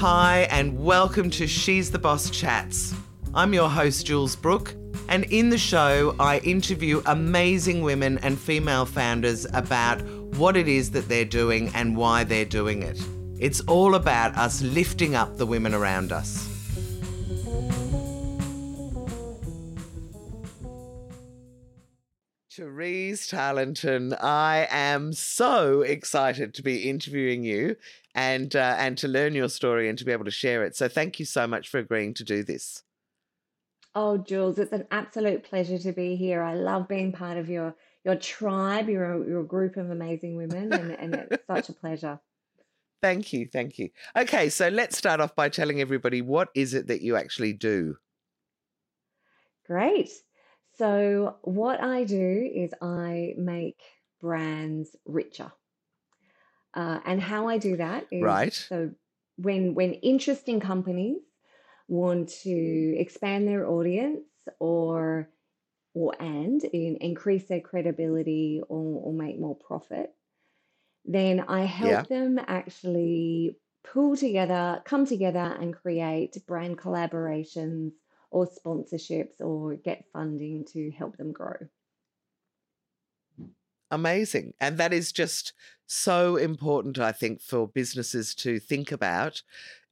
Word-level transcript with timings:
Hi, 0.00 0.48
and 0.50 0.82
welcome 0.82 1.28
to 1.28 1.46
She's 1.46 1.90
the 1.90 1.98
Boss 1.98 2.30
Chats. 2.30 2.94
I'm 3.34 3.52
your 3.52 3.68
host, 3.68 4.06
Jules 4.06 4.34
Brooke, 4.34 4.74
and 5.10 5.24
in 5.24 5.50
the 5.50 5.58
show, 5.58 6.16
I 6.18 6.38
interview 6.38 7.02
amazing 7.04 7.82
women 7.82 8.16
and 8.22 8.38
female 8.38 8.86
founders 8.86 9.46
about 9.52 10.00
what 10.38 10.56
it 10.56 10.68
is 10.68 10.92
that 10.92 11.06
they're 11.06 11.26
doing 11.26 11.70
and 11.74 11.98
why 11.98 12.24
they're 12.24 12.46
doing 12.46 12.82
it. 12.82 12.98
It's 13.38 13.60
all 13.60 13.94
about 13.94 14.34
us 14.38 14.62
lifting 14.62 15.14
up 15.14 15.36
the 15.36 15.44
women 15.44 15.74
around 15.74 16.12
us. 16.12 16.48
Therese 22.60 23.26
Tarlinton, 23.26 24.16
I 24.22 24.66
am 24.70 25.12
so 25.12 25.82
excited 25.82 26.52
to 26.54 26.62
be 26.62 26.88
interviewing 26.88 27.44
you 27.44 27.76
and 28.14 28.54
uh, 28.56 28.76
and 28.78 28.98
to 28.98 29.08
learn 29.08 29.34
your 29.34 29.48
story 29.48 29.88
and 29.88 29.98
to 29.98 30.04
be 30.04 30.12
able 30.12 30.24
to 30.24 30.30
share 30.30 30.64
it. 30.64 30.76
So 30.76 30.88
thank 30.88 31.18
you 31.18 31.24
so 31.24 31.46
much 31.46 31.68
for 31.68 31.78
agreeing 31.78 32.14
to 32.14 32.24
do 32.24 32.42
this. 32.42 32.82
Oh, 33.94 34.18
Jules, 34.18 34.58
it's 34.58 34.72
an 34.72 34.86
absolute 34.90 35.42
pleasure 35.42 35.78
to 35.78 35.92
be 35.92 36.14
here. 36.14 36.42
I 36.42 36.54
love 36.54 36.86
being 36.86 37.12
part 37.12 37.36
of 37.36 37.48
your 37.48 37.74
your 38.04 38.16
tribe. 38.16 38.88
You're 38.88 39.40
a, 39.40 39.44
group 39.44 39.76
of 39.76 39.90
amazing 39.90 40.36
women, 40.36 40.72
and, 40.72 40.92
and 40.92 41.14
it's 41.14 41.46
such 41.50 41.68
a 41.68 41.72
pleasure. 41.72 42.20
Thank 43.02 43.32
you, 43.32 43.48
thank 43.50 43.78
you. 43.78 43.88
Okay, 44.16 44.50
so 44.50 44.68
let's 44.68 44.96
start 44.96 45.20
off 45.20 45.34
by 45.34 45.48
telling 45.48 45.80
everybody 45.80 46.20
what 46.20 46.48
is 46.54 46.74
it 46.74 46.88
that 46.88 47.00
you 47.00 47.16
actually 47.16 47.54
do. 47.54 47.96
Great. 49.66 50.10
So, 50.76 51.36
what 51.42 51.82
I 51.82 52.04
do 52.04 52.50
is 52.54 52.72
I 52.80 53.34
make 53.36 53.80
brands 54.20 54.96
richer. 55.04 55.52
Uh, 56.74 57.00
and 57.04 57.20
how 57.20 57.48
I 57.48 57.58
do 57.58 57.76
that 57.76 58.06
is 58.10 58.40
Right. 58.40 58.70
so 58.70 58.92
when 59.36 59.74
when 59.74 59.94
interesting 59.94 60.60
companies 60.60 61.22
want 61.88 62.28
to 62.44 62.96
expand 62.98 63.48
their 63.48 63.68
audience 63.68 64.28
or 64.60 65.30
or 65.94 66.14
and 66.20 66.62
in, 66.64 66.96
increase 66.98 67.46
their 67.48 67.60
credibility 67.60 68.62
or, 68.68 69.02
or 69.04 69.12
make 69.12 69.38
more 69.40 69.56
profit, 69.56 70.14
then 71.04 71.40
I 71.40 71.64
Yeah. 71.78 72.04
help 72.04 72.08
them 72.08 72.38
actually 72.38 73.58
pull 73.84 74.16
together, 74.16 74.82
come 74.84 75.06
together 75.06 75.38
and 75.60 75.74
create 75.74 76.36
brand 76.46 76.78
collaborations 76.78 77.92
or 78.30 78.46
sponsorships 78.46 79.40
or 79.40 79.76
get 79.76 80.06
funding 80.12 80.64
to 80.72 80.90
help 80.92 81.16
them 81.16 81.32
grow. 81.32 81.56
Amazing. 83.90 84.54
And 84.60 84.78
that 84.78 84.92
is 84.92 85.12
just 85.12 85.52
so 85.86 86.36
important, 86.36 86.98
I 86.98 87.12
think, 87.12 87.40
for 87.42 87.66
businesses 87.68 88.34
to 88.36 88.60
think 88.60 88.92
about. 88.92 89.42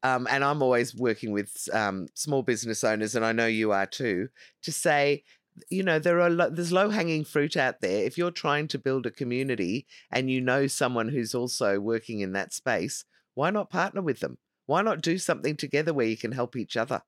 Um, 0.04 0.28
and 0.30 0.44
I'm 0.44 0.62
always 0.62 0.94
working 0.94 1.32
with 1.32 1.68
um, 1.72 2.06
small 2.14 2.42
business 2.42 2.84
owners, 2.84 3.16
and 3.16 3.24
I 3.24 3.32
know 3.32 3.46
you 3.46 3.72
are 3.72 3.86
too, 3.86 4.28
to 4.62 4.70
say, 4.72 5.24
you 5.70 5.82
know, 5.82 5.98
there 5.98 6.20
are 6.20 6.30
lo- 6.30 6.50
there's 6.50 6.70
low 6.72 6.90
hanging 6.90 7.24
fruit 7.24 7.56
out 7.56 7.80
there. 7.80 8.04
If 8.04 8.16
you're 8.16 8.30
trying 8.30 8.68
to 8.68 8.78
build 8.78 9.06
a 9.06 9.10
community 9.10 9.86
and 10.12 10.30
you 10.30 10.40
know 10.40 10.68
someone 10.68 11.08
who's 11.08 11.34
also 11.34 11.80
working 11.80 12.20
in 12.20 12.32
that 12.32 12.52
space, 12.54 13.04
why 13.34 13.50
not 13.50 13.70
partner 13.70 14.02
with 14.02 14.20
them? 14.20 14.38
Why 14.66 14.82
not 14.82 15.02
do 15.02 15.18
something 15.18 15.56
together 15.56 15.92
where 15.92 16.06
you 16.06 16.16
can 16.16 16.30
help 16.32 16.54
each 16.54 16.76
other? 16.76 17.02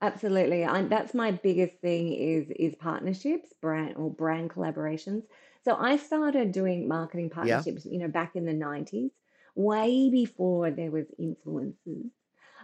Absolutely. 0.00 0.64
I, 0.64 0.82
that's 0.82 1.12
my 1.14 1.32
biggest 1.32 1.80
thing 1.80 2.12
is 2.12 2.50
is 2.50 2.74
partnerships, 2.76 3.52
brand 3.60 3.96
or 3.96 4.10
brand 4.12 4.50
collaborations. 4.50 5.24
So 5.62 5.74
I 5.76 5.96
started 5.96 6.52
doing 6.52 6.86
marketing 6.86 7.30
partnerships, 7.30 7.84
you 7.84 7.98
know, 7.98 8.08
back 8.08 8.36
in 8.36 8.44
the 8.44 8.52
90s, 8.52 9.10
way 9.56 10.08
before 10.10 10.70
there 10.70 10.90
was 10.92 11.06
influencers. 11.20 12.10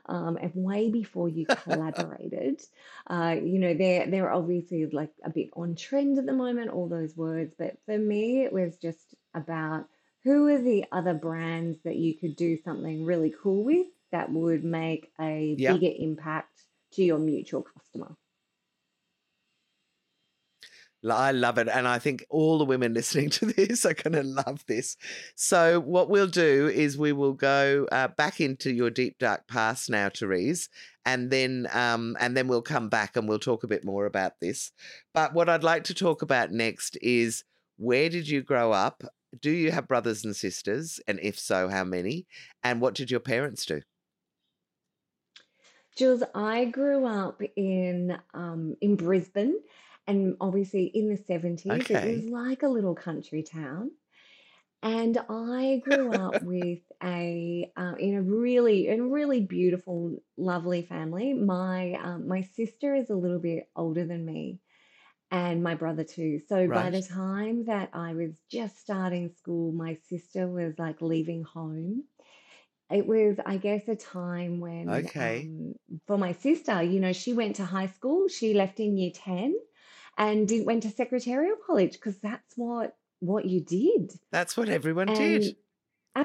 Um, 0.07 0.37
and 0.37 0.53
way 0.55 0.91
before 0.91 1.29
you 1.31 1.47
collaborated, 1.47 2.63
uh, 3.09 3.37
you 3.43 3.59
know, 3.59 3.75
they're 3.75 4.07
they're 4.11 4.33
obviously 4.33 4.87
like 4.87 5.13
a 5.25 5.31
bit 5.31 5.51
on 5.55 5.77
trend 5.77 6.19
at 6.19 6.27
the 6.27 6.33
moment, 6.35 6.71
all 6.71 6.89
those 6.89 7.17
words. 7.17 7.55
But 7.59 7.79
for 7.87 7.99
me, 7.99 8.45
it 8.45 8.53
was 8.53 8.77
just 8.79 9.15
about 9.35 9.89
who 10.25 10.47
are 10.49 10.61
the 10.63 10.85
other 10.93 11.15
brands 11.15 11.79
that 11.85 11.97
you 11.97 12.19
could 12.19 12.37
do 12.37 12.57
something 12.59 13.05
really 13.05 13.35
cool 13.43 13.65
with 13.65 13.87
that 14.13 14.31
would 14.33 14.65
make 14.65 15.13
a 15.21 15.57
Yeah. 15.57 15.67
bigger 15.67 15.91
impact 15.99 16.67
to 16.95 17.05
your 17.05 17.19
mutual 17.19 17.63
customer. 17.63 18.17
I 21.11 21.33
love 21.33 21.59
it. 21.59 21.69
And 21.69 21.87
I 21.87 21.99
think 21.99 22.25
all 22.31 22.59
the 22.59 22.65
women 22.65 22.95
listening 22.95 23.31
to 23.31 23.47
this 23.47 23.85
are 23.85 23.95
going 23.95 24.15
to 24.15 24.23
love 24.23 24.65
this. 24.67 24.97
So, 25.35 25.81
what 25.81 26.09
we'll 26.09 26.27
do 26.27 26.69
is 26.69 26.97
we 26.97 27.13
will 27.13 27.35
go 27.35 27.87
uh, 27.93 28.09
back 28.09 28.41
into 28.41 28.73
your 28.73 28.91
deep, 28.91 29.19
dark 29.19 29.47
past 29.49 29.91
now, 29.91 30.09
Therese, 30.09 30.69
and 31.05 31.31
then, 31.31 31.69
um, 31.73 32.17
and 32.21 32.37
then 32.37 32.49
we'll 32.49 32.63
come 32.63 32.89
back 32.89 33.17
and 33.17 33.29
we'll 33.29 33.39
talk 33.39 33.65
a 33.65 33.69
bit 33.69 33.85
more 33.85 34.07
about 34.07 34.33
this. 34.41 34.73
But 35.13 35.35
what 35.35 35.49
I'd 35.49 35.65
like 35.65 35.85
to 35.85 35.95
talk 35.95 36.23
about 36.23 36.53
next 36.53 36.97
is 37.03 37.45
where 37.77 38.09
did 38.09 38.29
you 38.29 38.43
grow 38.43 38.73
up? 38.73 39.03
Do 39.41 39.51
you 39.51 39.73
have 39.73 39.89
brothers 39.89 40.25
and 40.25 40.35
sisters? 40.35 41.01
And 41.09 41.19
if 41.21 41.39
so, 41.39 41.69
how 41.69 41.85
many? 41.85 42.27
And 42.63 42.81
what 42.81 42.95
did 42.95 43.11
your 43.11 43.21
parents 43.21 43.67
do? 43.67 43.83
Jules, 45.97 46.23
I 46.35 46.65
grew 46.67 47.07
up 47.07 47.41
in 47.57 48.19
um, 48.33 48.77
in 48.81 48.97
Brisbane, 48.97 49.61
and 50.07 50.37
obviously 50.41 50.87
in 50.87 51.09
the 51.09 51.17
70s, 51.17 51.91
it 51.91 52.05
was 52.05 52.25
like 52.31 52.63
a 52.63 52.69
little 52.69 52.95
country 52.95 53.43
town. 53.43 53.93
And 54.83 55.17
I 55.31 55.81
grew 55.85 56.13
up 56.13 56.43
with 56.43 56.81
a 57.03 57.71
uh, 57.77 57.95
in 57.99 58.15
a 58.17 58.23
really 58.23 58.89
in 58.89 59.01
a 59.01 59.07
really 59.07 59.41
beautiful, 59.41 60.19
lovely 60.37 60.83
family. 60.83 61.33
My 61.33 61.95
um, 61.95 62.29
my 62.29 62.43
sister 62.43 62.95
is 62.95 63.11
a 63.11 63.15
little 63.17 63.39
bit 63.39 63.69
older 63.77 64.05
than 64.05 64.25
me, 64.27 64.61
and 65.31 65.63
my 65.63 65.75
brother 65.75 66.05
too. 66.05 66.41
So 66.49 66.69
by 66.69 66.91
the 66.91 67.03
time 67.03 67.65
that 67.67 67.91
I 67.93 68.15
was 68.15 68.41
just 68.51 68.79
starting 68.79 69.31
school, 69.31 69.73
my 69.73 69.95
sister 70.09 70.49
was 70.49 70.75
like 70.79 71.01
leaving 71.01 71.45
home. 71.45 72.05
It 72.91 73.07
was, 73.07 73.39
I 73.45 73.57
guess, 73.57 73.89
a 73.89 73.97
time 73.97 74.61
when, 74.61 74.89
Okay. 74.89 75.51
um, 75.51 75.75
for 76.07 76.19
my 76.19 76.33
sister, 76.33 76.83
you 76.83 77.01
know, 77.01 77.13
she 77.13 77.33
went 77.33 77.57
to 77.57 77.65
high 77.65 77.87
school. 77.89 78.29
She 78.29 78.55
left 78.55 78.79
in 78.81 78.97
year 78.97 79.11
10 79.15 79.55
and 80.19 80.47
did, 80.47 80.67
went 80.67 80.83
to 80.85 80.91
secretarial 80.91 81.57
college 81.67 81.93
because 81.95 82.19
that's 82.19 82.57
what 82.57 82.97
what 83.21 83.47
you 83.47 83.61
did. 83.65 84.13
That's 84.31 84.57
what 84.57 84.69
everyone 84.69 85.13
did. 85.13 85.45
And 85.45 85.57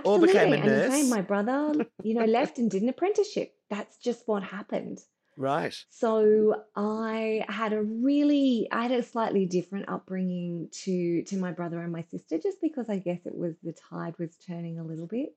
Or 0.04 0.20
became 0.20 0.52
absolutely. 0.52 0.54
a 0.54 0.58
And 0.58 0.70
the 0.70 0.82
same, 0.82 1.10
my 1.10 1.22
brother, 1.22 1.74
you 2.04 2.14
know, 2.14 2.26
left 2.26 2.60
and 2.60 2.70
did 2.70 2.84
an 2.84 2.90
apprenticeship. 2.90 3.56
That's 3.70 3.98
just 3.98 4.28
what 4.28 4.44
happened. 4.44 5.00
Right. 5.36 5.76
So 5.90 6.64
I 6.76 7.46
had 7.50 7.74
a 7.74 7.82
really, 7.82 8.68
I 8.72 8.84
had 8.84 8.92
a 8.92 9.04
slightly 9.04 9.46
different 9.46 9.90
upbringing 9.90 10.70
to 10.84 11.24
to 11.24 11.38
my 11.38 11.52
brother 11.52 11.82
and 11.82 11.92
my 11.92 12.04
sister, 12.04 12.38
just 12.38 12.62
because 12.62 12.90
I 12.90 12.98
guess 13.00 13.26
it 13.26 13.36
was 13.36 13.56
the 13.64 13.74
tide 13.74 14.18
was 14.20 14.38
turning 14.38 14.80
a 14.80 14.84
little 14.84 15.08
bit. 15.08 15.36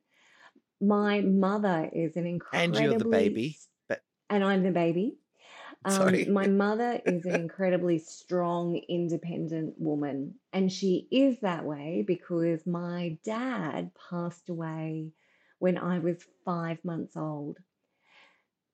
My 0.82 1.20
mother 1.22 1.88
is 1.92 2.16
an 2.16 2.26
incredible. 2.26 2.76
And 2.76 2.84
you're 2.84 2.98
the 2.98 3.04
baby. 3.06 3.58
But 3.88 4.02
and 4.28 4.44
I'm 4.44 4.62
the 4.62 4.70
baby. 4.70 5.18
Um, 5.84 6.32
my 6.32 6.46
mother 6.46 7.00
is 7.06 7.26
an 7.26 7.34
incredibly 7.34 7.98
strong, 7.98 8.76
independent 8.88 9.80
woman, 9.80 10.38
and 10.52 10.70
she 10.72 11.08
is 11.10 11.40
that 11.40 11.64
way 11.64 12.04
because 12.06 12.66
my 12.66 13.18
dad 13.24 13.90
passed 13.94 14.48
away 14.48 15.12
when 15.58 15.78
I 15.78 15.98
was 15.98 16.24
five 16.44 16.84
months 16.84 17.16
old. 17.16 17.58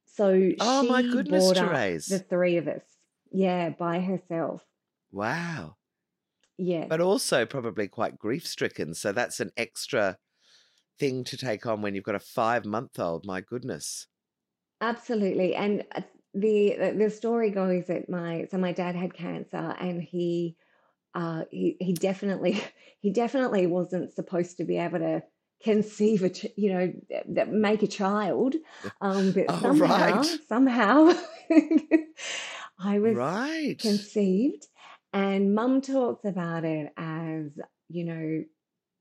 So 0.07 0.51
Oh 0.61 0.83
my 0.83 1.03
goodness, 1.03 1.53
brought 1.53 1.57
up 1.57 1.85
the 2.09 2.19
three 2.19 2.57
of 2.57 2.67
us, 2.67 2.85
yeah, 3.31 3.71
by 3.71 4.01
herself. 4.01 4.67
Wow. 5.11 5.77
Yeah, 6.59 6.89
But 6.89 7.01
also 7.01 7.47
probably 7.47 7.89
quite 7.89 8.19
grief 8.19 8.47
stricken. 8.47 8.95
So 8.95 9.13
that's 9.13 9.41
an 9.41 9.53
extra 9.57 10.19
thing 10.99 11.25
to 11.25 11.37
take 11.37 11.67
on 11.67 11.83
when 11.83 11.95
you've 11.95 12.05
got 12.05 12.15
a 12.15 12.21
five 12.21 12.65
month 12.65 12.99
old. 12.99 13.27
My 13.27 13.41
goodness. 13.41 14.09
absolutely. 14.81 15.55
And 15.55 15.87
uh, 15.95 16.03
the 16.35 16.95
the 16.97 17.11
story 17.11 17.51
goes 17.51 17.87
that 17.87 18.09
my 18.09 18.47
so 18.51 18.59
my 18.59 18.73
dad 18.73 18.95
had 18.95 19.15
cancer, 19.15 19.57
and 19.57 20.03
he 20.03 20.57
uh 21.15 21.45
he 21.51 21.77
he 21.81 21.95
definitely 21.95 22.61
he 23.01 23.13
definitely 23.13 23.67
wasn't 23.67 24.13
supposed 24.13 24.59
to 24.59 24.65
be 24.65 24.79
able 24.79 25.01
to 25.01 25.23
conceive 25.63 26.23
a 26.25 26.31
ch- 26.31 26.47
you 26.57 26.73
know 26.73 26.93
make 27.49 27.83
a 27.83 27.87
child 27.89 28.57
um 29.01 29.33
but 29.33 29.55
Oh, 29.63 29.63
somehow 29.63 30.29
right. 30.29 30.39
somehow 30.49 31.13
I 32.79 32.99
was 32.99 33.21
Right. 33.21 33.83
conceived 33.83 34.67
and 35.13 35.55
mum 35.55 35.81
talks 35.81 36.25
about 36.25 36.65
it 36.65 36.93
as 36.97 37.59
you 37.89 38.05
know 38.05 38.45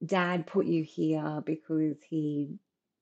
dad 0.06 0.48
put 0.48 0.66
you 0.66 0.84
here 0.84 1.42
because 1.46 1.98
he 2.04 2.58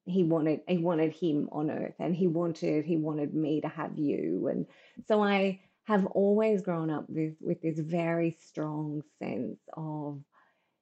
he 0.05 0.23
wanted 0.23 0.61
he 0.67 0.77
wanted 0.77 1.13
him 1.13 1.49
on 1.51 1.71
earth 1.71 1.95
and 1.99 2.15
he 2.15 2.27
wanted 2.27 2.85
he 2.85 2.97
wanted 2.97 3.33
me 3.33 3.61
to 3.61 3.67
have 3.67 3.97
you. 3.97 4.47
And 4.47 4.67
so 5.07 5.23
I 5.23 5.61
have 5.85 6.05
always 6.07 6.61
grown 6.61 6.89
up 6.89 7.09
with 7.09 7.35
with 7.41 7.61
this 7.61 7.79
very 7.79 8.31
strong 8.31 9.01
sense 9.19 9.59
of 9.75 10.21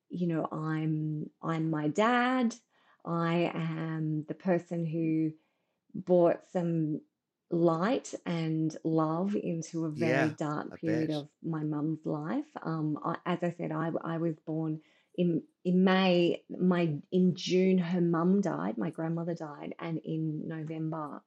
you 0.10 0.27
know 0.27 0.48
I'm 0.51 1.30
I'm 1.42 1.69
my 1.69 1.88
dad. 1.89 2.56
I 3.06 3.51
am 3.54 4.25
the 4.27 4.33
person 4.36 4.86
who 4.86 5.31
brought 5.95 6.45
some 6.51 7.01
light 7.51 8.13
and 8.25 8.75
love 8.83 9.36
into 9.36 9.86
a 9.86 9.92
very 9.92 10.30
Yeah, 10.30 10.31
dark 10.31 10.75
period 10.80 11.12
of 11.12 11.30
my 11.44 11.63
mum's 11.63 12.06
life. 12.06 12.48
Um, 12.63 12.98
I, 13.04 13.18
as 13.25 13.44
I 13.44 13.51
said, 13.51 13.71
I, 13.71 13.92
I 14.04 14.18
was 14.18 14.39
born 14.39 14.81
in 15.15 15.44
in 15.65 15.83
May. 15.83 16.44
My 16.50 16.95
in 17.12 17.36
June, 17.36 17.77
her 17.80 18.01
mum 18.01 18.42
died, 18.42 18.77
my 18.77 18.89
grandmother 18.92 19.36
died, 19.36 19.75
and 19.80 20.00
in 20.06 20.48
November, 20.48 21.21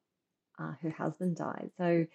uh, 0.58 0.72
her 0.82 0.90
husband 0.90 1.36
died. 1.36 1.70
So, 1.78 2.06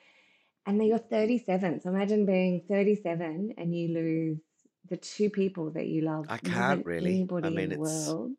and 0.66 0.80
then 0.80 0.88
you're 0.88 1.00
37. 1.00 1.82
So 1.82 1.90
imagine 1.90 2.26
being 2.26 2.64
37 2.68 3.56
and 3.58 3.76
you 3.76 3.90
lose 3.90 4.40
the 4.90 4.98
two 4.98 5.30
people 5.30 5.72
that 5.72 5.88
you 5.88 6.02
love 6.02 6.30
I 6.30 6.38
can't 6.38 6.86
really. 6.86 7.24
I 7.42 7.48
anybody 7.48 7.56
in 7.56 7.68
the 7.68 7.74
it's 7.74 7.76
world. 7.76 8.32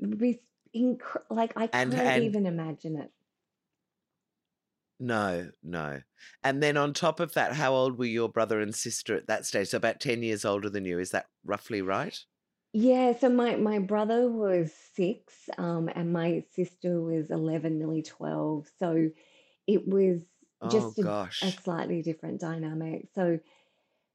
It 0.00 0.08
would 0.08 0.18
be 0.18 0.40
inc- 0.76 1.22
like 1.30 1.52
I 1.56 1.68
and 1.72 1.94
can't 1.94 2.16
and 2.16 2.16
even 2.16 2.46
imagine 2.46 2.96
it. 2.96 3.10
No, 5.02 5.50
no. 5.62 6.02
And 6.44 6.62
then 6.62 6.76
on 6.76 6.94
top 6.94 7.20
of 7.20 7.34
that, 7.34 7.54
how 7.54 7.74
old 7.74 7.98
were 7.98 8.04
your 8.04 8.28
brother 8.28 8.60
and 8.60 8.74
sister 8.74 9.14
at 9.16 9.26
that 9.26 9.46
stage? 9.46 9.68
So 9.68 9.76
about 9.76 10.00
10 10.00 10.22
years 10.22 10.44
older 10.44 10.70
than 10.70 10.84
you. 10.84 10.98
Is 10.98 11.10
that 11.10 11.26
roughly 11.44 11.82
right? 11.82 12.18
Yeah, 12.74 13.12
so 13.12 13.28
my 13.28 13.56
my 13.56 13.78
brother 13.78 14.30
was 14.30 14.72
six, 14.72 15.50
um, 15.58 15.88
and 15.94 16.12
my 16.12 16.40
sister 16.52 17.00
was 17.02 17.30
11, 17.30 17.78
nearly 17.78 18.02
12. 18.02 18.68
So 18.78 19.10
it 19.66 19.86
was 19.88 20.22
Oh 20.60 20.68
just 20.68 20.98
a, 20.98 21.14
a 21.42 21.52
slightly 21.52 22.02
different 22.02 22.40
dynamic. 22.40 23.08
So 23.14 23.40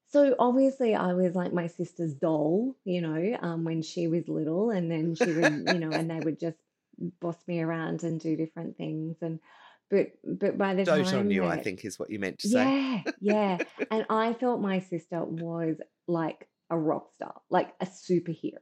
so 0.10 0.36
obviously 0.40 0.96
I 0.96 1.14
was 1.14 1.36
like 1.36 1.54
my 1.54 1.68
sister's 1.68 2.16
doll, 2.16 2.76
you 2.86 3.02
know, 3.02 3.38
um, 3.42 3.64
when 3.66 3.82
she 3.84 4.08
was 4.08 4.30
little, 4.30 4.72
and 4.72 4.92
then 4.92 5.16
she 5.16 5.34
would, 5.34 5.52
you 5.54 5.80
know, 5.80 5.96
and 5.96 6.10
they 6.12 6.22
would 6.22 6.40
just 6.42 6.60
boss 7.22 7.48
me 7.48 7.62
around 7.62 8.04
and 8.04 8.20
do 8.20 8.36
different 8.38 8.78
things. 8.78 9.18
And 9.22 9.40
but 9.90 10.08
but 10.24 10.58
by 10.58 10.76
the 10.76 10.84
Dote 10.84 11.06
on 11.06 11.12
time 11.12 11.32
you, 11.32 11.46
I 11.46 11.62
think 11.62 11.86
is 11.86 11.98
what 11.98 12.10
you 12.10 12.20
meant 12.20 12.40
to 12.40 12.50
say. 12.50 13.04
yeah, 13.22 13.58
yeah. 13.58 13.58
And 13.92 14.06
I 14.10 14.34
thought 14.34 14.62
my 14.62 14.80
sister 14.80 15.24
was 15.24 15.78
like 16.08 16.48
a 16.70 16.78
rock 16.78 17.10
star, 17.16 17.42
like 17.50 17.74
a 17.80 17.86
superhero, 17.86 18.58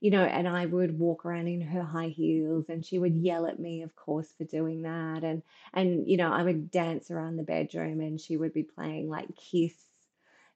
you 0.00 0.10
know, 0.10 0.24
and 0.24 0.48
I 0.48 0.66
would 0.66 0.98
walk 0.98 1.24
around 1.24 1.46
in 1.46 1.60
her 1.60 1.82
high 1.82 2.08
heels 2.08 2.66
and 2.68 2.84
she 2.84 2.98
would 2.98 3.14
yell 3.14 3.46
at 3.46 3.58
me, 3.58 3.82
of 3.82 3.94
course, 3.94 4.32
for 4.36 4.44
doing 4.44 4.82
that. 4.82 5.22
And 5.22 5.42
and 5.72 6.08
you 6.08 6.16
know, 6.16 6.32
I 6.32 6.42
would 6.42 6.70
dance 6.70 7.10
around 7.10 7.36
the 7.36 7.44
bedroom 7.44 8.00
and 8.00 8.20
she 8.20 8.36
would 8.36 8.52
be 8.52 8.64
playing 8.64 9.08
like 9.08 9.28
Kiss, 9.36 9.74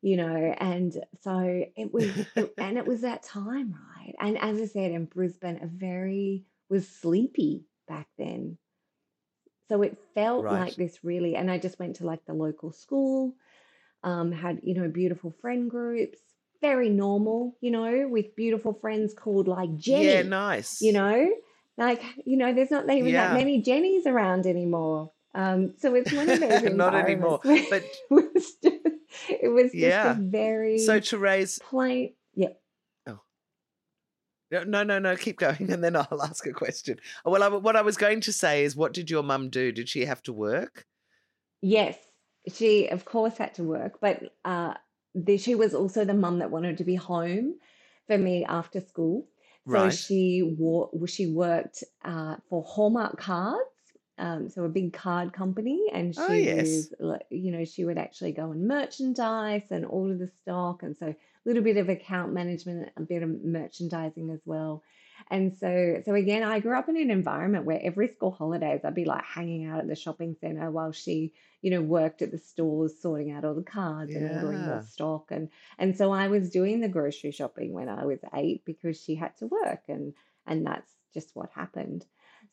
you 0.03 0.17
know, 0.17 0.55
and 0.59 0.93
so 1.23 1.65
it 1.77 1.93
was 1.93 2.11
and 2.59 2.77
it 2.77 2.87
was 2.87 3.03
that 3.03 3.23
time, 3.23 3.77
right? 3.97 4.15
And 4.21 4.37
as 4.39 4.61
I 4.61 4.67
said, 4.67 4.91
in 4.91 5.05
Brisbane, 5.05 5.61
a 5.63 5.67
very 5.67 6.45
was 6.69 6.89
sleepy 6.89 7.65
back 7.87 8.09
then. 8.19 8.59
So 9.69 9.83
it 9.83 9.99
felt 10.15 10.45
like 10.45 10.77
this 10.77 10.99
really, 11.03 11.37
and 11.37 11.51
I 11.51 11.59
just 11.59 11.79
went 11.79 11.97
to 11.97 12.07
like 12.07 12.25
the 12.25 12.33
local 12.33 12.73
school, 12.73 13.35
um, 14.03 14.33
had, 14.33 14.61
you 14.63 14.75
know, 14.75 14.89
beautiful 14.89 15.35
friend 15.41 15.71
groups, 15.71 16.19
very 16.61 16.89
normal, 16.89 17.57
you 17.61 17.71
know, 17.71 18.09
with 18.09 18.35
beautiful 18.35 18.73
friends 18.73 19.15
called 19.15 19.47
like 19.47 19.77
Jenny. 19.77 20.07
Yeah, 20.07 20.23
nice. 20.23 20.81
you 20.81 20.93
know, 20.93 21.31
like, 21.77 22.03
you 22.25 22.37
know, 22.37 22.53
there's 22.53 22.71
not 22.71 22.91
even 22.91 23.13
that 23.13 23.35
many 23.35 23.63
Jennies 23.63 24.07
around 24.07 24.47
anymore. 24.47 25.13
Um, 25.35 25.75
so 25.79 25.95
it's 25.95 26.13
one 26.13 26.29
of 26.29 26.41
those 26.65 26.73
Not 26.73 26.95
anymore. 26.95 27.41
But 27.45 27.85
it 28.11 28.11
was 28.11 28.55
just, 28.63 28.87
it 29.29 29.53
was 29.53 29.65
just 29.65 29.75
a 29.75 29.79
yeah. 29.79 30.15
So 30.15 30.21
very 30.21 30.79
Therese, 31.01 31.59
plain, 31.59 32.15
yeah. 32.35 32.49
Oh, 34.53 34.65
no, 34.65 34.65
no, 34.65 34.83
no, 34.83 34.99
no, 34.99 35.17
keep 35.17 35.39
going 35.39 35.71
and 35.73 35.83
then 35.83 35.97
I'll 35.97 36.23
ask 36.23 36.47
a 36.47 36.53
question. 36.53 36.99
Well, 37.25 37.43
I, 37.43 37.49
what 37.49 37.77
I 37.77 37.83
was 37.83 37.97
going 37.97 38.21
to 38.23 38.33
say 38.33 38.65
is, 38.65 38.77
what 38.77 38.93
did 38.93 39.11
your 39.11 39.23
mum 39.23 39.51
do? 39.51 39.73
Did 39.73 39.89
she 39.89 40.05
have 40.05 40.23
to 40.25 40.33
work? 40.33 40.87
Yes, 41.61 41.97
she 42.53 42.89
of 42.89 43.05
course 43.05 43.37
had 43.39 43.55
to 43.55 43.65
work, 43.65 43.99
but 44.01 44.35
uh, 44.45 44.75
the, 45.15 45.37
she 45.39 45.55
was 45.55 45.75
also 45.75 46.05
the 46.05 46.15
mum 46.15 46.39
that 46.39 46.51
wanted 46.51 46.79
to 46.79 46.85
be 46.85 46.95
home 46.95 47.59
for 48.07 48.17
me 48.17 48.45
after 48.45 48.81
school. 48.81 49.29
So 49.67 49.79
Right. 49.79 49.91
she 49.91 50.43
wore, 50.43 50.91
she 51.07 51.27
worked 51.27 51.85
uh, 52.05 52.37
for 52.49 52.63
Hallmark 52.63 53.19
Cards, 53.19 53.59
um, 54.17 54.49
so 54.49 54.65
a 54.65 54.69
big 54.69 54.93
card 54.93 55.33
company, 55.33 55.87
and 55.93 56.15
Oh, 56.17 56.33
she 56.33 56.33
yes. 56.35 56.91
was, 57.01 57.21
you 57.31 57.53
know, 57.53 57.65
she 57.65 57.85
would 57.85 57.99
actually 57.99 58.33
go 58.33 58.51
and 58.51 58.67
merchandise 58.67 59.71
and 59.71 59.85
order 59.85 60.17
the 60.17 60.29
stock, 60.29 60.83
and 60.83 60.97
so 60.97 61.15
little 61.49 61.65
bit 61.65 61.79
of 61.79 61.89
account 61.89 62.33
management, 62.35 62.91
a 62.97 63.03
bit 63.03 63.25
of 63.25 63.31
merchandising 63.45 64.31
as 64.31 64.43
well. 64.47 64.85
And 65.31 65.57
so, 65.59 66.01
so 66.05 66.15
again, 66.15 66.43
I 66.45 66.61
grew 66.61 66.79
up 66.79 66.89
in 66.89 66.97
an 66.97 67.11
environment 67.11 67.65
where 67.65 67.81
every 67.83 68.09
school 68.09 68.31
holidays 68.31 68.83
I'd 68.85 68.95
be 68.95 69.05
like 69.05 69.25
hanging 69.25 69.67
out 69.67 69.81
at 69.81 69.89
the 69.89 69.97
shopping 69.97 70.37
center 70.41 70.71
while 70.71 70.93
she, 70.93 71.35
you 71.63 71.71
know, 71.71 71.83
worked 71.83 72.23
at 72.23 72.31
the 72.31 72.39
stores 72.39 73.01
sorting 73.03 73.33
out 73.33 73.45
all 73.45 73.55
the 73.55 73.63
cards 73.65 74.15
and 74.15 74.27
ordering 74.27 74.65
more 74.65 74.81
Yeah. 74.81 74.87
stock. 74.87 75.31
And 75.31 75.51
and 75.79 75.97
so 75.97 76.13
I 76.13 76.29
was 76.29 76.51
doing 76.51 76.81
the 76.81 76.89
grocery 76.89 77.33
shopping 77.33 77.73
when 77.73 77.89
I 77.89 78.05
was 78.07 78.21
eight 78.35 78.65
because 78.65 79.01
she 79.03 79.17
had 79.17 79.37
to 79.39 79.47
work 79.49 79.85
and 79.89 80.15
and 80.47 80.67
that's 80.67 80.93
just 81.13 81.35
what 81.35 81.51
happened. 81.51 82.07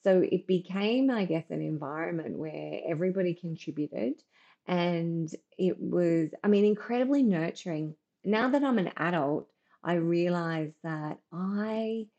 So 0.04 0.22
it 0.22 0.48
became, 0.48 1.10
I 1.10 1.26
guess, 1.26 1.50
an 1.52 1.62
environment 1.62 2.38
where 2.38 2.82
everybody 2.88 3.34
contributed 3.34 4.22
and 4.68 5.30
it 5.58 5.80
was, 5.80 6.32
I 6.44 6.48
mean, 6.48 6.66
incredibly 6.66 7.24
nurturing. 7.24 7.96
Now 8.26 8.50
that 8.50 8.64
I'm 8.64 8.80
an 8.80 8.92
adult, 8.98 9.52
I 9.84 9.96
realize 9.96 10.74
that 10.84 11.22
I 11.32 12.10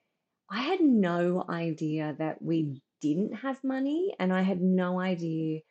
I 0.51 0.63
had 0.63 0.81
no 0.83 1.45
idea 1.49 2.15
that 2.19 2.43
we 2.43 2.83
didn't 3.01 3.35
have 3.35 3.65
money, 3.65 4.15
and 4.21 4.33
I 4.33 4.43
had 4.43 4.63
no 4.63 5.01
idea 5.01 5.63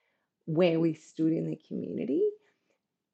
where 0.46 0.80
we 0.80 0.94
stood 0.96 1.34
in 1.34 1.50
the 1.50 1.58
community. 1.58 2.30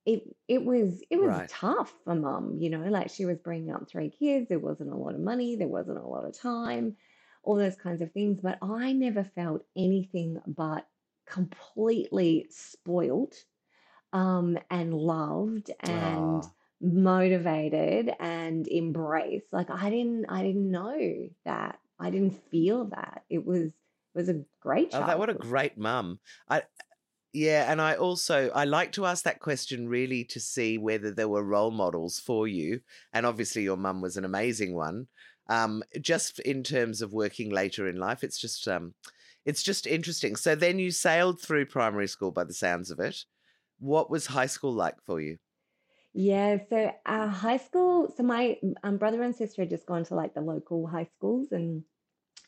It 0.05 0.23
it 0.47 0.63
was 0.65 1.03
it 1.11 1.17
was 1.17 1.43
Right. 1.43 1.49
tough 1.49 1.91
for 2.03 2.15
mum, 2.15 2.57
you 2.59 2.69
know, 2.69 2.81
like 2.89 3.09
she 3.09 3.25
was 3.25 3.39
bringing 3.39 3.71
up 3.71 3.87
three 3.89 4.09
kids. 4.09 4.47
There 4.49 4.59
wasn't 4.59 4.91
a 4.91 4.97
lot 4.97 5.15
of 5.15 5.21
money, 5.21 5.55
there 5.55 5.67
wasn't 5.67 5.99
a 5.99 6.07
lot 6.07 6.25
of 6.25 6.33
time, 6.33 6.97
all 7.43 7.55
those 7.55 7.75
kinds 7.75 8.01
of 8.01 8.11
things. 8.11 8.39
But 8.41 8.57
I 8.63 8.93
never 8.93 9.23
felt 9.23 9.65
anything 9.75 10.41
but 10.47 10.87
completely 11.27 12.47
spoiled 12.49 13.35
um, 14.13 14.57
and 14.69 14.93
loved 14.93 15.71
and 15.79 16.43
Oh, 16.43 16.55
motivated 16.81 18.11
and 18.19 18.67
embraced. 18.67 19.51
Like 19.51 19.69
I 19.69 19.89
didn't 19.89 20.25
I 20.29 20.41
didn't 20.41 20.69
know 20.69 21.29
that. 21.45 21.79
I 21.99 22.09
didn't 22.09 22.41
feel 22.49 22.85
that. 22.85 23.23
It 23.29 23.45
was 23.45 23.67
it 23.67 23.73
was 24.15 24.29
a 24.29 24.41
great 24.59 24.89
oh, 24.93 25.05
that 25.05 25.19
what 25.19 25.29
a 25.29 25.33
great 25.35 25.77
mum. 25.77 26.19
I 26.49 26.63
yeah, 27.33 27.71
and 27.71 27.79
I 27.81 27.95
also 27.95 28.49
I 28.49 28.65
like 28.65 28.91
to 28.93 29.05
ask 29.05 29.23
that 29.23 29.39
question 29.39 29.87
really 29.87 30.25
to 30.25 30.39
see 30.39 30.77
whether 30.77 31.11
there 31.11 31.29
were 31.29 31.43
role 31.43 31.71
models 31.71 32.19
for 32.19 32.47
you, 32.47 32.81
and 33.13 33.25
obviously 33.25 33.63
your 33.63 33.77
mum 33.77 34.01
was 34.01 34.17
an 34.17 34.25
amazing 34.25 34.75
one. 34.75 35.07
Um, 35.47 35.83
just 35.99 36.39
in 36.39 36.63
terms 36.63 37.01
of 37.01 37.13
working 37.13 37.49
later 37.49 37.87
in 37.87 37.97
life, 37.97 38.23
it's 38.23 38.39
just 38.39 38.67
um, 38.67 38.95
it's 39.45 39.63
just 39.63 39.87
interesting. 39.87 40.35
So 40.35 40.55
then 40.55 40.79
you 40.79 40.91
sailed 40.91 41.41
through 41.41 41.67
primary 41.67 42.07
school 42.07 42.31
by 42.31 42.43
the 42.43 42.53
sounds 42.53 42.91
of 42.91 42.99
it. 42.99 43.23
What 43.79 44.09
was 44.09 44.27
high 44.27 44.45
school 44.47 44.73
like 44.73 45.01
for 45.05 45.21
you? 45.21 45.37
Yeah, 46.13 46.57
so 46.69 46.93
our 47.05 47.27
high 47.27 47.57
school, 47.57 48.11
so 48.15 48.23
my 48.23 48.59
um, 48.83 48.97
brother 48.97 49.23
and 49.23 49.35
sister 49.35 49.61
had 49.61 49.69
just 49.69 49.85
gone 49.85 50.03
to 50.05 50.15
like 50.15 50.33
the 50.33 50.41
local 50.41 50.87
high 50.87 51.05
schools 51.05 51.51
and 51.51 51.85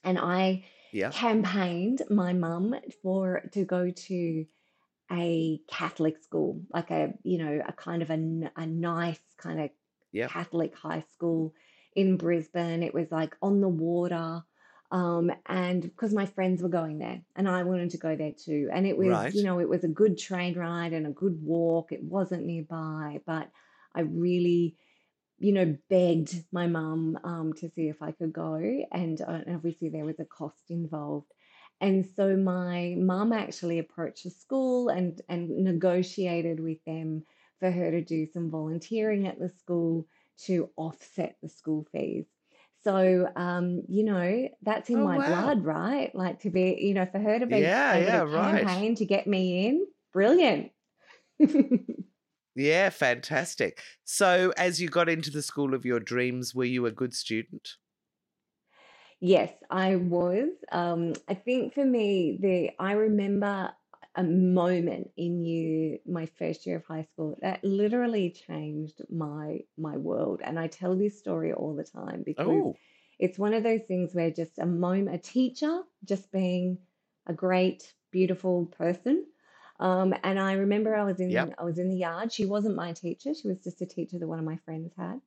and 0.03 0.19
I 0.19 0.65
Yeah. 0.91 1.13
campaigned 1.13 2.03
my 2.09 2.33
mum 2.33 2.75
for 3.03 3.41
to 3.53 3.65
go 3.65 3.91
to 3.91 4.45
a 5.11 5.59
Catholic 5.69 6.17
school, 6.19 6.63
like 6.73 6.91
a, 6.91 7.13
you 7.23 7.37
know, 7.39 7.61
a 7.67 7.73
kind 7.73 8.01
of 8.03 8.11
a, 8.11 8.51
a 8.57 8.65
nice 8.67 9.21
kind 9.37 9.61
of 9.61 9.71
Yep. 10.11 10.33
Catholic 10.33 10.75
high 10.75 11.01
school 11.01 11.53
in 11.95 12.17
Brisbane. 12.17 12.83
It 12.83 12.93
was 12.93 13.11
like 13.11 13.37
on 13.41 13.61
the 13.61 13.69
water. 13.69 14.43
Um, 14.93 15.31
and 15.47 15.81
because 15.81 16.13
my 16.13 16.27
friends 16.27 16.63
were 16.63 16.69
going 16.69 16.99
there 16.99 17.21
and 17.35 17.49
I 17.49 17.63
wanted 17.63 17.91
to 17.91 17.97
go 17.97 18.15
there 18.15 18.33
too. 18.33 18.69
And 18.71 18.87
it 18.87 18.97
was, 18.97 19.19
Right. 19.19 19.33
you 19.33 19.43
know, 19.43 19.59
it 19.59 19.69
was 19.69 19.83
a 19.83 19.89
good 19.89 20.17
train 20.19 20.57
ride 20.57 20.93
and 20.93 21.07
a 21.07 21.11
good 21.11 21.41
walk. 21.41 21.91
It 21.91 22.03
wasn't 22.03 22.45
nearby, 22.45 23.21
but 23.25 23.49
I 23.95 24.01
really, 24.01 24.77
you 25.39 25.53
know, 25.53 25.77
begged 25.89 26.35
my 26.51 26.67
mum 26.67 27.19
um, 27.23 27.53
to 27.53 27.69
see 27.69 27.89
if 27.89 28.01
I 28.01 28.11
could 28.11 28.33
go. 28.33 28.55
And 28.91 29.19
uh, 29.21 29.41
and 29.45 29.55
obviously 29.55 29.89
there 29.89 30.05
was 30.05 30.19
a 30.19 30.25
cost 30.25 30.69
involved. 30.69 31.31
And 31.81 32.05
so 32.15 32.37
my 32.37 32.95
mum 32.97 33.33
actually 33.33 33.79
approached 33.79 34.23
the 34.25 34.31
school 34.31 34.89
and, 34.89 35.21
and 35.27 35.49
negotiated 35.63 36.59
with 36.59 36.83
them 36.85 37.25
for 37.59 37.71
her 37.71 37.91
to 37.91 38.01
do 38.03 38.25
some 38.27 38.51
volunteering 38.51 39.27
at 39.27 39.39
the 39.39 39.49
school 39.49 40.07
to 40.45 40.69
offset 40.77 41.37
the 41.41 41.49
school 41.49 41.85
fees. 41.91 42.25
So, 42.83 43.29
um, 43.35 43.83
you 43.87 44.03
know, 44.03 44.49
that's 44.61 44.89
in 44.89 45.01
Oh 45.01 45.05
my 45.05 45.19
wow. 45.19 45.19
blood, 45.19 45.63
right? 45.63 46.13
Like 46.13 46.39
to 46.41 46.49
be, 46.49 46.77
you 46.81 46.93
know, 46.93 47.05
for 47.05 47.19
her 47.19 47.39
to 47.39 47.45
be 47.47 47.71
Yeah, 47.71 47.95
able 47.95 48.11
yeah, 48.11 48.21
to 48.21 48.21
right. 48.21 48.69
campaign 48.69 48.95
to 48.95 49.05
get 49.05 49.25
me 49.27 49.67
in, 49.67 49.87
brilliant. 50.11 50.71
Yeah, 52.55 52.89
fantastic. 52.89 53.81
So 54.03 54.53
as 54.57 54.79
you 54.81 54.89
got 54.89 55.09
into 55.09 55.31
the 55.31 55.41
school 55.41 55.73
of 55.73 55.85
your 55.85 55.99
dreams, 55.99 56.53
were 56.53 56.65
you 56.65 56.85
a 56.85 56.91
good 56.91 57.13
student? 57.13 57.77
Yes, 59.19 59.53
I 59.69 59.95
was. 59.95 60.49
Um, 60.71 61.13
I 61.27 61.33
think 61.35 61.73
for 61.73 61.85
me, 61.85 62.37
the 62.41 62.71
I 62.79 62.93
remember 62.93 63.73
a 64.15 64.23
moment 64.23 65.11
in 65.17 65.43
you 65.43 65.99
my 66.05 66.25
first 66.25 66.65
year 66.65 66.77
of 66.77 66.85
high 66.85 67.03
school 67.03 67.37
that 67.41 67.63
literally 67.63 68.29
changed 68.31 69.01
my 69.09 69.59
my 69.77 69.97
world. 69.97 70.41
And 70.43 70.59
I 70.59 70.67
tell 70.67 70.95
this 70.95 71.17
story 71.19 71.53
all 71.53 71.75
the 71.75 71.83
time 71.83 72.23
because 72.25 72.65
Oh, 72.65 72.79
it's 73.19 73.39
one 73.39 73.53
of 73.53 73.63
those 73.63 73.81
things 73.87 74.13
where 74.13 74.31
just 74.31 74.59
a 74.59 74.65
moment, 74.65 75.15
a 75.15 75.19
teacher 75.19 75.81
just 76.03 76.31
being 76.31 76.79
a 77.27 77.33
great, 77.33 77.93
beautiful 78.11 78.67
person. 78.67 79.25
Um, 79.79 80.13
and 80.23 80.39
I 80.39 80.53
remember 80.53 80.95
I 80.95 81.03
was 81.03 81.19
yep. 81.27 81.49
in 81.49 81.55
I 81.57 81.63
was 81.63 81.79
in 81.79 81.89
the 81.89 81.97
yard. 81.97 82.31
She 82.31 82.45
wasn't 82.45 82.75
my 82.75 82.93
teacher. 82.93 83.33
She 83.33 83.47
was 83.47 83.59
just 83.63 83.81
a 83.81 83.85
teacher 83.85 84.19
that 84.19 84.27
one 84.27 84.39
of 84.39 84.45
my 84.45 84.57
friends 84.57 84.93
had. 84.97 85.21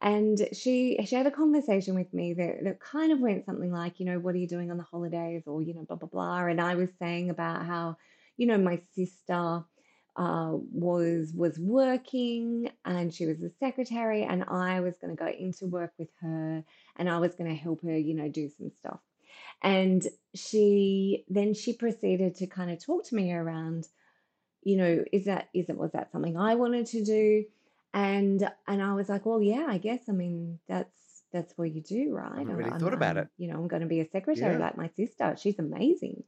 And 0.00 0.38
she 0.52 0.98
she 1.06 1.14
had 1.14 1.26
a 1.26 1.30
conversation 1.30 1.94
with 1.94 2.12
me 2.12 2.34
that, 2.34 2.64
that 2.64 2.80
kind 2.80 3.12
of 3.12 3.20
went 3.20 3.44
something 3.46 3.70
like, 3.72 4.00
you 4.00 4.06
know, 4.06 4.18
what 4.18 4.34
are 4.34 4.38
you 4.38 4.48
doing 4.48 4.70
on 4.70 4.76
the 4.76 4.82
holidays? 4.82 5.44
Or, 5.46 5.62
you 5.62 5.74
know, 5.74 5.84
blah, 5.84 5.96
blah, 5.96 6.08
blah. 6.08 6.46
And 6.46 6.60
I 6.60 6.74
was 6.74 6.90
saying 6.98 7.30
about 7.30 7.64
how, 7.66 7.96
you 8.42 8.48
know, 8.48 8.58
my 8.58 8.80
sister 8.96 9.62
uh, 10.16 10.50
was 10.72 11.32
was 11.32 11.60
working 11.60 12.68
and 12.84 13.14
she 13.14 13.24
was 13.24 13.40
a 13.40 13.50
secretary 13.60 14.24
and 14.24 14.42
I 14.48 14.80
was 14.80 14.98
going 14.98 15.16
to 15.16 15.24
go 15.24 15.30
into 15.30 15.66
work 15.66 15.92
with 15.96 16.08
her 16.22 16.64
and 16.96 17.08
I 17.08 17.20
was 17.20 17.36
going 17.36 17.50
to 17.50 17.54
help 17.54 17.84
her, 17.84 17.96
you 17.96 18.14
know, 18.14 18.28
do 18.28 18.48
some 18.48 18.72
stuff. 18.80 18.98
And 19.62 20.04
she 20.34 21.24
then 21.28 21.54
she 21.54 21.72
proceeded 21.72 22.34
to 22.38 22.48
kind 22.48 22.72
of 22.72 22.84
talk 22.84 23.04
to 23.06 23.14
me 23.14 23.32
around, 23.32 23.86
you 24.64 24.76
know, 24.76 25.04
is 25.12 25.26
that 25.26 25.48
is 25.54 25.68
it 25.68 25.78
was 25.78 25.92
that 25.92 26.10
something 26.10 26.36
I 26.36 26.56
wanted 26.56 26.86
to 26.86 27.04
do? 27.04 27.44
And 27.94 28.50
and 28.66 28.82
I 28.82 28.94
was 28.94 29.08
like, 29.08 29.24
well, 29.24 29.40
yeah, 29.40 29.66
I 29.68 29.78
guess. 29.78 30.08
I 30.08 30.12
mean, 30.12 30.58
that's 30.66 31.22
that's 31.32 31.56
what 31.56 31.72
you 31.72 31.80
do, 31.80 32.12
right? 32.12 32.40
I'm, 32.40 32.48
really 32.48 32.72
I'm, 32.72 32.80
thought 32.80 32.92
about 32.92 33.16
I'm 33.16 33.22
it. 33.24 33.28
you 33.38 33.46
know, 33.52 33.54
I'm 33.54 33.68
going 33.68 33.82
to 33.82 33.88
be 33.88 34.00
a 34.00 34.10
secretary 34.10 34.54
Yeah. 34.54 34.64
like 34.64 34.76
my 34.76 34.90
sister. 34.96 35.36
She's 35.38 35.60
amazing. 35.60 36.24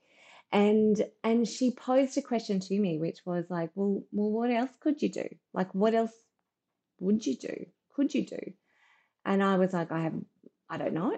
And 0.53 1.05
and 1.25 1.49
she 1.49 1.73
posed 1.73 2.17
a 2.17 2.23
question 2.23 2.61
to 2.61 2.79
me, 2.79 2.99
which 2.99 3.21
was 3.25 3.45
like, 3.51 3.71
well, 3.75 4.05
well, 4.13 4.31
what 4.31 4.51
else 4.51 4.71
could 4.81 5.03
you 5.03 5.09
do? 5.09 5.29
Like, 5.53 5.75
what 5.75 5.95
else 5.95 6.13
would 7.01 7.27
you 7.27 7.37
do? 7.37 7.67
Could 7.95 8.15
you 8.15 8.25
do? 8.25 8.41
And 9.25 9.43
I 9.43 9.57
was 9.57 9.73
like, 9.73 9.91
I 9.91 10.03
have, 10.03 10.15
I 10.69 10.77
don't 10.79 10.95
know. 10.95 11.17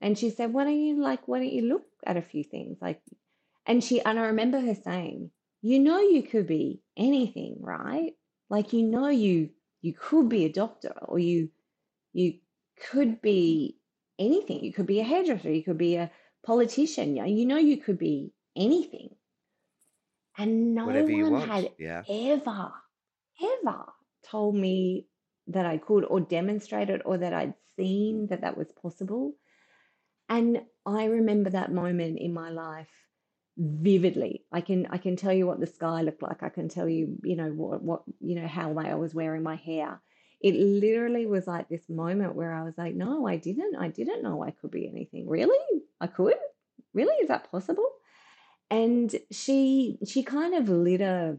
And 0.00 0.18
she 0.18 0.30
said, 0.30 0.52
why 0.52 0.64
don't 0.64 0.80
you 0.80 1.00
like, 1.00 1.28
why 1.28 1.38
don't 1.38 1.52
you 1.52 1.62
look 1.62 1.84
at 2.06 2.16
a 2.16 2.22
few 2.22 2.44
things? 2.44 2.78
Like, 2.80 3.02
and 3.66 3.82
she, 3.84 4.00
and 4.00 4.18
I 4.18 4.26
remember 4.26 4.60
her 4.60 4.74
saying, 4.74 5.30
you 5.62 5.78
know, 5.78 6.00
you 6.00 6.22
could 6.22 6.46
be 6.46 6.80
anything, 6.96 7.56
right? 7.60 8.12
Like, 8.48 8.72
you 8.72 8.82
know, 8.82 9.08
you, 9.08 9.50
you 9.82 9.92
could 9.92 10.28
be 10.28 10.44
a 10.44 10.52
doctor 10.52 10.94
or 11.02 11.18
you, 11.18 11.50
you 12.12 12.38
could 12.90 13.20
be 13.20 13.78
anything. 14.18 14.64
You 14.64 14.72
could 14.72 14.86
be 14.86 15.00
a 15.00 15.04
hairdresser. 15.04 15.52
You 15.52 15.62
could 15.62 15.78
be 15.78 15.96
a 15.96 16.10
politician. 16.44 17.16
You 17.16 17.22
know, 17.22 17.28
you 17.28 17.46
know, 17.46 17.58
you 17.58 17.76
could 17.76 17.98
be 17.98 18.32
anything. 18.56 19.10
And 20.38 20.74
no 20.74 20.86
Whatever 20.86 21.30
one 21.30 21.48
had 21.48 21.70
Yeah. 21.78 22.02
ever, 22.08 22.72
ever 23.42 23.84
told 24.22 24.54
me 24.54 25.06
that 25.48 25.66
I 25.66 25.78
could 25.78 26.04
or 26.04 26.20
demonstrated 26.20 27.02
or 27.04 27.18
that 27.18 27.32
I'd 27.32 27.54
seen 27.76 28.28
that 28.28 28.42
that 28.42 28.56
was 28.56 28.72
possible. 28.72 29.34
And 30.28 30.62
I 30.86 31.06
remember 31.06 31.50
that 31.50 31.72
moment 31.72 32.18
in 32.18 32.32
my 32.32 32.50
life 32.50 32.88
vividly. 33.56 34.46
I 34.52 34.60
can 34.60 34.86
I 34.86 34.98
can 34.98 35.16
tell 35.16 35.32
you 35.32 35.46
what 35.46 35.60
the 35.60 35.66
sky 35.66 36.02
looked 36.02 36.22
like. 36.22 36.42
I 36.42 36.48
can 36.48 36.68
tell 36.68 36.88
you, 36.88 37.18
you 37.22 37.36
know, 37.36 37.50
what 37.50 37.82
what 37.82 38.02
you 38.20 38.36
know 38.36 38.46
how 38.46 38.76
I 38.78 38.94
was 38.94 39.14
wearing 39.14 39.42
my 39.42 39.56
hair. 39.56 40.00
It 40.40 40.54
literally 40.54 41.26
was 41.26 41.46
like 41.46 41.68
this 41.68 41.88
moment 41.90 42.34
where 42.34 42.54
I 42.54 42.62
was 42.62 42.78
like, 42.78 42.94
no, 42.94 43.26
I 43.26 43.36
didn't. 43.36 43.76
I 43.76 43.88
didn't 43.88 44.22
know 44.22 44.42
I 44.42 44.52
could 44.52 44.70
be 44.70 44.88
anything. 44.88 45.28
Really? 45.28 45.82
I 46.00 46.06
could? 46.06 46.36
Really? 46.94 47.14
Is 47.16 47.28
that 47.28 47.50
possible? 47.50 47.86
And 48.70 49.14
she 49.30 49.98
she 50.06 50.22
kind 50.22 50.54
of 50.54 50.68
lit 50.68 51.00
a 51.00 51.38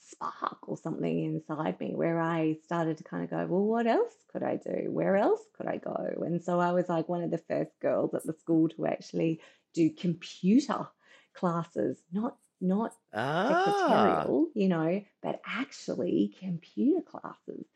spark 0.00 0.68
or 0.68 0.76
something 0.76 1.24
inside 1.24 1.80
me 1.80 1.94
where 1.94 2.20
I 2.20 2.58
started 2.64 2.98
to 2.98 3.04
kind 3.04 3.24
of 3.24 3.30
go, 3.30 3.46
well, 3.46 3.64
what 3.64 3.86
else 3.86 4.14
could 4.28 4.42
I 4.42 4.56
do? 4.56 4.90
Where 4.90 5.16
else 5.16 5.42
could 5.56 5.66
I 5.66 5.78
go? 5.78 5.96
And 6.24 6.42
so 6.42 6.60
I 6.60 6.72
was 6.72 6.88
like 6.88 7.08
one 7.08 7.22
of 7.22 7.30
the 7.30 7.38
first 7.38 7.72
girls 7.80 8.14
at 8.14 8.24
the 8.24 8.32
school 8.34 8.68
to 8.70 8.86
actually 8.86 9.40
do 9.74 9.90
computer 9.90 10.88
classes, 11.34 12.02
not 12.12 12.36
not 12.60 12.94
Ah, 13.12 13.46
secretarial, 13.46 14.48
you 14.54 14.68
know, 14.68 15.02
but 15.22 15.40
actually 15.46 16.34
computer 16.40 17.02
classes. 17.02 17.66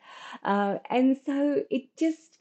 Uh, 0.43 0.79
and 0.89 1.21
so 1.27 1.63
it 1.71 1.97
just, 1.99 2.39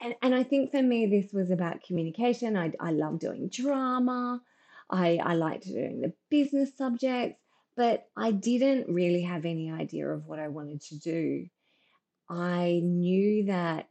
and, 0.00 0.14
and 0.22 0.34
I 0.34 0.42
think 0.42 0.70
for 0.70 0.82
me, 0.82 1.06
this 1.06 1.32
was 1.32 1.50
about 1.50 1.82
communication. 1.82 2.56
I, 2.56 2.72
I 2.80 2.90
love 2.92 3.18
doing 3.20 3.48
drama. 3.48 4.42
I, 4.92 5.18
I 5.24 5.34
liked 5.34 5.64
doing 5.64 6.02
the 6.02 6.12
business 6.30 6.76
subjects, 6.76 7.40
but 7.76 8.06
I 8.16 8.32
didn't 8.32 8.94
really 8.94 9.22
have 9.22 9.44
any 9.46 9.72
idea 9.72 10.08
of 10.08 10.26
what 10.26 10.38
I 10.38 10.48
wanted 10.48 10.82
to 10.82 10.98
do. 10.98 11.46
I 12.30 12.80
knew 12.84 13.46
that 13.46 13.88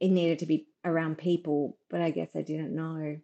it 0.00 0.08
needed 0.08 0.40
to 0.40 0.46
be 0.46 0.66
around 0.84 1.18
people, 1.18 1.78
but 1.88 2.00
I 2.00 2.10
guess 2.10 2.30
I 2.34 2.42
didn't 2.42 2.74
know 2.74 3.16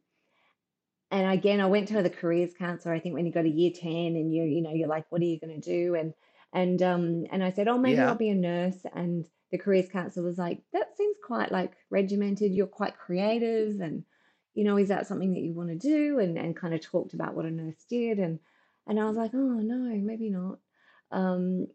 and 1.11 1.31
again, 1.31 1.61
I 1.61 1.66
went 1.66 1.88
to 1.88 2.02
the 2.02 2.11
careers 2.11 2.52
counselor. 2.59 2.95
I 2.95 3.00
think 3.00 3.14
when 3.14 3.26
you 3.26 3.33
go 3.33 3.43
to 3.43 3.49
year 3.49 3.71
ten, 3.75 4.16
and 4.16 4.33
you 4.33 4.43
you 4.43 4.62
know 4.62 4.73
you're 4.73 4.88
like, 4.88 5.07
what 5.11 5.21
are 5.23 5.25
you 5.25 5.38
going 5.38 5.61
to 5.61 5.71
do? 5.71 5.95
And 5.95 6.14
and 6.52 6.83
um 6.83 7.25
and 7.31 7.45
I 7.45 7.52
said, 7.52 7.69
oh, 7.69 7.78
maybe 7.78 8.00
I'll 8.00 8.16
be 8.16 8.31
a 8.31 8.35
nurse. 8.35 8.78
And 8.95 9.25
the 9.52 9.59
careers 9.59 9.88
counselor 9.88 10.26
was 10.26 10.38
like, 10.38 10.62
that 10.73 10.97
seems 10.97 11.16
quite 11.25 11.52
like 11.52 11.73
regimented. 11.90 12.52
You're 12.52 12.66
quite 12.66 12.99
creative, 12.99 13.81
and 13.81 14.05
you 14.57 14.65
know, 14.65 14.79
is 14.79 14.89
that 14.89 15.07
something 15.07 15.35
that 15.35 15.43
you 15.43 15.55
want 15.55 15.71
to 15.71 15.77
do? 15.77 16.19
And 16.21 16.39
and 16.39 16.57
kind 16.57 16.75
of 16.75 16.83
talked 16.83 17.15
about 17.15 17.35
what 17.37 17.47
a 17.47 17.53
nurse 17.53 17.85
did, 17.89 18.19
and 18.19 18.41
and 18.89 19.01
I 19.01 19.07
was 19.07 19.17
like, 19.19 19.33
oh 19.35 19.39
no, 19.39 19.77
maybe 20.03 20.31
not. 20.31 20.59
Um, 21.13 21.69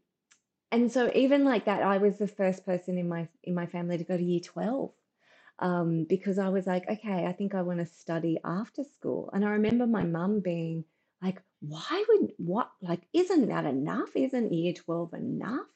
and 0.71 0.91
so 0.91 1.11
even 1.15 1.45
like 1.45 1.65
that, 1.65 1.83
I 1.83 1.99
was 1.99 2.17
the 2.19 2.27
first 2.27 2.65
person 2.65 2.97
in 2.97 3.09
my 3.09 3.29
in 3.43 3.55
my 3.55 3.67
family 3.67 3.97
to 3.99 4.05
go 4.05 4.17
to 4.17 4.23
year 4.23 4.41
twelve 4.41 4.91
um, 5.59 6.05
because 6.09 6.39
I 6.39 6.49
was 6.49 6.67
like, 6.67 6.89
okay, 6.89 7.25
I 7.27 7.33
think 7.33 7.55
I 7.55 7.63
want 7.63 7.79
to 7.79 7.85
study 7.85 8.39
after 8.43 8.83
school. 8.83 9.29
And 9.33 9.45
I 9.45 9.51
remember 9.51 9.87
my 9.87 10.03
mum 10.03 10.41
being 10.41 10.85
like, 11.21 11.41
why 11.61 12.03
would 12.09 12.33
what 12.37 12.71
like 12.81 13.01
isn't 13.13 13.49
that 13.49 13.65
enough? 13.65 14.09
Isn't 14.15 14.53
year 14.53 14.73
12 14.73 15.13
enough? 15.13 15.67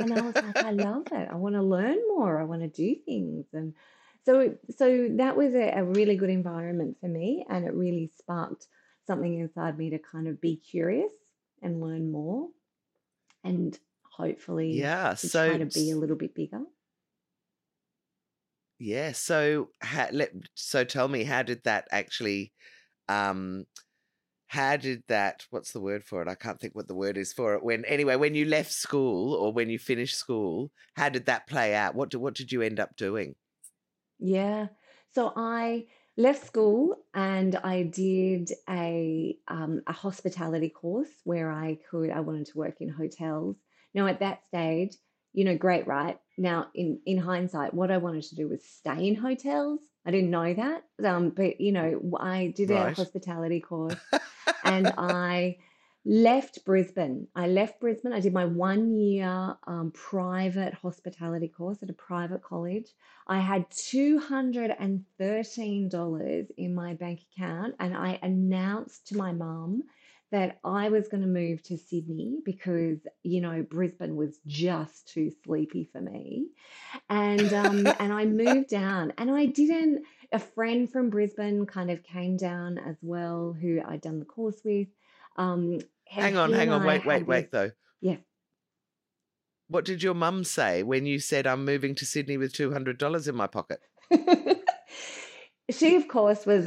And 0.00 0.12
I 0.12 0.20
was 0.20 0.36
like, 0.40 0.56
I 0.62 0.72
love 0.72 1.06
it. 1.12 1.28
I 1.30 1.36
want 1.36 1.54
to 1.56 1.62
learn 1.62 1.98
more. 2.08 2.40
I 2.40 2.44
want 2.44 2.62
to 2.62 2.68
do 2.68 2.94
things. 3.06 3.46
And 3.54 3.74
so 4.24 4.56
so 4.76 5.08
that 5.16 5.36
was 5.36 5.54
a, 5.54 5.70
a 5.78 5.84
really 5.84 6.16
good 6.16 6.30
environment 6.30 6.96
for 7.00 7.08
me 7.08 7.44
and 7.48 7.64
it 7.64 7.74
really 7.74 8.10
sparked 8.16 8.66
something 9.06 9.38
inside 9.40 9.76
me 9.78 9.90
to 9.90 9.98
kind 9.98 10.28
of 10.28 10.40
be 10.40 10.56
curious 10.56 11.12
and 11.62 11.80
learn 11.80 12.10
more 12.10 12.48
and 13.44 13.78
hopefully 14.04 14.90
Yeah. 14.90 15.14
to 15.20 15.28
try 15.28 15.56
So, 15.56 15.58
to 15.58 15.66
be 15.66 15.90
a 15.90 15.96
little 15.96 16.16
bit 16.16 16.34
bigger. 16.34 16.62
yeah. 18.78 19.12
So, 19.12 19.70
ha, 19.82 20.08
let, 20.12 20.32
so 20.54 20.84
tell 20.84 21.08
me, 21.08 21.24
how 21.24 21.42
did 21.42 21.62
that 21.64 21.86
actually, 21.92 22.52
um, 23.08 23.64
how 24.48 24.76
did 24.76 25.04
that, 25.08 25.46
what's 25.50 25.72
the 25.72 25.80
word 25.80 26.04
for 26.04 26.22
it? 26.22 26.28
I 26.28 26.34
can't 26.36 26.60
think 26.60 26.74
what 26.76 26.88
the 26.88 26.94
word 26.96 27.18
is 27.18 27.32
for 27.32 27.54
it. 27.54 27.64
When, 27.64 27.84
anyway, 27.86 28.16
when 28.16 28.34
you 28.34 28.46
left 28.46 28.72
school 28.72 29.34
or 29.34 29.52
when 29.52 29.70
you 29.70 29.78
finished 29.78 30.16
school, 30.16 30.72
how 30.96 31.08
did 31.10 31.26
that 31.26 31.48
play 31.48 31.74
out? 31.74 31.94
What 31.96 32.10
did, 32.10 32.18
what 32.18 32.34
did 32.34 32.52
you 32.52 32.62
end 32.62 32.80
up 32.80 32.96
doing? 32.96 33.34
Yeah. 34.22 34.68
So 35.14 35.32
I 35.36 35.86
left 36.16 36.46
school 36.46 36.96
and 37.14 37.56
I 37.56 37.82
did 37.84 38.52
a 38.68 39.36
um, 39.48 39.82
a 39.86 39.92
hospitality 39.92 40.68
course 40.70 41.10
where 41.24 41.50
I 41.50 41.78
could 41.90 42.10
I 42.10 42.20
wanted 42.20 42.46
to 42.46 42.58
work 42.58 42.80
in 42.80 42.88
hotels. 42.88 43.56
Now 43.94 44.06
at 44.06 44.20
that 44.20 44.44
stage, 44.46 44.96
you 45.32 45.44
know, 45.44 45.56
great, 45.56 45.86
right? 45.86 46.18
Now 46.38 46.68
in 46.74 47.00
in 47.06 47.18
hindsight, 47.18 47.74
what 47.74 47.90
I 47.90 47.98
wanted 47.98 48.24
to 48.24 48.36
do 48.36 48.48
was 48.48 48.64
stay 48.64 49.08
in 49.08 49.14
hotels. 49.16 49.80
I 50.06 50.10
didn't 50.10 50.30
know 50.30 50.54
that, 50.54 50.84
um, 51.04 51.30
but 51.30 51.60
you 51.60 51.72
know, 51.72 52.12
I 52.18 52.52
did 52.56 52.70
a 52.70 52.88
Right. 52.88 52.96
hospitality 52.96 53.60
course 53.60 54.02
and 54.64 54.92
I 54.96 55.58
left 56.04 56.64
Brisbane. 56.64 57.28
I 57.34 57.46
left 57.46 57.80
Brisbane. 57.80 58.12
I 58.12 58.20
did 58.20 58.32
my 58.32 58.44
one 58.44 58.96
year 58.96 59.56
um, 59.66 59.92
private 59.94 60.74
hospitality 60.74 61.48
course 61.48 61.78
at 61.82 61.90
a 61.90 61.94
private 61.94 62.42
college. 62.42 62.88
I 63.26 63.38
had 63.38 63.70
$213 63.70 66.46
in 66.56 66.74
my 66.74 66.94
bank 66.94 67.20
account, 67.32 67.74
and 67.78 67.96
I 67.96 68.18
announced 68.22 69.06
to 69.08 69.16
my 69.16 69.32
mum 69.32 69.84
that 70.32 70.58
I 70.64 70.88
was 70.88 71.08
going 71.08 71.20
to 71.20 71.28
move 71.28 71.62
to 71.64 71.76
Sydney 71.76 72.38
because, 72.44 72.98
you 73.22 73.42
know, 73.42 73.62
Brisbane 73.62 74.16
was 74.16 74.38
just 74.46 75.08
too 75.08 75.30
sleepy 75.44 75.88
for 75.92 76.00
me. 76.00 76.46
And 77.10 77.52
um, 77.52 77.86
and 78.00 78.12
I 78.12 78.24
moved 78.24 78.68
down, 78.68 79.12
and 79.18 79.30
I 79.30 79.46
didn't. 79.46 80.04
A 80.34 80.38
friend 80.38 80.90
from 80.90 81.10
Brisbane 81.10 81.66
kind 81.66 81.90
of 81.90 82.02
came 82.02 82.38
down 82.38 82.78
as 82.78 82.96
well, 83.02 83.52
who 83.52 83.82
I'd 83.86 84.00
done 84.00 84.18
the 84.18 84.24
course 84.24 84.62
with. 84.64 84.88
Um, 85.36 85.80
hang 86.12 86.36
on, 86.36 86.52
hang 86.52 86.70
on, 86.70 86.84
wait, 86.84 87.04
wait, 87.04 87.26
wait, 87.26 87.50
though. 87.50 87.70
yeah. 88.00 88.16
What 89.68 89.84
did 89.84 90.02
your 90.02 90.14
mum 90.14 90.44
say 90.44 90.82
when 90.82 91.06
you 91.06 91.18
said, 91.18 91.46
I'm 91.46 91.64
moving 91.64 91.94
to 91.94 92.04
Sydney 92.04 92.36
with 92.36 92.52
$200 92.52 93.28
in 93.28 93.34
my 93.34 93.46
pocket? 93.46 93.80
she 95.70 95.94
of 95.96 96.08
course 96.08 96.44
was 96.44 96.66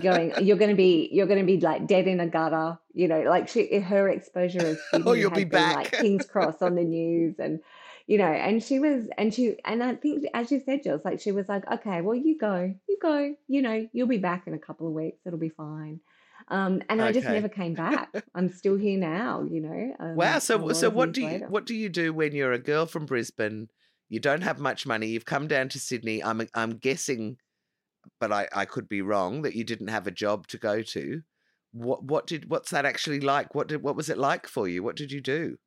going 0.00 0.32
you're 0.40 0.56
going 0.56 0.70
to 0.70 0.76
be 0.76 1.08
you're 1.12 1.26
going 1.26 1.38
to 1.38 1.44
be 1.44 1.60
like 1.60 1.86
dead 1.86 2.06
in 2.06 2.20
a 2.20 2.26
gutter 2.26 2.78
you 2.94 3.06
know 3.06 3.20
like 3.22 3.48
she 3.48 3.70
eh, 3.70 3.80
her 3.80 4.08
exposure 4.08 4.66
of 4.66 4.78
oh, 5.06 5.12
you'll 5.12 5.30
be 5.30 5.44
back. 5.44 5.76
like 5.76 5.92
King's 5.92 6.26
Cross 6.26 6.62
on 6.62 6.74
the 6.74 6.84
news 6.84 7.36
and 7.38 7.60
you 8.06 8.18
know 8.18 8.24
and 8.24 8.62
she 8.62 8.78
was 8.78 9.04
and 9.16 9.32
she 9.32 9.56
and 9.64 9.82
I 9.82 9.94
think 9.94 10.24
as 10.34 10.50
you 10.50 10.60
said 10.64 10.82
Jules 10.82 11.04
like 11.04 11.20
she 11.20 11.32
was 11.32 11.48
like 11.48 11.70
okay 11.70 12.00
well 12.00 12.14
you 12.14 12.38
go 12.38 12.74
you 12.88 12.98
go 13.00 13.34
you 13.46 13.62
know 13.62 13.88
you'll 13.92 14.08
be 14.08 14.18
back 14.18 14.46
in 14.46 14.54
a 14.54 14.58
couple 14.58 14.86
of 14.86 14.94
weeks 14.94 15.20
it'll 15.26 15.38
be 15.38 15.50
fine 15.50 16.00
um, 16.50 16.82
and 16.88 17.00
I 17.02 17.12
just 17.12 17.28
never 17.28 17.48
came 17.48 17.74
back 17.76 18.24
I'm 18.34 18.48
still 18.48 18.76
here 18.76 18.98
now 18.98 19.42
you 19.42 19.60
know 19.60 19.96
Wow. 20.14 20.38
um, 20.38 20.42
a 20.54 20.58
So 20.58 20.72
so 20.72 20.90
what 20.90 21.12
do 21.12 21.22
you 21.22 21.40
later. 21.40 21.46
what 21.46 21.66
do 21.66 21.74
you 21.74 21.88
do 21.88 22.12
when 22.12 22.32
you're 22.34 22.52
a 22.52 22.58
girl 22.58 22.86
from 22.86 23.06
Brisbane? 23.06 23.68
You 24.08 24.20
don't 24.20 24.42
have 24.42 24.58
much 24.58 24.86
money. 24.86 25.08
You've 25.08 25.24
come 25.24 25.46
down 25.48 25.68
to 25.70 25.80
Sydney. 25.80 26.22
I'm 26.22 26.46
I'm 26.54 26.78
guessing, 26.78 27.38
but 28.20 28.32
I, 28.32 28.48
I 28.54 28.66
could 28.66 28.88
be 28.88 29.02
wrong 29.02 29.42
that 29.42 29.56
you 29.56 29.64
didn't 29.64 29.88
have 29.88 30.06
a 30.06 30.12
job 30.12 30.46
to 30.48 30.58
go 30.58 30.82
to. 30.82 31.22
What 31.72 32.04
what 32.04 32.26
did 32.26 32.50
what's 32.50 32.70
that 32.70 32.86
actually 32.86 33.20
like? 33.20 33.54
What 33.54 33.68
did 33.68 33.82
what 33.82 33.96
was 33.96 34.08
it 34.10 34.18
like 34.18 34.46
for 34.48 34.68
you? 34.68 34.82
What 34.82 34.96
did 34.96 35.12
you 35.12 35.20
do? 35.22 35.58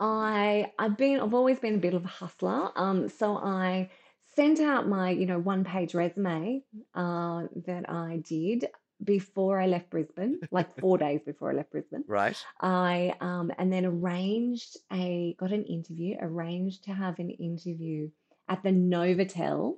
I 0.00 0.72
I've 0.78 0.96
been 0.96 1.20
I've 1.20 1.34
always 1.34 1.58
been 1.58 1.76
a 1.76 1.78
bit 1.78 1.94
of 1.94 2.04
a 2.04 2.08
hustler. 2.08 2.70
Um, 2.78 3.08
so 3.08 3.36
I 3.36 3.90
sent 4.34 4.60
out 4.60 4.88
my 4.88 5.10
you 5.10 5.26
know 5.26 5.38
one 5.38 5.64
page 5.64 5.94
resume 5.94 6.64
uh, 6.94 7.44
that 7.66 7.88
I 7.88 8.22
did 8.24 8.66
before 9.02 9.60
I 9.60 9.66
left 9.66 9.90
Brisbane, 9.90 10.40
like 10.50 10.78
four 10.78 10.98
days 11.06 11.20
before 11.24 11.50
I 11.50 11.54
left 11.54 11.70
Brisbane. 11.72 12.04
Right. 12.06 12.36
I 12.60 13.14
um, 13.20 13.50
and 13.58 13.72
then 13.72 13.84
arranged 13.86 14.76
a 14.92 15.34
got 15.38 15.52
an 15.52 15.64
interview, 15.64 16.16
arranged 16.20 16.84
to 16.84 16.92
have 16.92 17.18
an 17.18 17.30
interview 17.30 18.10
at 18.48 18.62
the 18.62 18.70
Novotel 18.70 19.76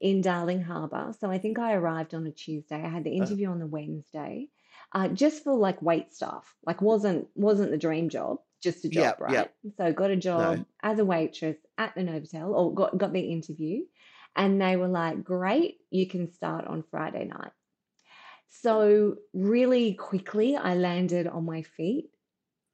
in 0.00 0.20
Darling 0.20 0.62
Harbour. 0.62 1.12
So 1.18 1.30
I 1.30 1.38
think 1.38 1.58
I 1.58 1.74
arrived 1.74 2.14
on 2.14 2.26
a 2.26 2.30
Tuesday. 2.30 2.76
I 2.82 2.88
had 2.88 3.04
the 3.04 3.10
Oh. 3.10 3.16
interview 3.16 3.48
on 3.50 3.58
the 3.58 3.66
Wednesday, 3.66 4.48
uh, 4.92 5.08
just 5.08 5.44
for 5.44 5.54
like 5.54 5.82
wait 5.82 6.12
staff. 6.12 6.56
Like 6.64 6.80
wasn't 6.82 7.28
wasn't 7.34 7.70
the 7.70 7.78
dream 7.78 8.08
job, 8.08 8.38
just 8.62 8.84
a 8.84 8.88
job, 8.88 9.16
Yep, 9.18 9.20
yep. 9.30 9.54
right? 9.66 9.74
So 9.76 9.92
got 9.92 10.10
a 10.10 10.16
job 10.16 10.58
No. 10.58 10.64
as 10.82 10.98
a 10.98 11.04
waitress 11.04 11.56
at 11.78 11.94
the 11.94 12.02
Novotel, 12.02 12.50
or 12.54 12.74
got 12.74 12.96
got 12.96 13.12
the 13.12 13.20
interview, 13.32 13.84
and 14.36 14.60
they 14.60 14.76
were 14.76 14.88
like, 14.88 15.22
"Great, 15.24 15.80
you 15.90 16.06
can 16.08 16.32
start 16.32 16.66
on 16.66 16.82
Friday 16.90 17.24
night." 17.24 17.52
So 18.50 19.16
really 19.32 19.94
quickly, 19.94 20.56
I 20.56 20.74
landed 20.74 21.26
on 21.26 21.44
my 21.46 21.62
feet. 21.62 22.10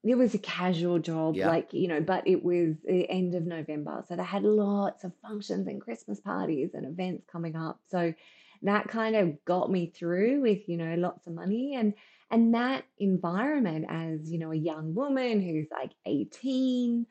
It 0.02 0.14
was 0.16 0.34
a 0.34 0.38
casual 0.38 0.98
job, 0.98 1.36
Yeah. 1.36 1.48
like, 1.48 1.72
you 1.74 1.88
know, 1.88 2.00
but 2.00 2.26
it 2.26 2.42
was 2.42 2.76
the 2.84 3.08
end 3.10 3.34
of 3.34 3.44
November. 3.44 4.04
So 4.08 4.16
they 4.16 4.22
had 4.24 4.42
lots 4.44 5.04
of 5.04 5.12
functions 5.16 5.66
and 5.66 5.80
Christmas 5.80 6.20
parties 6.20 6.74
and 6.74 6.86
events 6.86 7.26
coming 7.26 7.56
up. 7.56 7.80
So 7.88 8.14
that 8.62 8.88
kind 8.88 9.16
of 9.16 9.44
got 9.44 9.70
me 9.70 9.86
through 9.90 10.40
with, 10.40 10.68
you 10.68 10.76
know, 10.78 10.94
lots 10.94 11.26
of 11.26 11.34
money 11.34 11.74
and 11.74 11.94
and 12.30 12.54
that 12.54 12.84
environment 12.98 13.86
as, 13.88 14.30
you 14.32 14.38
know, 14.38 14.50
a 14.50 14.56
young 14.56 14.94
woman 14.94 15.40
who's 15.40 15.68
like 15.70 15.92
18, 16.06 17.06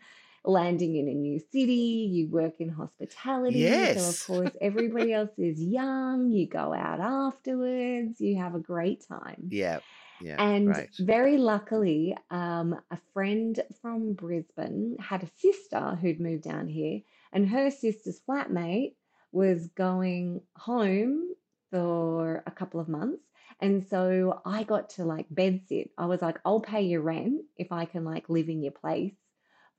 landing 0.45 0.95
in 0.95 1.07
a 1.07 1.13
new 1.13 1.39
city, 1.39 2.09
you 2.11 2.29
work 2.29 2.55
in 2.59 2.69
hospitality. 2.69 3.87
So 3.93 4.07
of 4.07 4.19
course 4.19 4.51
everybody 4.61 5.13
else 5.13 5.31
is 5.37 5.61
young, 5.61 6.31
you 6.31 6.47
go 6.47 6.73
out 6.73 6.99
afterwards, 6.99 8.19
you 8.21 8.37
have 8.37 8.55
a 8.55 8.59
great 8.59 9.05
time. 9.07 9.53
Yeah. 9.53 9.79
Yeah. 10.19 10.39
And 10.39 10.75
Right. 10.75 10.89
very 10.99 11.37
luckily, 11.37 12.17
um, 12.29 12.81
a 12.91 12.97
friend 13.13 13.61
from 13.81 14.13
Brisbane 14.13 14.97
had 14.99 15.23
a 15.23 15.27
sister 15.27 15.95
who'd 15.95 16.19
moved 16.19 16.43
down 16.43 16.67
here, 16.67 17.01
and 17.31 17.47
her 17.49 17.69
sister's 17.71 18.19
flatmate 18.21 18.95
was 19.31 19.67
going 19.69 20.41
home 20.57 21.35
for 21.71 22.43
a 22.45 22.51
couple 22.51 22.79
of 22.79 22.89
months. 22.89 23.23
And 23.61 23.85
so 23.87 24.41
I 24.45 24.63
got 24.63 24.89
to 24.91 25.05
like 25.05 25.27
bed 25.29 25.61
sit. 25.67 25.91
I 25.97 26.05
was 26.05 26.21
like, 26.21 26.39
I'll 26.45 26.59
pay 26.61 26.81
your 26.83 27.01
rent 27.01 27.45
if 27.57 27.71
I 27.71 27.85
can 27.85 28.03
like 28.03 28.29
live 28.29 28.49
in 28.49 28.61
your 28.61 28.73
place 28.73 29.15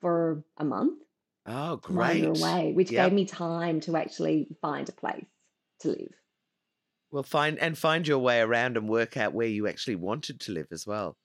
for 0.00 0.44
a 0.56 0.64
month 0.64 1.02
Oh, 1.46 1.76
while 1.87 2.22
great. 2.22 2.26
away, 2.26 2.72
which 2.74 2.92
Yep. 2.92 2.96
gave 2.96 3.12
me 3.12 3.24
time 3.26 3.80
to 3.80 3.96
actually 3.96 4.48
find 4.62 4.88
a 4.88 4.92
place 4.92 5.28
to 5.80 5.88
live. 5.90 6.14
Well, 7.11 7.24
find 7.24 7.59
and 7.59 7.76
find 7.76 8.06
your 8.06 8.20
way 8.20 8.40
around 8.40 8.76
and 8.76 8.88
work 8.88 9.16
out 9.16 9.32
where 9.35 9.48
you 9.48 9.66
actually 9.66 9.96
wanted 9.96 10.38
to 10.42 10.52
live 10.52 10.68
as 10.70 10.87
well. 10.87 11.18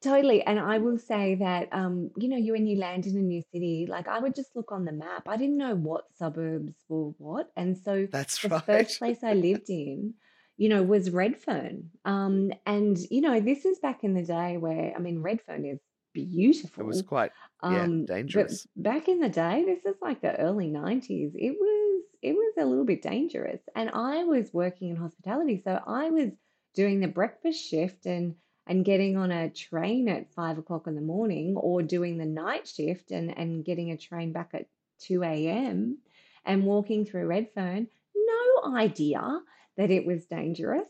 Totally. 0.00 0.42
And 0.42 0.58
I 0.58 0.78
will 0.78 0.98
say 0.98 1.34
that, 1.36 1.68
um, 1.72 2.10
you 2.16 2.28
know, 2.28 2.36
you 2.36 2.52
when 2.52 2.66
you 2.66 2.76
land 2.78 3.06
in 3.06 3.16
a 3.16 3.22
new 3.22 3.42
city, 3.52 3.86
like 3.88 4.06
I 4.08 4.18
would 4.18 4.34
just 4.34 4.54
look 4.54 4.70
on 4.70 4.84
the 4.84 4.92
map. 4.92 5.26
I 5.28 5.36
didn't 5.36 5.56
know 5.56 5.74
what 5.74 6.12
suburbs 6.14 6.74
were 6.88 7.10
what. 7.18 7.50
And 7.56 7.76
so 7.78 8.08
That's 8.10 8.42
the 8.42 8.50
right. 8.50 8.62
first 8.66 8.98
place 8.98 9.22
I 9.24 9.32
lived 9.34 9.70
in, 9.70 10.14
you 10.56 10.68
know, 10.68 10.82
was 10.82 11.10
Redfern. 11.10 11.90
Um, 12.04 12.52
and, 12.66 12.98
you 13.10 13.20
know, 13.22 13.40
this 13.40 13.64
is 13.64 13.78
back 13.78 14.04
in 14.04 14.14
the 14.14 14.22
day 14.24 14.58
where, 14.58 14.92
I 14.94 14.98
mean, 14.98 15.22
Redfern 15.22 15.64
is 15.64 15.80
It 16.14 16.82
was 16.82 17.02
beautiful. 17.02 17.02
quite 17.02 17.32
yeah 17.62 17.82
Um, 17.84 18.04
dangerous. 18.04 18.66
back 18.76 19.08
in 19.08 19.20
the 19.20 19.28
day, 19.28 19.64
this 19.64 19.84
is 19.84 20.00
like 20.02 20.20
the 20.20 20.38
early 20.38 20.68
90s, 20.70 21.32
it 21.34 21.56
was 21.58 22.04
it 22.22 22.32
was 22.34 22.54
a 22.58 22.64
little 22.64 22.84
bit 22.86 23.02
dangerous. 23.02 23.60
And 23.76 23.90
I 23.90 24.24
was 24.24 24.52
working 24.52 24.88
in 24.90 24.96
hospitality, 24.96 25.60
so 25.62 25.78
I 25.86 26.10
was 26.10 26.30
doing 26.74 27.00
the 27.00 27.08
breakfast 27.08 27.68
shift 27.68 28.06
and 28.06 28.36
and 28.66 28.84
getting 28.84 29.16
on 29.18 29.30
a 29.30 29.50
train 29.50 30.08
at 30.08 30.32
five 30.32 30.56
o'clock 30.58 30.86
in 30.86 30.94
the 30.94 31.02
morning 31.02 31.54
or 31.56 31.82
doing 31.82 32.16
the 32.16 32.24
night 32.24 32.66
shift 32.66 33.10
and, 33.10 33.36
and 33.36 33.64
getting 33.64 33.90
a 33.90 33.96
train 33.98 34.32
back 34.32 34.50
at 34.54 34.66
2 35.00 35.22
a.m. 35.22 35.98
and 36.46 36.64
walking 36.64 37.04
through 37.04 37.26
Redfern. 37.26 37.88
No 38.16 38.74
idea 38.76 39.40
that 39.76 39.90
it 39.90 40.06
was 40.06 40.24
dangerous 40.26 40.88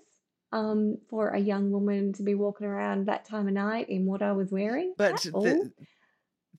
um, 0.55 0.99
for 1.11 1.31
a 1.31 1.40
young 1.40 1.73
woman 1.73 2.12
to 2.12 2.23
be 2.23 2.37
walking 2.37 2.69
around 2.69 3.07
that 3.07 3.25
time 3.25 3.49
of 3.49 3.55
night 3.55 3.88
in 3.88 4.07
what 4.07 4.23
I 4.23 4.33
was 4.33 4.53
wearing 4.53 4.95
But 4.97 5.21
the, 5.23 5.73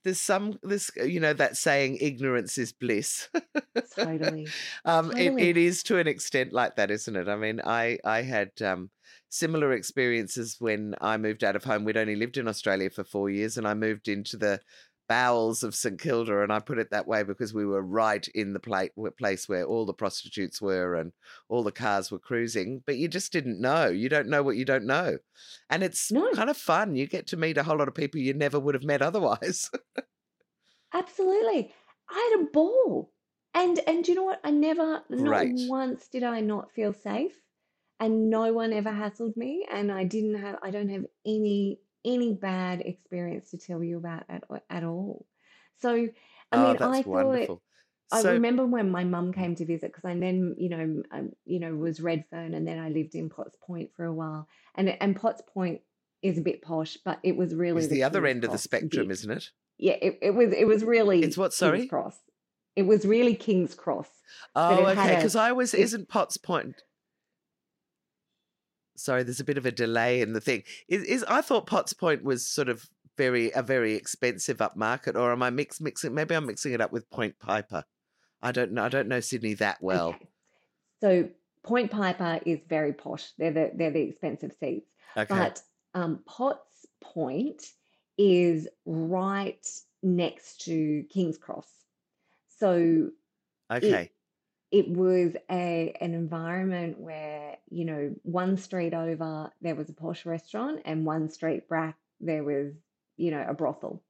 there's 0.04 0.20
some 0.20 0.60
this 0.62 0.92
you 0.98 1.22
know 1.22 1.32
that 1.34 1.56
saying 1.56 1.98
ignorance 2.02 2.58
is 2.58 2.74
bliss. 2.74 3.30
Totally. 3.96 4.48
um, 4.84 5.12
it, 5.16 5.34
it 5.40 5.58
is 5.58 5.82
to 5.84 5.98
an 5.98 6.08
extent 6.08 6.52
like 6.52 6.76
that, 6.76 6.92
isn't 6.92 7.16
it? 7.16 7.30
I 7.30 7.38
mean, 7.38 7.62
I 7.66 7.98
I 8.04 8.22
had 8.22 8.52
um, 8.62 8.90
similar 9.30 9.72
experiences 9.72 10.58
when 10.60 10.96
I 11.00 11.16
moved 11.16 11.46
out 11.46 11.56
of 11.56 11.64
home. 11.64 11.86
We'd 11.86 11.96
only 11.96 12.18
lived 12.18 12.38
in 12.38 12.50
Australia 12.50 12.90
for 12.90 13.06
four 13.06 13.30
years, 13.30 13.58
and 13.58 13.66
I 13.66 13.76
moved 13.76 14.10
into 14.10 14.36
the 14.36 14.60
bowels 15.08 15.64
of 15.64 15.76
St 15.76 16.00
Kilda, 16.00 16.42
and 16.42 16.52
I 16.52 16.60
put 16.60 16.80
it 16.80 16.92
that 16.92 17.08
way 17.08 17.24
because 17.24 17.54
we 17.54 17.66
were 17.66 17.82
right 17.82 18.28
in 18.30 18.54
the 18.54 18.60
pla- 18.60 18.88
w- 18.96 19.12
place 19.12 19.48
where 19.50 19.66
all 19.66 19.86
the 19.86 19.94
prostitutes 19.94 20.62
were 20.62 20.96
and 20.96 21.14
all 21.50 21.64
the 21.64 21.72
cars 21.72 22.12
were 22.12 22.20
cruising. 22.20 22.84
But 22.86 22.98
you 22.98 23.08
just 23.08 23.32
didn't 23.32 23.60
know. 23.62 23.88
You 23.88 24.10
don't 24.10 24.28
know 24.30 24.44
what 24.44 24.58
you 24.58 24.66
don't 24.66 24.86
know, 24.86 25.18
and 25.70 25.84
it's 25.84 26.12
No, 26.12 26.32
kind 26.34 26.50
of 26.50 26.58
fun. 26.58 26.96
You 26.96 27.08
get 27.08 27.28
to 27.28 27.38
meet 27.38 27.58
a 27.58 27.64
whole 27.64 27.78
lot 27.78 27.88
of 27.88 27.96
people 27.96 28.20
you 28.20 28.34
never 28.34 28.60
would 28.60 28.76
have 28.76 28.84
met 28.84 29.02
otherwise. 29.02 29.70
absolutely. 30.94 31.74
I 32.10 32.32
had 32.38 32.42
a 32.42 32.52
ball. 32.52 33.12
And 33.54 33.80
and 33.88 34.06
you 34.08 34.16
know 34.16 34.24
what? 34.26 34.42
I 34.44 34.52
never, 34.52 35.04
not 35.10 35.28
Great. 35.28 35.54
once 35.54 36.08
did 36.10 36.24
I 36.24 36.42
not 36.42 36.72
feel 36.74 36.92
safe, 36.94 37.42
and 38.00 38.30
no 38.30 38.52
one 38.54 38.74
ever 38.74 38.92
hassled 38.92 39.38
me, 39.38 39.66
and 39.72 39.92
I 39.92 40.04
didn't 40.04 40.36
have, 40.36 40.60
I 40.64 40.72
don't 40.72 40.90
have 40.90 41.06
any 41.26 41.80
any 42.06 42.34
bad 42.34 42.82
experience 42.82 43.52
to 43.52 43.58
tell 43.58 43.84
you 43.84 43.98
about 43.98 44.24
at 44.30 44.44
at 44.70 44.84
all. 44.84 45.26
So, 45.82 45.90
I 45.92 46.08
Oh, 46.54 46.68
mean, 46.68 46.76
I 46.78 46.80
that's 46.80 47.00
thought 47.00 47.08
wonderful. 47.08 47.62
I 48.12 48.22
So, 48.22 48.34
remember 48.34 48.66
when 48.66 48.92
my 48.92 49.04
mum 49.04 49.34
came 49.34 49.56
to 49.56 49.66
visit 49.66 49.92
because 49.92 50.06
I 50.06 50.18
then, 50.18 50.56
you 50.58 50.70
know, 50.70 51.04
um, 51.12 51.32
you 51.46 51.60
know, 51.60 51.74
was 51.76 52.00
Redfern, 52.00 52.54
and 52.54 52.68
then 52.68 52.80
I 52.80 52.90
lived 52.90 53.16
in 53.16 53.30
Potts 53.30 53.58
Point 53.66 53.90
for 53.96 54.06
a 54.06 54.14
while, 54.14 54.48
and 54.76 54.90
and 55.02 55.16
Potts 55.16 55.42
Point 55.54 55.82
is 56.22 56.38
a 56.38 56.42
bit 56.42 56.62
posh, 56.62 56.98
but 57.04 57.20
it 57.24 57.36
was 57.36 57.54
really 57.54 57.82
the 57.82 57.96
the 57.96 58.04
other 58.04 58.22
King's 58.22 58.32
end 58.36 58.44
of 58.46 58.52
the 58.52 58.58
spectrum, 58.58 59.08
bit. 59.08 59.14
isn't 59.14 59.32
it? 59.32 59.50
Yeah, 59.78 59.94
it, 60.02 60.20
it 60.22 60.32
was 60.32 60.54
it 60.54 60.66
was 60.66 60.84
really 60.84 61.24
It's 61.24 61.38
what, 61.38 61.50
King's 61.50 61.56
sorry? 61.58 61.88
Cross. 61.88 62.18
It 62.76 62.84
was 62.84 63.06
really 63.06 63.36
King's 63.36 63.74
Cross, 63.74 64.10
Oh, 64.56 64.86
okay. 64.88 65.16
Because 65.16 65.36
I 65.36 65.52
was, 65.54 65.74
it 65.74 65.80
isn't 65.82 66.10
Potts 66.10 66.38
Point? 66.38 66.84
Sorry, 68.96 69.24
there's 69.24 69.40
a 69.40 69.46
bit 69.46 69.58
of 69.58 69.66
a 69.66 69.72
delay 69.72 70.22
in 70.22 70.34
the 70.34 70.42
thing. 70.42 70.64
Is, 70.88 71.04
is 71.04 71.24
I 71.28 71.42
thought 71.42 71.68
Potts 71.68 71.94
Point 71.94 72.24
was 72.24 72.48
sort 72.48 72.70
of 72.70 72.88
very 73.18 73.52
a 73.52 73.62
very 73.62 73.94
expensive 73.96 74.58
upmarket, 74.58 75.16
or 75.16 75.32
am 75.32 75.44
I 75.44 75.50
mix 75.50 75.80
mixing? 75.82 76.14
Maybe 76.14 76.36
I'm 76.36 76.46
mixing 76.46 76.74
it 76.74 76.82
up 76.82 76.92
with 76.92 77.10
Point 77.10 77.38
Piper. 77.40 77.84
I 78.42 78.52
don't 78.52 78.72
know. 78.74 78.84
I 78.84 78.90
don't 78.90 79.08
know 79.08 79.20
Sydney 79.20 79.54
that 79.56 79.78
well. 79.82 80.10
okay. 80.10 80.28
So 81.02 81.30
Point 81.64 81.92
Piper 81.92 82.40
is 82.46 82.60
very 82.70 82.94
posh. 82.94 83.32
They're 83.38 83.52
the 83.52 83.72
they're 83.76 83.92
the 83.92 84.02
expensive 84.02 84.54
seats, 84.60 84.90
Okay. 85.18 85.34
but 85.36 85.62
um, 85.94 86.20
Potts 86.26 86.86
Point 87.02 87.64
is 88.18 88.68
right 88.86 89.66
next 90.04 90.62
to 90.66 91.04
King's 91.10 91.38
Cross. 91.38 91.68
So 92.60 93.10
Okay. 93.72 94.04
it 94.04 94.12
was 94.72 95.36
a 95.50 95.96
an 96.02 96.14
environment 96.14 97.00
where 97.00 97.58
you 97.70 97.86
know 97.86 98.16
one 98.24 98.58
street 98.58 98.94
over 98.94 99.52
there 99.62 99.76
was 99.76 99.90
a 99.90 99.94
posh 99.94 100.26
restaurant 100.26 100.82
and 100.86 101.06
one 101.06 101.30
street 101.30 101.68
back 101.70 101.98
there 102.20 102.44
was 102.44 102.74
you 103.18 103.32
know 103.32 103.46
a 103.48 103.54
brothel 103.54 104.04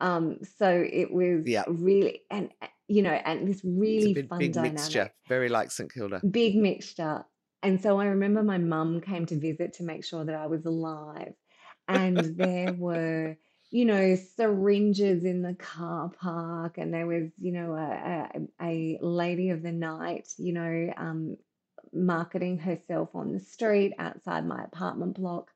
Um, 0.00 0.38
so 0.58 0.68
it 0.68 1.12
was 1.12 1.46
Yeah. 1.46 1.64
really, 1.68 2.22
and 2.30 2.50
uh, 2.60 2.66
you 2.88 3.02
know, 3.02 3.12
and 3.12 3.46
this 3.48 3.62
really 3.64 4.14
big, 4.14 4.28
fun 4.28 4.38
big 4.38 4.56
mixture, 4.56 5.10
very 5.28 5.48
like 5.48 5.70
St 5.70 5.92
Kilda. 5.92 6.24
big 6.30 6.56
mixture. 6.56 7.24
And 7.62 7.80
so 7.80 7.98
I 8.00 8.06
remember 8.06 8.42
my 8.42 8.58
mum 8.58 9.00
came 9.00 9.26
to 9.26 9.38
visit 9.38 9.74
to 9.74 9.82
make 9.84 10.04
sure 10.04 10.24
that 10.24 10.34
I 10.34 10.46
was 10.46 10.64
alive. 10.66 11.34
And 11.88 12.36
there 12.36 12.72
were, 12.72 13.36
you 13.70 13.84
know, 13.84 14.16
syringes 14.16 15.24
in 15.24 15.42
the 15.42 15.54
car 15.54 16.10
park, 16.20 16.78
and 16.78 16.92
there 16.92 17.06
was, 17.06 17.30
you 17.38 17.52
know, 17.52 17.74
a, 17.74 18.28
a, 18.60 18.98
a 18.98 18.98
lady 19.00 19.50
of 19.50 19.62
the 19.62 19.70
night, 19.72 20.28
you 20.38 20.52
know, 20.52 20.92
um, 20.96 21.36
marketing 21.92 22.58
herself 22.58 23.10
on 23.14 23.32
the 23.32 23.40
street 23.40 23.92
outside 23.98 24.44
my 24.46 24.64
apartment 24.64 25.14
block. 25.14 25.50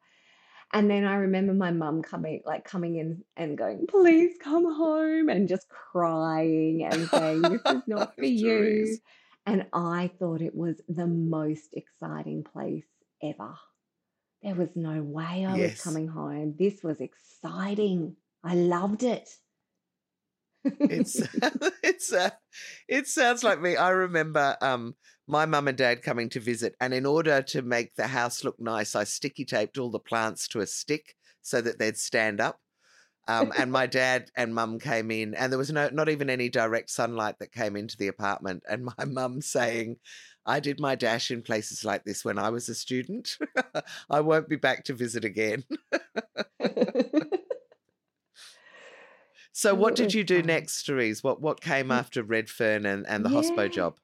And 0.72 0.90
then 0.90 1.04
I 1.04 1.16
remember 1.16 1.54
my 1.54 1.70
mum 1.70 2.02
coming, 2.02 2.42
like 2.44 2.64
coming 2.64 2.96
in 2.96 3.22
and 3.36 3.58
going, 3.58 3.86
please 3.88 4.36
come 4.40 4.64
home, 4.64 5.28
and 5.28 5.48
just 5.48 5.68
crying 5.68 6.84
and 6.84 7.08
saying, 7.08 7.42
this 7.42 7.62
is 7.66 7.82
not 7.86 8.16
for 8.16 8.24
you. 8.24 8.98
And 9.46 9.66
I 9.72 10.10
thought 10.18 10.40
it 10.40 10.54
was 10.54 10.80
the 10.88 11.06
most 11.06 11.74
exciting 11.74 12.44
place 12.44 12.86
ever. 13.22 13.54
There 14.44 14.54
was 14.54 14.76
no 14.76 15.02
way 15.02 15.46
I 15.48 15.56
was 15.56 15.80
coming 15.80 16.06
home. 16.06 16.54
This 16.58 16.82
was 16.82 17.00
exciting. 17.00 18.14
I 18.44 18.54
loved 18.54 19.02
it. 19.02 19.30
It's 20.64 21.16
it's 21.82 22.12
uh, 22.12 22.28
it 22.86 23.06
sounds 23.06 23.42
like 23.42 23.62
me. 23.62 23.76
I 23.76 23.88
remember 23.88 24.58
um 24.60 24.96
my 25.26 25.46
mum 25.46 25.68
and 25.68 25.78
dad 25.78 26.02
coming 26.02 26.28
to 26.28 26.40
visit, 26.40 26.74
and 26.78 26.92
in 26.92 27.06
order 27.06 27.40
to 27.40 27.62
make 27.62 27.94
the 27.94 28.08
house 28.08 28.44
look 28.44 28.60
nice, 28.60 28.94
I 28.94 29.04
sticky 29.04 29.46
taped 29.46 29.78
all 29.78 29.90
the 29.90 29.98
plants 29.98 30.46
to 30.48 30.60
a 30.60 30.66
stick 30.66 31.16
so 31.40 31.62
that 31.62 31.78
they'd 31.78 31.96
stand 31.96 32.38
up. 32.38 32.60
Um, 33.26 33.50
and 33.56 33.72
my 33.72 33.86
dad 34.02 34.30
and 34.36 34.54
mum 34.54 34.78
came 34.78 35.10
in, 35.10 35.34
and 35.34 35.50
there 35.50 35.58
was 35.58 35.72
no 35.72 35.88
not 35.90 36.10
even 36.10 36.28
any 36.28 36.50
direct 36.50 36.90
sunlight 36.90 37.38
that 37.38 37.52
came 37.52 37.76
into 37.76 37.96
the 37.96 38.08
apartment. 38.08 38.62
And 38.68 38.84
my 38.84 39.06
mum 39.06 39.40
saying, 39.40 39.96
"I 40.46 40.60
did 40.60 40.80
my 40.80 40.94
dash 40.94 41.30
in 41.30 41.42
places 41.42 41.84
like 41.84 42.04
this 42.04 42.24
when 42.24 42.38
I 42.38 42.50
was 42.50 42.68
a 42.68 42.74
student. 42.74 43.38
I 44.10 44.20
won't 44.20 44.48
be 44.48 44.56
back 44.56 44.84
to 44.84 44.94
visit 44.94 45.24
again." 45.24 45.64
So, 49.52 49.74
Oh, 49.74 49.76
what 49.76 49.94
did 49.94 50.12
oh, 50.12 50.14
you 50.14 50.24
do 50.24 50.42
next, 50.42 50.84
Therese? 50.86 51.22
What 51.22 51.40
what 51.40 51.60
came 51.60 51.90
Y- 51.90 52.00
after 52.00 52.22
Redfern 52.22 52.84
and, 52.86 53.06
and 53.06 53.24
the 53.24 53.30
hospo 53.30 53.70
job? 53.70 53.98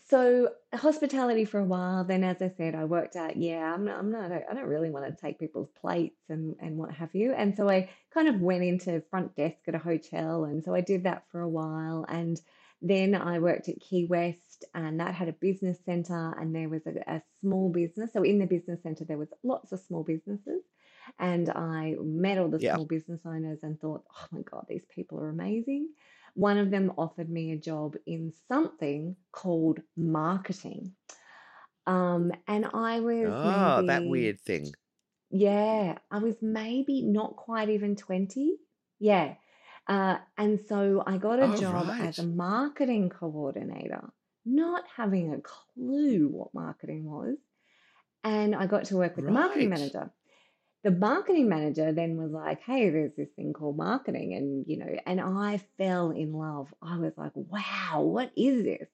So 0.00 0.54
hospitality 0.72 1.44
for 1.44 1.58
a 1.60 1.64
while. 1.64 2.04
Then, 2.04 2.22
as 2.22 2.40
I 2.40 2.48
said, 2.48 2.74
I 2.76 2.84
worked 2.84 3.16
out. 3.16 3.36
Yeah, 3.36 3.72
I'm 3.74 3.84
not. 3.84 3.98
I'm 3.98 4.10
not. 4.12 4.30
I 4.32 4.54
don't 4.54 4.66
really 4.68 4.90
want 4.90 5.06
to 5.06 5.20
take 5.20 5.38
people's 5.40 5.70
plates 5.70 6.22
and 6.28 6.54
and 6.60 6.76
what 6.78 6.92
have 6.94 7.14
you. 7.14 7.32
And 7.32 7.56
so 7.56 7.68
I 7.68 7.90
kind 8.10 8.28
of 8.28 8.40
went 8.40 8.62
into 8.64 9.00
front 9.10 9.34
desk 9.36 9.58
at 9.66 9.74
a 9.74 9.78
hotel, 9.78 10.44
and 10.44 10.62
so 10.64 10.74
I 10.74 10.80
did 10.80 11.04
that 11.04 11.24
for 11.30 11.40
a 11.40 11.48
while. 11.48 12.04
And 12.08 12.40
then 12.90 13.14
I 13.14 13.38
worked 13.38 13.68
at 13.68 13.80
Key 13.80 14.06
West, 14.06 14.64
and 14.74 15.00
that 15.00 15.14
had 15.14 15.28
a 15.28 15.32
business 15.32 15.78
center, 15.84 16.34
and 16.38 16.54
there 16.54 16.68
was 16.68 16.86
a, 16.86 16.92
a 17.06 17.22
small 17.40 17.70
business. 17.70 18.12
So 18.12 18.22
in 18.22 18.38
the 18.38 18.46
business 18.46 18.82
center, 18.82 19.04
there 19.04 19.18
was 19.18 19.28
lots 19.42 19.72
of 19.72 19.80
small 19.80 20.02
businesses, 20.04 20.62
and 21.18 21.48
I 21.50 21.96
met 22.00 22.38
all 22.38 22.48
the 22.48 22.60
Yeah. 22.60 22.74
small 22.74 22.84
business 22.84 23.20
owners 23.24 23.60
and 23.62 23.80
thought, 23.80 24.04
oh 24.10 24.26
my 24.32 24.42
God, 24.42 24.66
these 24.68 24.84
people 24.94 25.20
are 25.20 25.28
amazing. 25.28 25.90
One 26.34 26.58
of 26.58 26.70
them 26.70 26.92
offered 26.98 27.30
me 27.30 27.52
a 27.52 27.56
job 27.58 27.96
in 28.06 28.32
something 28.48 29.16
called 29.32 29.80
marketing. 29.96 30.94
Um, 31.86 32.32
and 32.48 32.66
I 32.74 33.00
was 33.00 33.36
Oh, 33.38 33.82
that 33.82 34.06
weird 34.06 34.40
thing. 34.40 34.74
yeah, 35.30 35.98
I 36.10 36.18
was 36.18 36.36
maybe 36.40 37.02
not 37.02 37.36
quite 37.36 37.68
even 37.68 37.96
20. 37.96 38.56
Yeah. 38.98 39.34
Uh, 39.88 40.18
and 40.36 40.60
so 40.68 41.02
I 41.06 41.16
got 41.16 41.38
a 41.38 41.44
Oh, 41.44 41.56
job 41.56 41.86
as 42.00 42.18
a 42.18 42.24
marketing 42.24 43.08
coordinator, 43.08 44.10
not 44.44 44.84
having 44.96 45.32
a 45.32 45.40
clue 45.40 46.28
what 46.28 46.52
marketing 46.54 47.04
was. 47.04 47.36
And 48.24 48.54
I 48.54 48.66
got 48.66 48.86
to 48.86 48.96
work 48.96 49.16
with 49.16 49.26
the 49.26 49.32
marketing 49.32 49.70
manager. 49.70 50.10
The 50.82 50.90
marketing 50.90 51.48
manager 51.48 51.92
then 51.92 52.16
was 52.16 52.32
like, 52.32 52.60
Hey, 52.62 52.90
there's 52.90 53.14
this 53.16 53.28
thing 53.36 53.52
called 53.52 53.76
marketing. 53.76 54.34
And, 54.34 54.64
you 54.66 54.78
know, 54.78 54.96
and 55.06 55.20
I 55.20 55.60
fell 55.78 56.10
in 56.10 56.32
love. 56.32 56.72
I 56.82 56.98
was 56.98 57.12
like, 57.16 57.32
Wow, 57.34 58.02
what 58.02 58.32
is 58.36 58.64
this? 58.64 58.88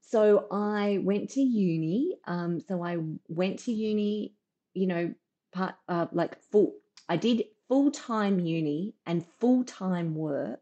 So 0.00 0.46
I 0.50 0.98
went 1.02 1.30
to 1.30 1.40
uni. 1.40 2.16
Um, 2.26 2.60
so 2.60 2.82
I 2.82 2.98
went 3.28 3.60
to 3.60 3.72
uni, 3.72 4.34
you 4.74 4.86
know, 4.86 5.14
part 5.52 5.74
uh, 5.88 6.06
like 6.12 6.40
full. 6.50 6.74
I 7.08 7.16
did 7.16 7.44
full 7.68 7.90
time 7.90 8.40
uni 8.40 8.94
and 9.06 9.26
full 9.40 9.64
time 9.64 10.14
work 10.14 10.60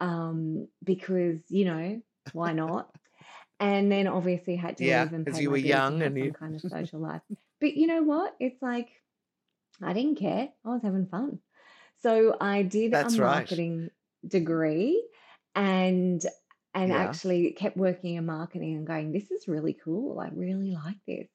um, 0.00 0.68
because 0.84 1.40
you 1.50 1.64
know 1.64 2.02
why 2.32 2.52
not? 2.52 2.94
And 3.60 3.92
then 3.92 4.06
obviously 4.06 4.56
had 4.56 4.78
to 4.78 4.86
Yeah, 4.86 4.86
leave 4.86 5.12
and 5.12 5.24
because 5.24 5.38
pay 5.38 5.42
you 5.42 5.50
were 5.50 5.56
young 5.56 6.02
and 6.02 6.16
some 6.18 6.32
you. 6.32 6.32
kind 6.32 6.56
of 6.56 6.62
social 6.64 7.00
life. 7.00 7.22
But 7.60 7.74
you 7.74 7.86
know 7.86 8.02
what? 8.02 8.34
It's 8.40 8.62
like 8.62 8.88
I 9.82 9.92
didn't 9.92 10.16
care. 10.16 10.52
I 10.64 10.68
was 10.68 10.82
having 10.82 11.06
fun. 11.06 11.40
So 11.96 12.36
I 12.40 12.62
did 12.62 12.94
a 12.94 12.98
That's 12.98 13.18
right. 13.18 13.48
marketing 13.48 13.90
degree 14.26 15.06
and 15.54 16.24
and 16.74 16.92
Yeah. 16.92 16.92
actually 16.92 17.52
kept 17.52 17.76
working 17.76 18.14
in 18.14 18.26
marketing 18.26 18.76
and 18.76 18.86
going, 18.86 19.12
this 19.12 19.30
is 19.30 19.48
really 19.48 19.74
cool. 19.74 20.20
I 20.20 20.28
really 20.28 20.72
like 20.72 20.98
this. 21.06 21.28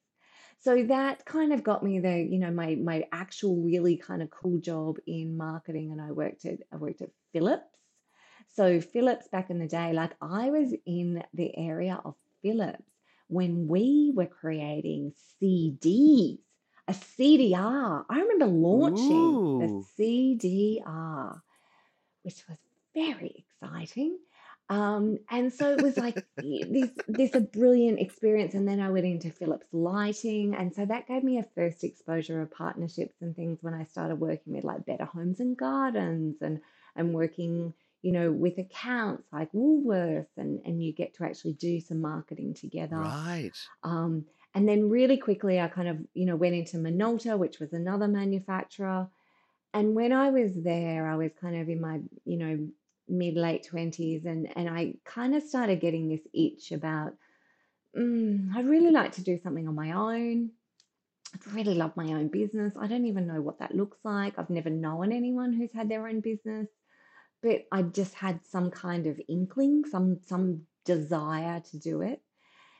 So 0.58 0.82
that 0.84 1.24
kind 1.24 1.52
of 1.52 1.62
got 1.62 1.82
me 1.82 2.00
the, 2.00 2.18
you 2.18 2.38
know, 2.38 2.50
my 2.50 2.74
my 2.74 3.04
actual 3.12 3.56
really 3.62 3.96
kind 3.96 4.22
of 4.22 4.30
cool 4.30 4.58
job 4.58 4.98
in 5.06 5.36
marketing 5.36 5.92
and 5.92 6.00
I 6.00 6.10
worked 6.12 6.44
at 6.44 6.60
I 6.72 6.76
worked 6.76 7.02
at 7.02 7.10
Philips. 7.32 7.78
So 8.48 8.80
Philips 8.80 9.28
back 9.28 9.50
in 9.50 9.58
the 9.58 9.68
day, 9.68 9.92
like 9.92 10.14
I 10.20 10.50
was 10.50 10.74
in 10.86 11.22
the 11.34 11.56
area 11.56 12.00
of 12.04 12.16
Philips 12.42 12.90
when 13.28 13.68
we 13.68 14.12
were 14.14 14.26
creating 14.26 15.12
CDs, 15.40 16.40
a 16.88 16.92
CDR. 16.94 18.04
I 18.08 18.20
remember 18.20 18.46
launching 18.46 19.40
the 19.58 19.68
CDR, 19.68 21.42
which 22.22 22.46
was 22.48 22.58
very 22.94 23.44
exciting. 23.62 24.18
Um, 24.68 25.18
and 25.30 25.52
so 25.52 25.72
it 25.72 25.82
was 25.82 25.96
like 25.96 26.14
this 26.36 26.90
this 27.06 27.34
a 27.34 27.40
brilliant 27.40 28.00
experience. 28.00 28.54
And 28.54 28.66
then 28.66 28.80
I 28.80 28.90
went 28.90 29.06
into 29.06 29.30
Philips 29.30 29.66
Lighting, 29.72 30.54
and 30.54 30.74
so 30.74 30.84
that 30.86 31.06
gave 31.06 31.22
me 31.22 31.38
a 31.38 31.46
first 31.54 31.84
exposure 31.84 32.40
of 32.42 32.50
partnerships 32.50 33.16
and 33.20 33.34
things 33.34 33.58
when 33.62 33.74
I 33.74 33.84
started 33.84 34.16
working 34.16 34.54
with 34.54 34.64
like 34.64 34.86
Better 34.86 35.04
Homes 35.04 35.40
and 35.40 35.56
Gardens 35.56 36.42
and 36.42 36.60
and 36.96 37.14
working, 37.14 37.74
you 38.02 38.12
know, 38.12 38.32
with 38.32 38.58
accounts 38.58 39.24
like 39.32 39.52
Woolworths, 39.52 40.36
and 40.36 40.60
and 40.64 40.82
you 40.82 40.92
get 40.92 41.14
to 41.14 41.24
actually 41.24 41.54
do 41.54 41.80
some 41.80 42.00
marketing 42.00 42.54
together. 42.54 42.96
Right. 42.96 43.52
Um, 43.84 44.24
and 44.56 44.66
then 44.66 44.88
really 44.88 45.18
quickly, 45.18 45.60
I 45.60 45.68
kind 45.68 45.86
of, 45.86 45.98
you 46.14 46.24
know, 46.24 46.34
went 46.34 46.54
into 46.54 46.78
Minolta, 46.78 47.38
which 47.38 47.60
was 47.60 47.74
another 47.74 48.08
manufacturer. 48.08 49.06
And 49.74 49.94
when 49.94 50.14
I 50.14 50.30
was 50.30 50.50
there, 50.54 51.06
I 51.06 51.16
was 51.16 51.30
kind 51.38 51.60
of 51.60 51.68
in 51.68 51.78
my, 51.78 52.00
you 52.24 52.38
know, 52.38 52.66
mid 53.08 53.34
late 53.36 53.64
20s 53.64 54.24
and 54.26 54.48
and 54.56 54.68
I 54.68 54.94
kind 55.04 55.34
of 55.34 55.42
started 55.42 55.80
getting 55.80 56.08
this 56.08 56.26
itch 56.34 56.72
about 56.72 57.12
mm, 57.96 58.54
I'd 58.54 58.66
really 58.66 58.90
like 58.90 59.12
to 59.12 59.22
do 59.22 59.38
something 59.38 59.68
on 59.68 59.74
my 59.74 59.92
own. 59.92 60.52
I'd 61.34 61.52
really 61.54 61.74
love 61.74 61.96
my 61.96 62.06
own 62.12 62.28
business. 62.28 62.74
I 62.78 62.86
don't 62.86 63.06
even 63.06 63.26
know 63.26 63.40
what 63.42 63.58
that 63.58 63.74
looks 63.74 63.98
like. 64.04 64.38
I've 64.38 64.50
never 64.50 64.70
known 64.70 65.12
anyone 65.12 65.52
who's 65.52 65.72
had 65.72 65.88
their 65.88 66.06
own 66.08 66.20
business, 66.20 66.68
but 67.42 67.66
I 67.72 67.82
just 67.82 68.14
had 68.14 68.44
some 68.44 68.70
kind 68.70 69.06
of 69.06 69.20
inkling, 69.28 69.84
some 69.86 70.20
some 70.22 70.66
desire 70.84 71.60
to 71.60 71.78
do 71.78 72.02
it. 72.02 72.22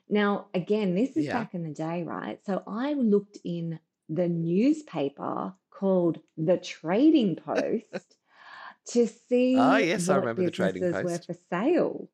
Now, 0.08 0.48
again, 0.54 0.94
this 0.94 1.16
is 1.16 1.28
Yeah. 1.28 1.30
back 1.30 1.54
in 1.54 1.64
the 1.64 1.74
day, 1.74 2.04
right? 2.04 2.44
So 2.44 2.62
I 2.66 2.94
looked 2.94 3.38
in 3.44 3.80
the 4.08 4.28
newspaper 4.28 5.54
called 5.70 6.20
the 6.36 6.58
Trading 6.58 7.36
Post 7.36 8.16
to 8.90 9.02
Oh, 9.02 9.06
see 9.28 9.54
yes, 9.78 10.08
I 10.08 10.14
what 10.14 10.20
remember 10.20 10.42
the 10.44 10.50
Trading 10.50 10.82
businesses 10.82 11.04
were 11.04 11.10
Post. 11.10 11.26
for 11.26 11.34
sale. 11.50 12.10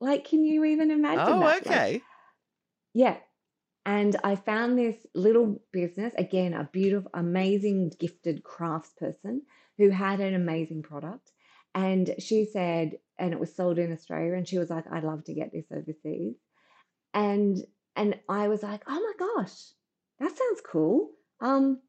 Like, 0.00 0.24
can 0.26 0.44
you 0.44 0.64
even 0.64 0.90
imagine 0.90 1.20
Oh, 1.28 1.40
that? 1.40 1.66
Like, 1.66 1.66
okay. 1.66 2.02
yeah. 2.94 3.18
And 3.84 4.16
I 4.24 4.36
found 4.36 4.78
this 4.78 5.06
little 5.14 5.62
business, 5.72 6.12
again, 6.18 6.54
a 6.54 6.68
beautiful, 6.72 7.10
amazing, 7.14 7.92
gifted 8.00 8.42
craftsperson 8.42 9.40
who 9.78 9.90
had 9.90 10.20
an 10.20 10.34
amazing 10.34 10.82
product. 10.82 11.32
And 11.74 12.14
she 12.18 12.46
said, 12.46 12.98
and 13.18 13.32
it 13.32 13.40
was 13.40 13.54
sold 13.54 13.78
in 13.78 13.92
Australia, 13.92 14.34
and 14.34 14.48
she 14.48 14.58
was 14.58 14.70
like, 14.70 14.90
I'd 14.90 15.04
love 15.04 15.24
to 15.24 15.34
get 15.34 15.52
this 15.52 15.66
overseas. 15.72 16.36
And 17.14 17.58
and 17.96 18.20
I 18.28 18.48
was 18.48 18.62
like, 18.62 18.82
oh 18.86 19.00
my 19.00 19.26
gosh, 19.26 19.54
that 20.20 20.36
sounds 20.36 20.60
cool. 20.66 21.12
Um, 21.40 21.80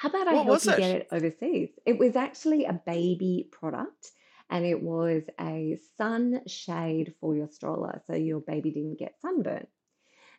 how 0.00 0.08
about 0.08 0.28
I 0.28 0.34
What 0.34 0.46
help 0.46 0.64
you 0.64 0.72
it? 0.72 0.82
get 0.82 0.90
it 0.90 1.08
overseas? 1.12 1.70
It 1.86 1.98
was 1.98 2.16
actually 2.16 2.64
a 2.64 2.72
baby 2.72 3.48
product 3.52 4.12
and 4.50 4.64
it 4.64 4.82
was 4.82 5.24
a 5.40 5.76
sun 5.96 6.42
shade 6.46 7.14
for 7.20 7.34
your 7.36 7.48
stroller 7.48 8.00
so 8.06 8.14
your 8.14 8.40
baby 8.40 8.70
didn't 8.70 8.98
get 8.98 9.20
sunburn. 9.20 9.66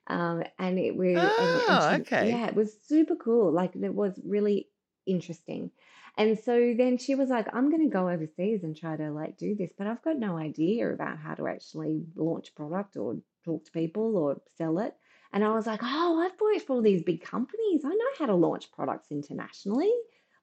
Um, 0.08 0.43
and 0.58 0.80
it 0.80 0.95
was, 0.95 1.32
Oh, 1.34 1.88
she, 1.88 2.02
okay. 2.02 2.19
yeah, 2.19 2.48
it 2.48 2.56
was 2.56 2.82
super 2.82 3.15
cool. 3.15 3.52
Like 3.52 3.76
it 3.76 3.93
was 3.93 4.19
really 4.26 4.69
interesting. 5.06 5.72
And 6.17 6.38
so 6.39 6.74
then 6.78 6.98
she 6.98 7.15
was 7.15 7.30
like, 7.30 7.48
I'm 7.54 7.69
going 7.69 7.84
to 7.88 7.93
go 7.93 8.10
overseas 8.10 8.63
and 8.63 8.76
try 8.76 8.98
to 8.98 9.12
like 9.12 9.38
do 9.38 9.56
this, 9.56 9.72
but 9.78 9.88
I've 9.88 10.02
got 10.02 10.17
no 10.17 10.38
idea 10.38 10.91
about 10.91 11.17
how 11.19 11.36
to 11.36 11.48
actually 11.48 12.06
launch 12.15 12.56
product 12.56 12.98
or 12.98 13.22
talk 13.45 13.65
to 13.65 13.72
people 13.72 14.17
or 14.17 14.41
sell 14.58 14.80
it. 14.80 14.95
And 15.32 15.44
I 15.44 15.52
was 15.52 15.68
like, 15.68 15.82
oh, 15.84 16.22
I've 16.22 16.39
worked 16.39 16.65
for 16.65 16.74
all 16.74 16.82
these 16.82 17.04
big 17.04 17.22
companies. 17.22 17.82
I 17.86 17.89
know 17.89 18.06
how 18.18 18.26
to 18.26 18.36
launch 18.36 18.72
products 18.72 19.12
internationally. 19.12 19.92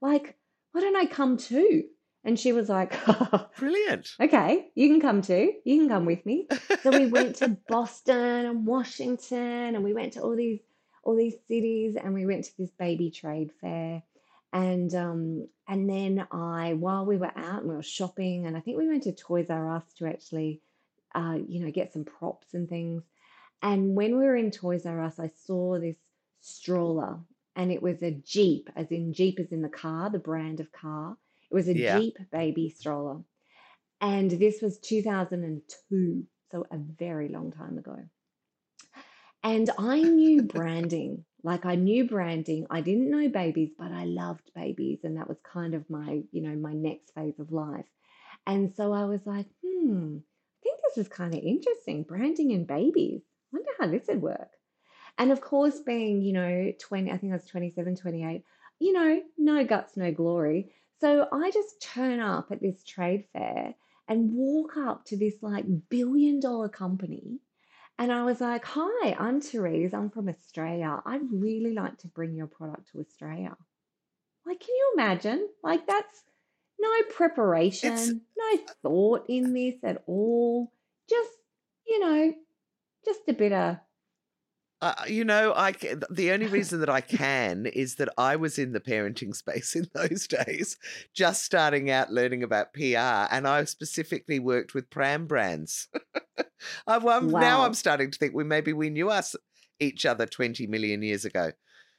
Like, 0.01 0.37
why 0.72 0.81
don't 0.81 0.96
I 0.96 1.07
come 1.07 1.37
too? 1.37 1.85
And 2.25 2.38
she 2.38 2.53
was 2.53 2.68
like, 2.68 2.92
Brilliant. 3.59 4.11
okay, 4.20 4.68
you 4.75 4.88
can 4.88 5.01
come 5.01 5.22
too. 5.22 5.55
You 5.64 5.79
can 5.79 5.88
come 5.88 6.07
with 6.07 6.27
me. 6.27 6.49
So 6.83 6.90
we 6.90 7.07
went 7.07 7.37
to 7.37 7.49
Boston 7.68 8.46
and 8.46 8.66
Washington 8.66 9.75
and 9.75 9.85
we 9.85 9.94
went 9.94 10.14
to 10.14 10.22
all 10.22 10.37
these 10.37 10.61
all 11.05 11.14
these 11.14 11.37
cities 11.46 11.94
and 11.94 12.12
we 12.14 12.27
went 12.27 12.44
to 12.44 12.51
this 12.59 12.72
baby 12.72 13.11
trade 13.11 13.53
fair. 13.61 14.03
And 14.53 14.92
um, 14.94 15.49
and 15.68 15.88
then 15.88 16.27
I, 16.33 16.75
while 16.75 17.07
we 17.07 17.16
were 17.16 17.33
out 17.37 17.61
and 17.61 17.68
we 17.68 17.77
were 17.77 17.83
shopping, 17.83 18.46
and 18.46 18.57
I 18.57 18.61
think 18.61 18.77
we 18.77 18.88
went 18.88 19.05
to 19.05 19.12
Toys 19.12 19.51
R 19.51 19.77
Us 19.77 19.85
to 19.99 20.07
actually, 20.07 20.62
uh, 21.14 21.38
you 21.46 21.64
know, 21.64 21.70
get 21.70 21.92
some 21.92 22.05
props 22.05 22.55
and 22.55 22.68
things. 22.68 23.03
And 23.62 23.96
when 23.96 24.18
we 24.18 24.24
were 24.24 24.36
in 24.36 24.50
Toys 24.50 24.86
R 24.86 25.02
Us, 25.02 25.18
I 25.18 25.28
saw 25.46 25.78
this 25.78 25.96
stroller 26.40 27.20
and 27.56 27.72
it 27.72 27.82
was 27.82 28.02
a 28.02 28.10
Jeep, 28.12 28.68
as 28.76 28.90
in 28.90 29.14
Jeep 29.14 29.40
is 29.40 29.50
in 29.50 29.62
the 29.62 29.68
car, 29.68 30.10
the 30.10 30.18
brand 30.18 30.60
of 30.60 30.70
car. 30.72 31.16
It 31.50 31.54
was 31.54 31.68
a 31.68 31.76
Yeah. 31.76 31.98
Jeep 31.98 32.18
baby 32.30 32.68
stroller. 32.68 33.22
And 34.00 34.30
this 34.30 34.60
was 34.60 34.78
2002, 34.78 36.26
so 36.50 36.66
a 36.70 36.76
very 36.76 37.28
long 37.28 37.50
time 37.50 37.78
ago. 37.78 37.96
And 39.42 39.70
I 39.78 40.02
knew 40.02 40.42
branding. 40.56 41.24
Like 41.42 41.64
I 41.64 41.76
knew 41.76 42.06
branding. 42.06 42.66
I 42.68 42.80
didn't 42.82 43.10
know 43.10 43.28
babies, 43.28 43.70
but 43.78 43.92
I 43.92 44.04
loved 44.04 44.50
babies. 44.54 45.00
And 45.04 45.16
that 45.16 45.28
was 45.28 45.38
kind 45.40 45.74
of 45.74 45.88
my, 45.88 46.22
you 46.32 46.42
know, 46.42 46.56
my 46.56 46.72
next 46.72 47.14
phase 47.14 47.38
of 47.38 47.52
life. 47.52 47.86
And 48.46 48.74
so 48.74 48.92
I 48.92 49.04
was 49.04 49.20
like, 49.24 49.46
hmm, 49.64 50.18
I 50.18 50.58
think 50.62 50.80
this 50.82 50.98
is 50.98 51.08
kind 51.08 51.32
of 51.34 51.40
interesting. 51.40 52.02
Branding 52.02 52.52
and 52.52 52.66
babies. 52.66 53.22
Wonder 53.52 53.70
how 53.78 53.87
this 53.88 54.06
would 54.09 54.22
work. 54.22 54.50
And 55.18 55.32
of 55.32 55.40
course, 55.40 55.80
being, 55.80 56.22
you 56.22 56.32
know, 56.32 56.72
20, 56.78 57.11
I 57.11 57.16
think 57.16 57.32
I 57.32 57.37
was 57.37 57.46
27, 57.46 57.96
28, 57.96 58.44
you 58.78 58.92
know, 58.92 59.22
no 59.38 59.64
guts, 59.64 59.96
no 59.96 60.12
glory. 60.12 60.72
So 61.00 61.26
I 61.32 61.50
just 61.50 61.80
turn 61.80 62.20
up 62.20 62.48
at 62.50 62.61
this 62.61 62.82
trade 62.85 63.24
fair 63.32 63.74
and 64.09 64.32
walk 64.32 64.76
up 64.76 65.04
to 65.06 65.16
this 65.16 65.35
like 65.42 65.64
billion 65.88 66.40
dollar 66.40 66.68
company. 66.68 67.40
And 67.98 68.12
I 68.12 68.24
was 68.24 68.40
like, 68.42 68.64
hi, 68.64 69.16
I'm 69.18 69.40
Therese. 69.40 69.94
I'm 69.94 70.11
from 70.11 70.28
Australia. 70.28 71.00
I'd 71.06 71.32
really 71.32 71.72
like 71.72 71.96
to 71.98 72.09
bring 72.09 72.35
your 72.35 72.46
product 72.46 72.92
to 72.92 73.00
Australia. 73.00 73.56
Like, 74.44 74.61
can 74.61 74.74
you 74.74 74.92
imagine? 74.94 75.48
Like, 75.62 75.87
that's 75.87 76.22
no 76.78 76.88
It's 76.98 77.14
preparation, 77.14 78.20
no 78.37 78.59
thought 78.82 79.24
in 79.28 79.54
this 79.54 79.76
at 79.82 80.02
all. 80.06 80.72
Just, 81.09 81.30
you 81.87 82.00
know, 82.00 82.35
just 83.06 83.22
a 83.28 83.32
bit 83.32 83.52
of, 83.52 83.76
Uh, 84.82 84.92
you 85.08 85.24
know, 85.24 85.54
I 85.54 85.72
the 86.10 86.32
only 86.32 86.46
reason 86.58 86.80
that 86.80 86.90
I 86.90 87.00
can 87.00 87.64
is 87.66 87.96
that 87.96 88.10
I 88.18 88.36
was 88.36 88.58
in 88.58 88.72
the 88.72 88.80
parenting 88.80 89.34
space 89.34 89.74
in 89.74 89.86
those 89.94 90.26
days, 90.46 90.76
just 91.14 91.44
starting 91.44 91.90
out 91.90 92.10
learning 92.12 92.42
about 92.42 92.74
PR, 92.74 93.32
and 93.34 93.48
I 93.48 93.64
specifically 93.64 94.38
worked 94.38 94.74
with 94.74 94.90
pram 94.90 95.26
brands. 95.26 95.88
I've, 96.86 97.06
I'm, 97.06 97.30
now 97.30 97.62
I'm 97.64 97.74
starting 97.74 98.10
to 98.10 98.18
think 98.18 98.34
we 98.34 98.44
maybe 98.44 98.72
we 98.72 98.90
knew 98.90 99.08
us 99.10 99.34
each 99.80 100.04
other 100.06 100.26
20 100.26 100.66
million 100.66 101.02
years 101.02 101.24
ago. 101.24 101.52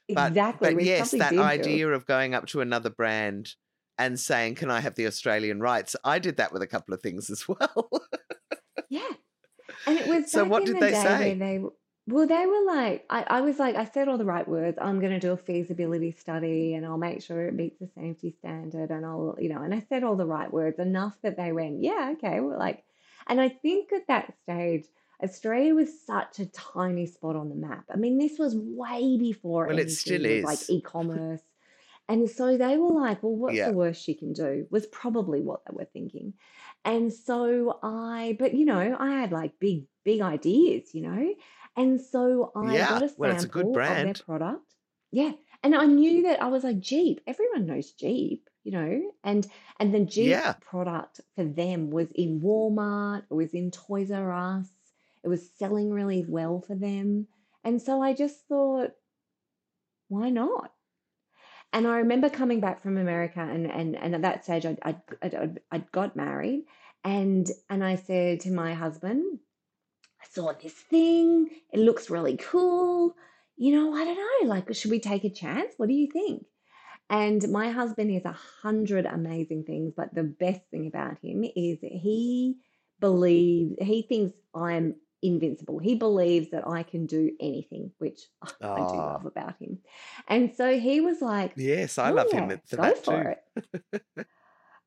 But 0.08 0.28
exactly. 0.28 0.68
but 0.68 0.76
We 0.76 0.84
yes, 0.84 1.10
that 1.12 1.36
idea 1.38 1.88
of 1.88 2.06
going 2.06 2.34
up 2.34 2.46
to 2.48 2.60
another 2.60 2.90
brand 2.90 3.54
and 3.98 4.18
saying, 4.18 4.54
"Can 4.56 4.70
I 4.70 4.80
have 4.80 4.94
the 4.94 5.06
Australian 5.06 5.60
rights?" 5.60 5.96
I 6.04 6.18
did 6.18 6.36
that 6.38 6.52
with 6.52 6.62
a 6.62 6.66
couple 6.66 6.94
of 6.94 7.02
things 7.02 7.28
as 7.30 7.46
well. 7.48 7.90
Yeah. 8.88 9.12
And 9.86 9.98
it 9.98 10.06
was 10.06 10.17
so 10.30 10.44
what 10.44 10.64
did 10.64 10.76
the 10.76 10.80
they 10.80 10.92
say? 10.92 11.34
they, 11.40 11.60
well, 12.06 12.26
they 12.26 12.46
were 12.46 12.64
like, 12.66 13.06
I, 13.10 13.24
I 13.28 13.40
was 13.42 13.58
like, 13.58 13.76
I 13.76 13.86
said 13.86 14.08
all 14.08 14.18
the 14.18 14.24
right 14.26 14.48
words. 14.48 14.78
I'm 14.80 15.00
going 15.00 15.12
to 15.12 15.20
do 15.20 15.32
a 15.32 15.36
feasibility 15.38 16.12
study 16.12 16.74
and 16.74 16.86
I'll 16.86 16.98
make 16.98 17.22
sure 17.22 17.46
it 17.46 17.54
meets 17.54 17.78
the 17.80 17.88
safety 17.96 18.34
standard 18.40 18.90
and 18.90 19.06
I'll, 19.06 19.36
you 19.40 19.50
know, 19.50 19.62
and 19.62 19.74
I 19.74 19.84
said 19.88 20.04
all 20.04 20.16
the 20.16 20.26
right 20.26 20.52
words 20.52 20.78
enough 20.80 21.14
that 21.22 21.36
they 21.36 21.52
went, 21.52 21.82
yeah, 21.82 22.14
okay. 22.14 22.40
We're 22.40 22.58
like, 22.58 22.84
and 23.28 23.40
I 23.40 23.48
think 23.50 23.92
at 23.92 24.08
that 24.08 24.34
stage, 24.44 24.86
Australia 25.22 25.74
was 25.74 25.90
such 26.06 26.40
a 26.40 26.46
tiny 26.46 27.06
spot 27.06 27.36
on 27.36 27.48
the 27.50 27.56
map. 27.56 27.84
I 27.92 27.96
mean, 27.96 28.18
this 28.18 28.38
was 28.38 28.56
way 28.56 29.18
before 29.18 29.68
Well, 29.68 29.78
it 29.78 29.90
still 29.90 30.22
was 30.26 30.42
like 30.44 30.60
e-commerce. 30.68 31.42
And 32.08 32.30
so 32.30 32.58
they 32.58 32.78
were 32.78 32.90
like, 32.92 33.24
well, 33.24 33.36
what's 33.36 33.56
Yeah. 33.56 33.66
the 33.66 33.72
worst 33.74 34.04
she 34.04 34.14
can 34.14 34.34
do? 34.34 34.66
Was 34.70 34.86
probably 34.88 35.42
what 35.42 35.62
they 35.66 35.74
were 35.76 35.86
thinking. 35.92 36.34
And 36.88 37.12
so 37.12 37.78
I, 37.82 38.36
but 38.38 38.54
you 38.54 38.64
know, 38.64 38.96
I 38.98 39.10
had 39.20 39.30
like 39.32 39.58
big, 39.60 39.84
big 40.04 40.20
ideas, 40.22 40.94
you 40.94 41.02
know. 41.02 41.34
And 41.76 42.00
so 42.00 42.50
I 42.56 42.62
Yeah. 42.72 42.86
got 42.88 43.02
a 43.02 43.08
Well, 43.16 43.30
it's 43.30 43.44
a 43.44 43.48
good 43.48 43.72
sample 43.72 43.90
of 43.90 44.02
their 44.02 44.14
product. 44.14 44.74
Yeah. 45.10 45.32
And 45.62 45.74
I 45.74 45.86
knew 45.86 46.22
that 46.22 46.42
I 46.42 46.48
was 46.48 46.64
like, 46.64 46.80
Jeep, 46.80 47.20
everyone 47.26 47.66
knows 47.66 47.92
Jeep, 47.92 48.48
you 48.64 48.72
know. 48.72 49.12
And 49.22 49.46
and 49.78 49.94
then 49.94 50.06
Jeep 50.08 50.28
Yeah. 50.30 50.54
product 50.60 51.20
for 51.36 51.44
them 51.44 51.90
was 51.90 52.10
in 52.12 52.40
Walmart, 52.40 53.24
it 53.30 53.34
was 53.34 53.52
in 53.54 53.70
Toys 53.70 54.10
R 54.10 54.32
Us, 54.32 54.68
it 55.22 55.28
was 55.28 55.50
selling 55.58 55.90
really 55.90 56.24
well 56.26 56.60
for 56.60 56.74
them. 56.74 57.28
And 57.64 57.82
so 57.82 58.00
I 58.02 58.14
just 58.14 58.46
thought, 58.48 58.92
why 60.08 60.30
not? 60.30 60.72
And 61.72 61.86
I 61.86 61.98
remember 61.98 62.30
coming 62.30 62.60
back 62.60 62.82
from 62.82 62.96
America, 62.96 63.40
and 63.40 63.70
and 63.70 63.94
and 63.96 64.14
at 64.14 64.22
that 64.22 64.44
stage, 64.44 64.64
I'd 64.64 64.78
I'd, 64.82 65.00
I'd, 65.22 65.60
I'd 65.70 65.92
got 65.92 66.16
married, 66.16 66.64
and 67.04 67.46
and 67.68 67.84
I 67.84 67.96
said 67.96 68.40
to 68.40 68.50
my 68.50 68.74
husband, 68.74 69.40
I 70.20 70.26
saw 70.30 70.52
this 70.52 70.72
thing. 70.72 71.48
It 71.72 71.80
looks 71.80 72.10
really 72.10 72.36
cool. 72.36 73.14
You 73.56 73.74
know, 73.74 73.94
I 73.94 74.04
don't 74.04 74.16
know. 74.16 74.48
Like, 74.48 74.74
should 74.74 74.90
we 74.90 75.00
take 75.00 75.24
a 75.24 75.30
chance? 75.30 75.74
What 75.76 75.88
do 75.88 75.94
you 75.94 76.08
think? 76.10 76.46
And 77.10 77.50
my 77.50 77.70
husband 77.70 78.10
is 78.10 78.24
a 78.24 78.36
hundred 78.62 79.06
amazing 79.06 79.64
things, 79.64 79.94
but 79.96 80.14
the 80.14 80.24
best 80.24 80.60
thing 80.70 80.86
about 80.86 81.18
him 81.22 81.42
is 81.44 81.78
he 81.80 82.56
believes 83.00 83.76
he 83.80 84.02
thinks 84.02 84.36
I'm 84.54 84.96
invincible. 85.22 85.78
He 85.78 85.94
believes 85.94 86.50
that 86.50 86.66
I 86.66 86.82
can 86.82 87.06
do 87.06 87.32
anything, 87.40 87.92
which 87.98 88.20
I 88.76 88.84
do 88.84 88.98
Ah, 89.00 89.12
love 89.12 89.26
about 89.26 89.56
him. 89.58 89.80
And 90.28 90.54
so 90.54 90.78
he 90.78 91.00
was 91.00 91.20
like, 91.20 91.56
yes, 91.56 91.98
I 91.98 92.10
"Oh 92.10 92.10
love 92.10 92.30
him 92.32 92.60
for 92.66 92.76
go 92.76 92.94
for 92.96 93.22
too. 93.24 93.30
it." 93.30 93.38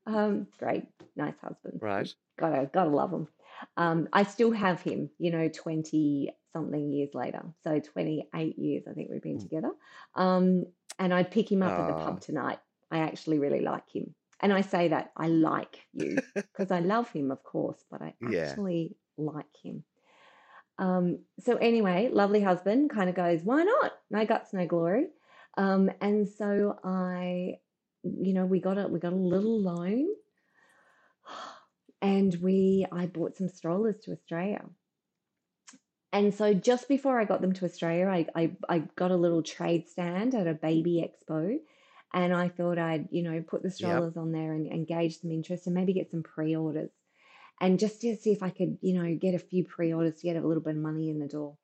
Um, 0.06 0.48
great, 0.58 0.84
nice 1.16 1.38
husband. 1.40 1.80
Right. 1.80 2.14
Gotta 2.38 2.70
gotta 2.72 2.90
love 2.90 3.12
him. 3.12 3.28
Um, 3.76 4.08
I 4.12 4.24
still 4.24 4.52
have 4.52 4.82
him, 4.82 5.10
you 5.18 5.30
know, 5.30 5.48
20 5.48 6.32
something 6.52 6.92
years 6.92 7.10
later. 7.14 7.42
So 7.62 7.78
28 7.80 8.58
years 8.58 8.84
I 8.88 8.92
think 8.94 9.10
we've 9.10 9.22
been 9.22 9.38
Mm. 9.38 9.48
together. 9.48 9.72
Um, 10.14 10.66
and 10.98 11.14
I'd 11.14 11.30
pick 11.30 11.50
him 11.50 11.62
up 11.62 11.78
at 11.78 11.86
the 11.86 11.94
Ah, 11.94 11.94
pub 11.94 12.20
tonight. 12.20 12.58
I 12.90 12.98
actually 13.00 13.38
really 13.38 13.60
like 13.60 13.88
him. 13.90 14.14
And 14.40 14.52
I 14.52 14.60
say 14.62 14.88
that 14.88 15.12
I 15.16 15.28
like 15.28 15.86
you 15.92 16.24
because 16.52 16.70
I 16.70 16.80
love 16.80 17.10
him, 17.10 17.30
of 17.30 17.42
course, 17.44 17.84
but 17.90 18.02
I 18.02 18.14
yeah. 18.20 18.58
actually 18.62 18.96
like 19.16 19.56
him. 19.62 19.84
Um, 20.78 21.20
so 21.40 21.56
anyway, 21.56 22.08
lovely 22.12 22.40
husband 22.40 22.90
kind 22.90 23.08
of 23.08 23.14
goes, 23.16 23.42
why 23.42 23.62
not? 23.62 23.92
No 24.10 24.26
guts, 24.26 24.52
no 24.52 24.66
glory. 24.66 25.08
Um, 25.56 25.90
and 26.00 26.28
so 26.28 26.78
I, 26.82 27.58
you 28.02 28.32
know, 28.32 28.46
we 28.46 28.60
got 28.60 28.78
a 28.78 28.88
we 28.88 28.98
got 28.98 29.12
a 29.12 29.16
little 29.16 29.60
loan 29.60 30.08
and 32.02 32.34
we 32.42 32.86
I 32.92 33.06
bought 33.06 33.36
some 33.36 33.48
strollers 33.48 34.00
to 34.00 34.12
Australia. 34.12 34.64
And 36.12 36.34
so 36.34 36.52
just 36.54 36.88
before 36.88 37.18
I 37.20 37.24
got 37.24 37.40
them 37.40 37.52
to 37.54 37.64
Australia, 37.64 38.06
I, 38.08 38.26
I, 38.34 38.56
I 38.68 38.78
got 38.96 39.10
a 39.10 39.16
little 39.16 39.42
trade 39.42 39.88
stand 39.88 40.34
at 40.34 40.46
a 40.46 40.54
baby 40.54 41.02
expo. 41.06 41.58
And 42.14 42.34
I 42.34 42.48
thought 42.48 42.78
I'd, 42.78 43.08
you 43.10 43.22
know, 43.22 43.42
put 43.42 43.62
the 43.62 43.70
Yep. 43.78 44.04
strollers 44.04 44.16
on 44.18 44.32
there 44.32 44.52
and, 44.52 44.86
gauge 44.86 45.20
some 45.20 45.30
interest 45.30 45.66
and 45.66 45.74
maybe 45.74 45.94
get 45.94 46.10
some 46.10 46.22
pre-orders. 46.22 46.90
And 47.62 47.78
just 47.78 48.00
to 48.02 48.16
see 48.16 48.32
if 48.32 48.42
I 48.42 48.50
could, 48.50 48.76
you 48.82 48.92
know, 49.00 49.14
get 49.14 49.34
a 49.34 49.38
few 49.38 49.64
pre-orders 49.64 50.16
to 50.16 50.26
get 50.26 50.36
a 50.36 50.46
little 50.46 50.62
bit 50.62 50.76
of 50.76 50.82
money 50.82 51.08
in 51.08 51.18
the 51.20 51.28
door. 51.28 51.56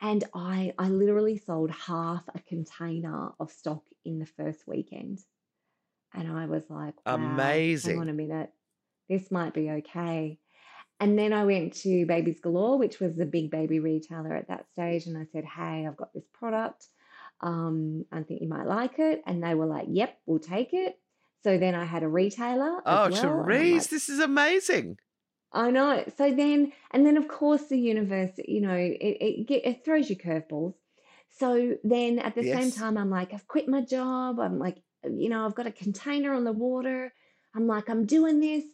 And 0.00 0.24
I 0.34 0.72
I 0.78 0.88
literally 0.88 1.36
sold 1.38 1.70
half 1.72 2.22
a 2.34 2.40
container 2.40 3.32
of 3.38 3.50
stock 3.50 3.82
in 4.04 4.18
the 4.18 4.26
first 4.26 4.66
weekend. 4.66 5.18
And 6.14 6.30
I 6.30 6.46
was 6.46 6.64
like, 6.70 6.94
wow, 7.18 7.36
hang 7.84 7.98
on 7.98 8.08
a 8.08 8.12
minute. 8.14 8.50
This 9.08 9.30
might 9.30 9.52
be 9.52 9.70
okay. 9.70 10.38
And 11.00 11.18
then 11.18 11.32
I 11.32 11.44
went 11.44 11.72
to 11.82 12.06
Babies 12.06 12.40
Galore, 12.40 12.78
which 12.78 13.00
was 13.00 13.16
the 13.16 13.26
big 13.26 13.50
baby 13.50 13.80
retailer 13.80 14.34
at 14.36 14.48
that 14.48 14.66
stage. 14.70 15.06
And 15.06 15.16
I 15.18 15.26
said, 15.32 15.44
Hey, 15.44 15.86
I've 15.86 15.96
got 15.96 16.12
this 16.14 16.28
product. 16.32 16.86
Um, 17.40 18.04
I 18.12 18.22
think 18.22 18.42
you 18.42 18.48
might 18.48 18.66
like 18.66 18.98
it. 18.98 19.22
And 19.26 19.42
they 19.42 19.54
were 19.54 19.66
like, 19.66 19.86
Yep, 19.88 20.18
we'll 20.26 20.38
take 20.38 20.74
it. 20.74 20.98
So 21.42 21.58
then 21.58 21.74
I 21.74 21.84
had 21.84 22.02
a 22.02 22.08
retailer 22.08 22.82
Oh, 22.84 23.08
well. 23.08 23.10
Therese, 23.10 23.82
like, 23.82 23.90
this 23.90 24.08
is 24.10 24.20
amazing. 24.20 24.98
I 25.52 25.70
know. 25.70 26.04
So 26.16 26.32
then, 26.32 26.72
and 26.92 27.04
then 27.06 27.16
of 27.16 27.28
course 27.28 27.66
the 27.66 27.78
universe, 27.78 28.32
you 28.46 28.60
know, 28.60 28.74
it, 28.74 28.98
it, 29.00 29.46
get, 29.46 29.66
it 29.66 29.84
throws 29.84 30.08
you 30.08 30.16
curveballs. 30.16 30.74
So 31.38 31.76
then 31.84 32.18
at 32.18 32.34
the 32.34 32.42
same 32.44 32.70
time, 32.72 32.96
I'm 32.96 33.10
like, 33.10 33.32
I've 33.32 33.46
quit 33.46 33.68
my 33.68 33.80
job. 33.82 34.38
I'm 34.40 34.58
like 34.58 34.82
you 35.04 35.28
know, 35.28 35.46
I've 35.46 35.54
got 35.54 35.66
a 35.66 35.72
container 35.72 36.34
on 36.34 36.44
the 36.44 36.52
water. 36.52 37.12
I'm 37.54 37.66
like, 37.66 37.88
I'm 37.88 38.06
doing 38.06 38.40
this. 38.40 38.64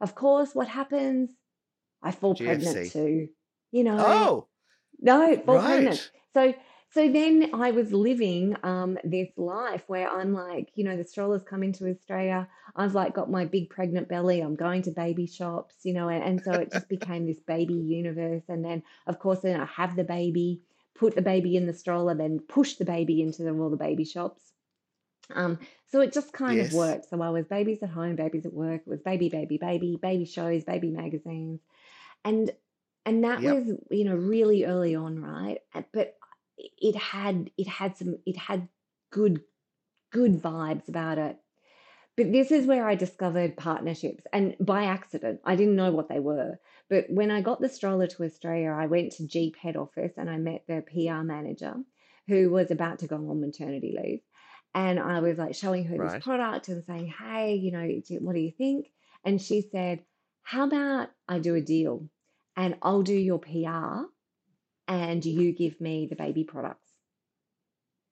Of 0.00 0.14
course, 0.14 0.54
what 0.54 0.68
happens? 0.68 1.30
I 2.02 2.10
fall 2.10 2.34
pregnant 2.34 2.92
too. 2.92 3.28
You 3.72 3.84
know, 3.84 3.98
Oh, 3.98 4.48
no, 5.00 5.36
fall 5.36 5.56
right. 5.56 5.66
pregnant. 5.66 6.10
So 6.34 6.54
so 6.90 7.10
then 7.10 7.50
I 7.54 7.72
was 7.72 7.92
living 7.92 8.56
um 8.62 8.98
this 9.04 9.28
life 9.36 9.82
where 9.86 10.08
I'm 10.08 10.32
like, 10.32 10.70
you 10.74 10.84
know, 10.84 10.96
the 10.96 11.04
strollers 11.04 11.42
come 11.42 11.62
into 11.62 11.88
Australia. 11.88 12.48
I've 12.74 12.94
like 12.94 13.14
got 13.14 13.30
my 13.30 13.44
big 13.44 13.70
pregnant 13.70 14.08
belly. 14.08 14.40
I'm 14.40 14.56
going 14.56 14.82
to 14.82 14.90
baby 14.90 15.26
shops, 15.26 15.76
you 15.84 15.92
know, 15.92 16.08
and, 16.08 16.22
and 16.22 16.42
so 16.42 16.56
it 16.58 16.72
just 16.72 16.88
became 16.88 17.26
this 17.26 17.40
baby 17.40 17.74
universe. 17.74 18.44
And 18.48 18.64
then 18.64 18.82
of 19.06 19.18
course 19.18 19.40
then 19.40 19.60
I 19.60 19.66
have 19.66 19.96
the 19.96 20.04
baby, 20.04 20.62
put 20.94 21.14
the 21.14 21.22
baby 21.22 21.56
in 21.56 21.66
the 21.66 21.74
stroller, 21.74 22.14
then 22.14 22.40
push 22.40 22.74
the 22.74 22.84
baby 22.84 23.20
into 23.22 23.42
the, 23.42 23.50
all 23.50 23.70
the 23.70 23.76
baby 23.76 24.04
shops. 24.04 24.52
Um, 25.34 25.58
so 25.88 26.00
it 26.00 26.12
just 26.12 26.32
kind 26.32 26.60
of 26.60 26.70
worked. 26.72 27.08
So 27.10 27.20
I 27.20 27.30
was 27.30 27.46
babies 27.46 27.82
at 27.82 27.90
home, 27.90 28.16
babies 28.16 28.46
at 28.46 28.52
work. 28.52 28.82
It 28.86 28.88
was 28.90 29.00
baby, 29.02 29.28
baby, 29.28 29.58
baby, 29.58 29.98
baby 30.00 30.24
shows, 30.24 30.64
baby 30.64 30.90
magazines, 30.90 31.60
and 32.24 32.50
and 33.04 33.24
that 33.24 33.42
Yep. 33.42 33.44
was 33.44 33.66
you 33.90 34.04
know 34.04 34.14
really 34.14 34.64
early 34.64 34.94
on, 34.94 35.20
right? 35.20 35.58
But 35.92 36.16
it 36.58 36.96
had 36.96 37.50
it 37.56 37.68
had 37.68 37.96
some 37.96 38.16
it 38.26 38.36
had 38.36 38.68
good 39.10 39.42
good 40.12 40.40
vibes 40.42 40.88
about 40.88 41.18
it. 41.18 41.36
But 42.16 42.32
this 42.32 42.50
is 42.50 42.66
where 42.66 42.88
I 42.88 42.94
discovered 42.94 43.58
partnerships, 43.58 44.24
and 44.32 44.56
by 44.58 44.84
accident, 44.84 45.40
I 45.44 45.54
didn't 45.54 45.76
know 45.76 45.92
what 45.92 46.08
they 46.08 46.18
were. 46.18 46.58
But 46.88 47.06
when 47.10 47.30
I 47.30 47.42
got 47.42 47.60
the 47.60 47.68
stroller 47.68 48.06
to 48.06 48.24
Australia, 48.24 48.70
I 48.70 48.86
went 48.86 49.12
to 49.12 49.26
Jeep 49.26 49.56
head 49.56 49.76
office 49.76 50.12
and 50.16 50.30
I 50.30 50.38
met 50.38 50.64
the 50.66 50.82
PR 50.82 51.22
manager 51.22 51.74
who 52.28 52.50
was 52.50 52.70
about 52.70 53.00
to 53.00 53.06
go 53.06 53.16
on 53.16 53.40
maternity 53.40 53.96
leave. 54.00 54.20
And 54.74 54.98
I 55.00 55.20
was 55.20 55.38
like 55.38 55.54
showing 55.54 55.84
her 55.84 55.98
this 55.98 56.12
Right. 56.12 56.22
product 56.22 56.68
and 56.68 56.84
saying, 56.84 57.08
hey, 57.18 57.54
you 57.54 57.72
know, 57.72 58.00
what 58.20 58.34
do 58.34 58.40
you 58.40 58.52
think? 58.52 58.90
And 59.24 59.40
she 59.40 59.62
said, 59.62 60.04
how 60.42 60.66
about 60.66 61.10
I 61.28 61.38
do 61.38 61.54
a 61.54 61.60
deal 61.60 62.08
and 62.56 62.76
I'll 62.82 63.02
do 63.02 63.14
your 63.14 63.38
PR 63.38 64.06
and 64.88 65.24
you 65.24 65.52
give 65.52 65.80
me 65.80 66.06
the 66.06 66.16
baby 66.16 66.44
products? 66.44 66.90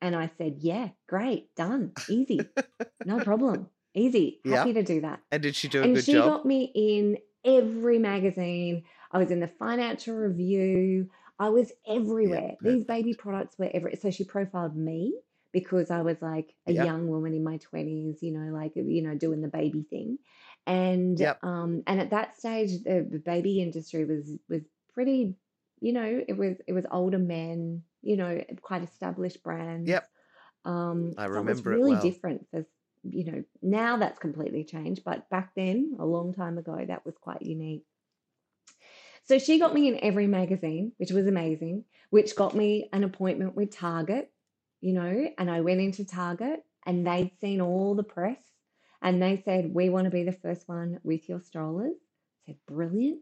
And 0.00 0.14
I 0.14 0.30
said, 0.38 0.56
yeah, 0.58 0.90
great, 1.08 1.54
done, 1.54 1.92
easy, 2.06 2.52
no 3.04 3.20
problem, 3.20 3.68
easy, 3.94 4.40
Yep. 4.44 4.44
happy 4.44 4.72
to 4.74 4.82
do 4.82 5.00
that. 5.02 5.20
And 5.30 5.42
did 5.42 5.56
she 5.56 5.68
do 5.68 5.82
a 5.84 5.88
And 5.88 5.94
good 5.94 6.04
she 6.04 6.12
job? 6.12 6.34
got 6.34 6.44
me 6.46 6.72
in 6.74 7.18
every 7.44 7.98
magazine. 7.98 8.84
I 9.12 9.18
was 9.18 9.30
in 9.30 9.40
the 9.40 9.48
Financial 9.48 10.14
Review. 10.16 11.10
I 11.38 11.50
was 11.50 11.72
everywhere. 11.88 12.56
yeah. 12.60 12.70
These 12.70 12.84
baby 12.84 13.14
products 13.14 13.58
were 13.58 13.70
everywhere. 13.72 13.96
So 14.00 14.10
she 14.10 14.24
profiled 14.24 14.76
me 14.76 15.14
because 15.52 15.90
I 15.90 16.02
was 16.02 16.20
like 16.22 16.54
a 16.66 16.72
Yep. 16.72 16.84
young 16.84 17.08
woman 17.08 17.34
in 17.34 17.44
my 17.44 17.58
20s, 17.58 18.22
you 18.22 18.32
know, 18.32 18.52
like, 18.52 18.72
you 18.76 19.02
know, 19.02 19.14
doing 19.14 19.40
the 19.40 19.48
baby 19.48 19.84
thing. 19.88 20.18
And 20.66 21.20
Yep. 21.20 21.40
um 21.42 21.82
and 21.86 22.00
at 22.00 22.10
that 22.10 22.36
stage 22.38 22.82
the 22.84 23.22
baby 23.24 23.60
industry 23.62 24.04
was 24.04 24.30
was 24.48 24.62
pretty, 24.94 25.36
you 25.84 25.92
know, 25.92 26.24
it 26.26 26.36
was 26.36 26.56
it 26.66 26.72
was 26.72 26.86
older 26.90 27.18
men, 27.18 27.82
you 28.00 28.16
know, 28.16 28.42
quite 28.62 28.82
established 28.82 29.42
brands. 29.42 29.88
Yep. 29.90 30.08
Um 30.64 31.12
I 31.18 31.26
so 31.26 31.40
it 31.40 31.44
was 31.44 31.60
remember 31.60 31.72
it 31.72 31.76
really 31.76 31.92
well. 31.92 32.02
different 32.02 32.46
for 32.50 32.64
you 33.02 33.24
know, 33.30 33.44
now 33.60 33.98
that's 33.98 34.18
completely 34.18 34.64
changed, 34.64 35.04
but 35.04 35.28
back 35.28 35.50
then, 35.54 35.96
a 35.98 36.06
long 36.06 36.32
time 36.32 36.56
ago, 36.56 36.82
that 36.88 37.04
was 37.04 37.18
quite 37.18 37.42
unique. 37.42 37.84
So 39.24 39.38
she 39.38 39.58
got 39.58 39.74
me 39.74 39.88
in 39.88 40.02
every 40.02 40.26
magazine, 40.26 40.92
which 40.96 41.10
was 41.10 41.26
amazing, 41.26 41.84
which 42.08 42.34
got 42.34 42.54
me 42.54 42.88
an 42.94 43.04
appointment 43.04 43.54
with 43.54 43.76
Target, 43.76 44.32
you 44.80 44.94
know, 44.94 45.28
and 45.36 45.50
I 45.50 45.60
went 45.60 45.82
into 45.82 46.06
Target 46.06 46.64
and 46.86 47.06
they'd 47.06 47.38
seen 47.40 47.60
all 47.60 47.94
the 47.94 48.02
press 48.02 48.40
and 49.02 49.22
they 49.22 49.42
said, 49.44 49.74
We 49.74 49.90
want 49.90 50.06
to 50.06 50.10
be 50.10 50.24
the 50.24 50.32
first 50.32 50.66
one 50.66 50.98
with 51.02 51.28
your 51.28 51.40
strollers. 51.40 51.96
I 52.48 52.52
said, 52.52 52.56
Brilliant. 52.66 53.20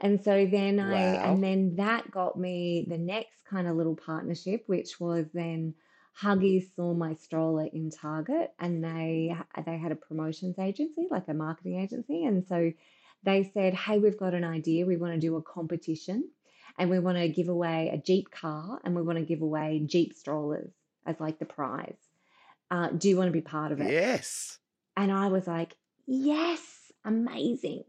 And 0.00 0.22
so 0.22 0.46
then 0.46 0.80
I, 0.80 1.12
Wow. 1.12 1.32
and 1.32 1.44
then 1.44 1.76
that 1.76 2.10
got 2.10 2.38
me 2.38 2.86
the 2.88 2.98
next 2.98 3.44
kind 3.44 3.68
of 3.68 3.76
little 3.76 3.96
partnership, 3.96 4.64
which 4.66 4.98
was 4.98 5.26
then 5.34 5.74
Huggies 6.20 6.74
saw 6.74 6.92
my 6.94 7.14
stroller 7.14 7.66
in 7.72 7.90
Target 7.90 8.52
and 8.58 8.82
they 8.82 9.36
they 9.64 9.78
had 9.78 9.92
a 9.92 9.96
promotions 9.96 10.58
agency, 10.58 11.06
like 11.10 11.28
a 11.28 11.34
marketing 11.34 11.80
agency. 11.80 12.24
And 12.24 12.46
so 12.46 12.72
they 13.22 13.44
said, 13.54 13.74
Hey, 13.74 13.98
we've 13.98 14.18
got 14.18 14.34
an 14.34 14.44
idea. 14.44 14.86
We 14.86 14.96
want 14.96 15.14
to 15.14 15.20
do 15.20 15.36
a 15.36 15.42
competition 15.42 16.30
and 16.78 16.90
we 16.90 16.98
want 16.98 17.18
to 17.18 17.28
give 17.28 17.48
away 17.48 17.90
a 17.92 17.98
Jeep 17.98 18.30
car 18.30 18.80
and 18.84 18.94
we 18.96 19.02
want 19.02 19.18
to 19.18 19.24
give 19.24 19.42
away 19.42 19.82
Jeep 19.86 20.14
strollers 20.14 20.72
as 21.06 21.20
like 21.20 21.38
the 21.38 21.44
prize. 21.46 21.98
Uh, 22.70 22.88
do 22.88 23.08
you 23.08 23.16
want 23.16 23.28
to 23.28 23.32
be 23.32 23.40
part 23.40 23.72
of 23.72 23.80
it? 23.80 23.90
Yes. 23.90 24.58
And 24.96 25.12
I 25.12 25.28
was 25.28 25.46
like, 25.46 25.74
yes, 26.06 26.60
amazing. 27.04 27.84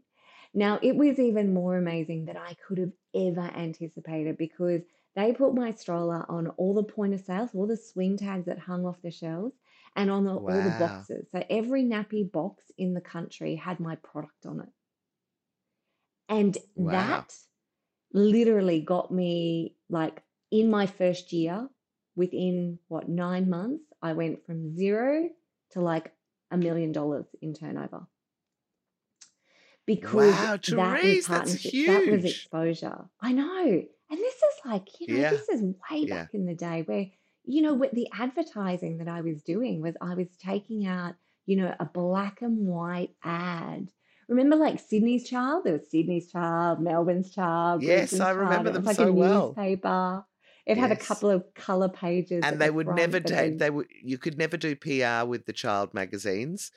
Now, 0.54 0.78
it 0.82 0.96
was 0.96 1.18
even 1.18 1.54
more 1.54 1.76
amazing 1.76 2.24
than 2.26 2.36
I 2.36 2.54
could 2.54 2.78
have 2.78 2.92
ever 3.14 3.40
anticipated 3.40 4.36
because 4.38 4.82
they 5.14 5.32
put 5.32 5.54
my 5.54 5.72
stroller 5.72 6.24
on 6.30 6.48
all 6.48 6.74
the 6.74 6.82
point 6.84 7.14
of 7.14 7.20
sales, 7.20 7.54
all 7.54 7.66
the 7.66 7.76
swing 7.76 8.16
tags 8.16 8.46
that 8.46 8.58
hung 8.58 8.86
off 8.86 9.02
the 9.02 9.10
shelves, 9.10 9.54
and 9.96 10.10
on 10.10 10.24
the, 10.24 10.36
all 10.36 10.62
the 10.62 10.70
boxes. 10.70 11.30
So 11.30 11.44
every 11.50 11.84
nappy 11.84 12.30
box 12.30 12.70
in 12.78 12.94
the 12.94 13.00
country 13.02 13.56
had 13.56 13.80
my 13.80 13.96
product 13.96 14.46
on 14.46 14.60
it. 14.60 14.68
And 16.28 16.56
Wow. 16.76 16.88
that 16.88 17.34
literally 18.12 18.80
got 18.80 19.10
me 19.12 19.76
like 19.88 20.22
in 20.50 20.70
my 20.70 20.86
first 20.86 21.32
year, 21.32 21.68
within 22.16 22.78
what, 22.88 23.08
nine 23.08 23.50
months, 23.50 23.84
I 24.02 24.12
went 24.14 24.44
from 24.46 24.76
zero 24.76 25.30
to 25.72 25.80
like 25.80 26.14
a 26.50 26.58
million 26.58 26.92
dollars 26.92 27.26
in 27.40 27.54
turnover. 27.54 28.06
Because 29.86 30.32
Wow, 30.32 30.56
that 30.56 30.60
was 30.60 30.66
Therese, 30.66 31.26
that's 31.26 31.50
partnership, 31.54 31.86
that 31.86 32.06
was 32.06 32.24
exposure. 32.24 33.04
I 33.20 33.32
know. 33.32 33.82
And 34.10 34.18
this 34.20 34.34
is 34.34 34.60
like, 34.64 35.00
you 35.00 35.08
know, 35.08 35.20
Yeah. 35.20 35.30
this 35.30 35.48
is 35.48 35.62
way 35.62 36.04
Yeah. 36.06 36.24
back 36.24 36.34
in 36.34 36.46
the 36.46 36.54
day 36.54 36.82
where, 36.82 37.06
you 37.44 37.62
know, 37.62 37.74
what 37.74 37.94
the 37.94 38.08
advertising 38.12 38.98
that 38.98 39.08
I 39.08 39.22
was 39.22 39.42
doing 39.42 39.80
was 39.80 39.96
I 40.00 40.14
was 40.14 40.28
taking 40.36 40.86
out, 40.86 41.14
you 41.46 41.56
know, 41.56 41.74
a 41.80 41.84
black 41.86 42.42
and 42.42 42.66
white 42.66 43.14
ad. 43.24 43.88
Remember 44.28 44.56
like 44.56 44.78
Sydney's 44.78 45.28
Child? 45.28 45.64
There 45.64 45.72
was 45.74 45.90
Sydney's 45.90 46.30
Child, 46.30 46.80
Melbourne's 46.80 47.34
Child, 47.34 47.82
Yes, 47.82 48.12
I 48.20 48.30
Brisbane's 48.30 48.36
Child. 48.36 48.38
remember 48.38 48.68
It 48.68 48.72
them 48.74 48.82
was 48.82 48.86
like 48.86 48.96
so 48.98 49.08
a 49.08 49.12
well. 49.12 49.48
newspaper. 49.48 50.24
It 50.64 50.78
had 50.78 50.92
a 50.92 50.96
couple 50.96 51.28
of 51.28 51.52
color 51.54 51.88
pages 51.88 52.44
And 52.44 52.60
they 52.60 52.68
the 52.68 52.74
would 52.74 52.86
never 52.86 53.18
front 53.18 53.26
take 53.26 53.58
they 53.58 53.68
would 53.70 53.88
you 54.00 54.16
could 54.16 54.38
never 54.38 54.56
do 54.56 54.76
PR 54.76 55.26
with 55.26 55.44
the 55.46 55.52
child 55.52 55.92
magazines 55.92 56.70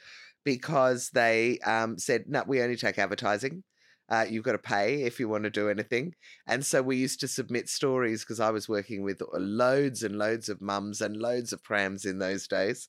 because 0.45 1.09
they 1.09 1.59
um, 1.65 1.97
said 1.97 2.25
no 2.27 2.43
we 2.47 2.61
only 2.61 2.77
take 2.77 2.97
advertising. 2.97 3.63
Uh, 4.07 4.23
you've 4.29 4.43
got 4.43 4.51
to 4.51 4.59
pay 4.59 5.01
if 5.01 5.19
you 5.19 5.27
want 5.27 5.43
to 5.43 5.49
do 5.49 5.67
anything. 5.67 6.13
And 6.45 6.63
so 6.63 6.83
we 6.83 6.95
used 6.95 7.19
to 7.21 7.27
submit 7.27 7.67
stories 7.67 8.21
because 8.21 8.39
I 8.39 8.51
was 8.51 8.69
working 8.69 9.03
with 9.03 9.19
loads 9.33 10.03
and 10.03 10.15
loads 10.15 10.47
of 10.47 10.61
mums 10.61 11.01
and 11.01 11.17
loads 11.17 11.51
of 11.51 11.63
prams 11.63 12.05
in 12.05 12.19
those 12.19 12.47
days. 12.47 12.87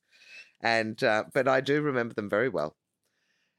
And 0.61 1.03
uh, 1.03 1.25
but 1.33 1.49
I 1.49 1.63
do 1.63 1.81
remember 1.81 2.15
them 2.15 2.29
very 2.29 2.51
well. 2.51 2.77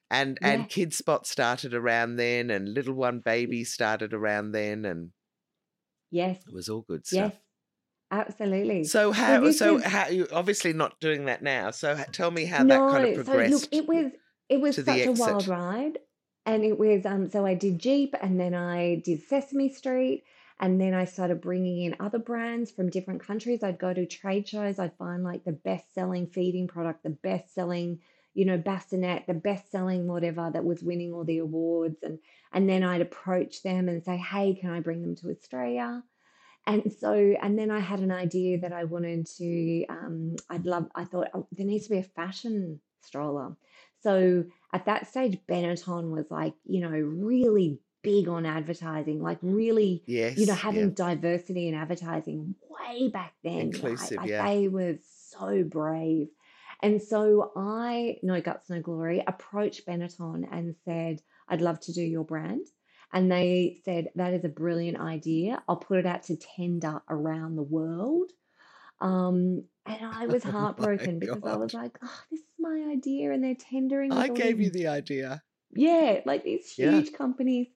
And 0.09 0.37
yeah, 0.41 0.49
and 0.49 0.69
Kidspot 0.69 1.25
started 1.25 1.73
around 1.73 2.15
then, 2.15 2.49
and 2.49 2.73
Little 2.73 2.93
One 2.93 3.19
Baby 3.19 3.63
started 3.63 4.13
around 4.13 4.51
then, 4.51 4.85
and 4.85 5.11
yes, 6.11 6.37
it 6.47 6.53
was 6.53 6.69
all 6.69 6.85
good 6.87 7.01
yes, 7.11 7.31
stuff. 7.31 7.41
Absolutely. 8.11 8.83
So 8.85 9.11
how 9.11 9.51
so 9.51 9.79
how 9.79 10.07
you 10.07 10.27
obviously 10.31 10.73
not 10.73 10.99
doing 10.99 11.25
that 11.25 11.41
now. 11.41 11.71
So 11.71 11.95
tell 12.11 12.31
me 12.31 12.45
how 12.45 12.63
that 12.63 12.79
kind 12.79 13.05
of 13.05 13.27
No, 13.27 13.33
so 13.33 13.37
look, 13.55 13.63
it 13.71 13.87
was 13.87 14.11
it 14.49 14.61
was 14.61 14.75
such 14.75 15.05
a 15.05 15.11
wild 15.11 15.47
ride, 15.47 15.99
and 16.45 16.63
it 16.63 16.77
was 16.77 17.05
um. 17.05 17.29
So 17.29 17.45
I 17.45 17.53
did 17.53 17.79
Jeep, 17.79 18.15
and 18.21 18.39
then 18.39 18.53
I 18.53 19.01
did 19.03 19.23
Sesame 19.23 19.69
Street, 19.69 20.23
and 20.59 20.79
then 20.79 20.93
I 20.93 21.05
started 21.05 21.41
bringing 21.41 21.83
in 21.83 21.95
other 21.99 22.19
brands 22.19 22.71
from 22.71 22.89
different 22.89 23.25
countries. 23.25 23.63
I'd 23.63 23.79
go 23.79 23.93
to 23.93 24.05
trade 24.05 24.47
shows. 24.47 24.79
I'd 24.79 24.97
find 24.97 25.23
like 25.23 25.43
the 25.43 25.51
best 25.51 25.93
selling 25.93 26.27
feeding 26.27 26.67
product, 26.67 27.03
the 27.03 27.09
best 27.09 27.53
selling, 27.53 27.99
you 28.33 28.45
know, 28.45 28.57
bassinet, 28.57 29.25
the 29.27 29.33
best 29.33 29.69
selling 29.71 30.07
whatever 30.07 30.49
that 30.51 30.63
was 30.63 30.81
winning 30.81 31.13
all 31.13 31.25
the 31.25 31.39
awards, 31.39 32.03
and 32.03 32.19
and 32.53 32.69
then 32.69 32.83
I'd 32.83 33.01
approach 33.01 33.63
them 33.63 33.89
and 33.89 34.03
say, 34.03 34.17
hey, 34.17 34.55
can 34.55 34.69
I 34.69 34.79
bring 34.79 35.01
them 35.01 35.15
to 35.17 35.29
Australia? 35.29 36.03
And 36.67 36.91
so, 36.99 37.13
and 37.13 37.57
then 37.57 37.71
I 37.71 37.79
had 37.79 38.01
an 38.01 38.11
idea 38.11 38.59
that 38.59 38.73
I 38.73 38.83
wanted 38.83 39.25
to, 39.37 39.85
um, 39.87 40.35
I'd 40.49 40.65
love, 40.65 40.87
I 40.93 41.05
thought 41.05 41.29
oh, 41.33 41.47
there 41.53 41.65
needs 41.65 41.85
to 41.85 41.91
be 41.91 41.99
a 41.99 42.03
fashion 42.03 42.81
stroller. 43.01 43.55
So 44.03 44.43
at 44.73 44.85
that 44.85 45.07
stage, 45.07 45.39
Benetton 45.49 46.11
was 46.11 46.29
like, 46.29 46.53
you 46.65 46.81
know, 46.81 46.89
really 46.89 47.79
big 48.03 48.27
on 48.27 48.45
advertising, 48.45 49.21
like 49.21 49.39
really, 49.41 50.03
yes, 50.05 50.37
you 50.37 50.45
know, 50.45 50.53
Yes, 50.53 50.63
yeah. 50.63 50.69
having 50.71 50.91
diversity 50.91 51.69
in 51.69 51.73
advertising 51.73 52.55
way 52.69 53.07
back 53.09 53.33
then, 53.43 53.71
right? 53.71 53.75
Inclusive, 53.75 54.17
Like 54.17 54.29
yeah. 54.29 54.45
they 54.45 54.67
were 54.67 54.97
so 55.37 55.63
brave. 55.63 56.27
And 56.83 57.01
so 57.01 57.53
I, 57.55 58.17
no 58.23 58.39
guts, 58.41 58.69
no 58.69 58.81
glory, 58.81 59.23
approached 59.25 59.87
Benetton 59.87 60.47
and 60.51 60.75
said, 60.85 61.21
I'd 61.47 61.61
love 61.61 61.79
to 61.81 61.93
do 61.93 62.01
your 62.01 62.23
brand. 62.23 62.67
And 63.13 63.31
they 63.31 63.79
said, 63.85 64.09
that 64.15 64.33
is 64.33 64.43
a 64.43 64.49
brilliant 64.49 64.99
idea. 64.99 65.63
I'll 65.67 65.77
put 65.77 65.99
it 65.99 66.05
out 66.05 66.23
to 66.23 66.35
tender 66.35 67.01
around 67.09 67.55
the 67.55 67.63
world. 67.63 68.31
Um, 68.99 69.63
and 69.85 70.05
I 70.05 70.27
was 70.27 70.43
Oh 70.45 70.51
heartbroken 70.51 71.19
because 71.19 71.43
I 71.45 71.55
was 71.55 71.73
like, 71.73 71.97
oh, 72.03 72.19
this 72.31 72.41
is 72.41 72.45
my 72.59 72.89
idea, 72.91 73.31
and 73.31 73.43
they're 73.43 73.55
tendering. 73.55 74.11
I 74.11 74.27
gave 74.27 74.59
you 74.59 74.69
the 74.69 74.87
idea. 74.87 75.41
yeah, 75.71 76.21
like 76.25 76.43
these 76.43 76.77
Yeah. 76.77 76.91
huge 76.91 77.13
companies. 77.13 77.67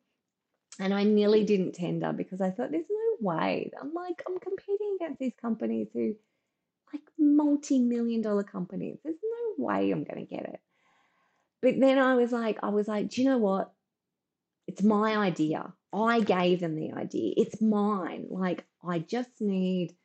And 0.80 0.94
I 0.94 1.04
nearly 1.04 1.44
didn't 1.44 1.74
tender 1.74 2.12
because 2.14 2.42
I 2.42 2.50
thought 2.50 2.72
there's 2.72 2.86
no 2.90 3.18
way. 3.20 3.72
I'm 3.80 3.94
like, 3.94 4.24
I'm 4.28 4.40
competing 4.40 4.98
against 5.00 5.20
these 5.20 5.34
companies 5.40 5.90
who, 5.94 6.16
like 6.94 7.04
multi-million 7.20 8.22
dollar 8.22 8.44
companies. 8.44 8.98
There's 9.04 9.18
no 9.24 9.66
way 9.66 9.92
I'm 9.92 10.04
going 10.04 10.26
to 10.26 10.36
get 10.36 10.46
it. 10.46 10.60
But 11.62 11.80
then 11.80 12.00
I 12.00 12.16
was 12.16 12.32
like, 12.32 12.60
I 12.64 12.70
was 12.70 12.88
like, 12.88 13.10
do 13.10 13.22
you 13.22 13.30
know 13.30 13.38
what? 13.38 13.72
It's 14.72 14.84
my 14.84 15.18
idea. 15.18 15.74
I 15.92 16.22
gave 16.22 16.62
them 16.62 16.78
the 16.78 16.94
idea. 16.94 17.34
It's 17.36 17.62
mine. 17.62 18.28
Like, 18.30 18.64
I 18.82 19.00
just 19.00 19.30
need 19.42 19.98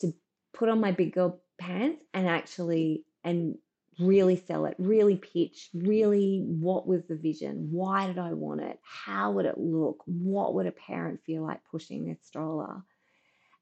to 0.00 0.12
put 0.52 0.68
on 0.68 0.78
my 0.78 0.90
big 0.90 1.14
girl 1.14 1.40
pants 1.58 2.04
and 2.12 2.28
actually 2.28 3.06
and 3.24 3.56
really 3.98 4.36
sell 4.36 4.66
it, 4.66 4.74
really 4.78 5.16
pitch, 5.16 5.70
really 5.72 6.44
what 6.46 6.86
was 6.86 7.06
the 7.06 7.16
vision? 7.16 7.68
Why 7.70 8.06
did 8.06 8.18
I 8.18 8.34
want 8.34 8.60
it? 8.60 8.78
How 8.82 9.30
would 9.30 9.46
it 9.46 9.56
look? 9.56 10.02
What 10.04 10.52
would 10.52 10.66
a 10.66 10.72
parent 10.72 11.20
feel 11.24 11.42
like 11.42 11.60
pushing 11.70 12.04
their 12.04 12.18
stroller? 12.20 12.82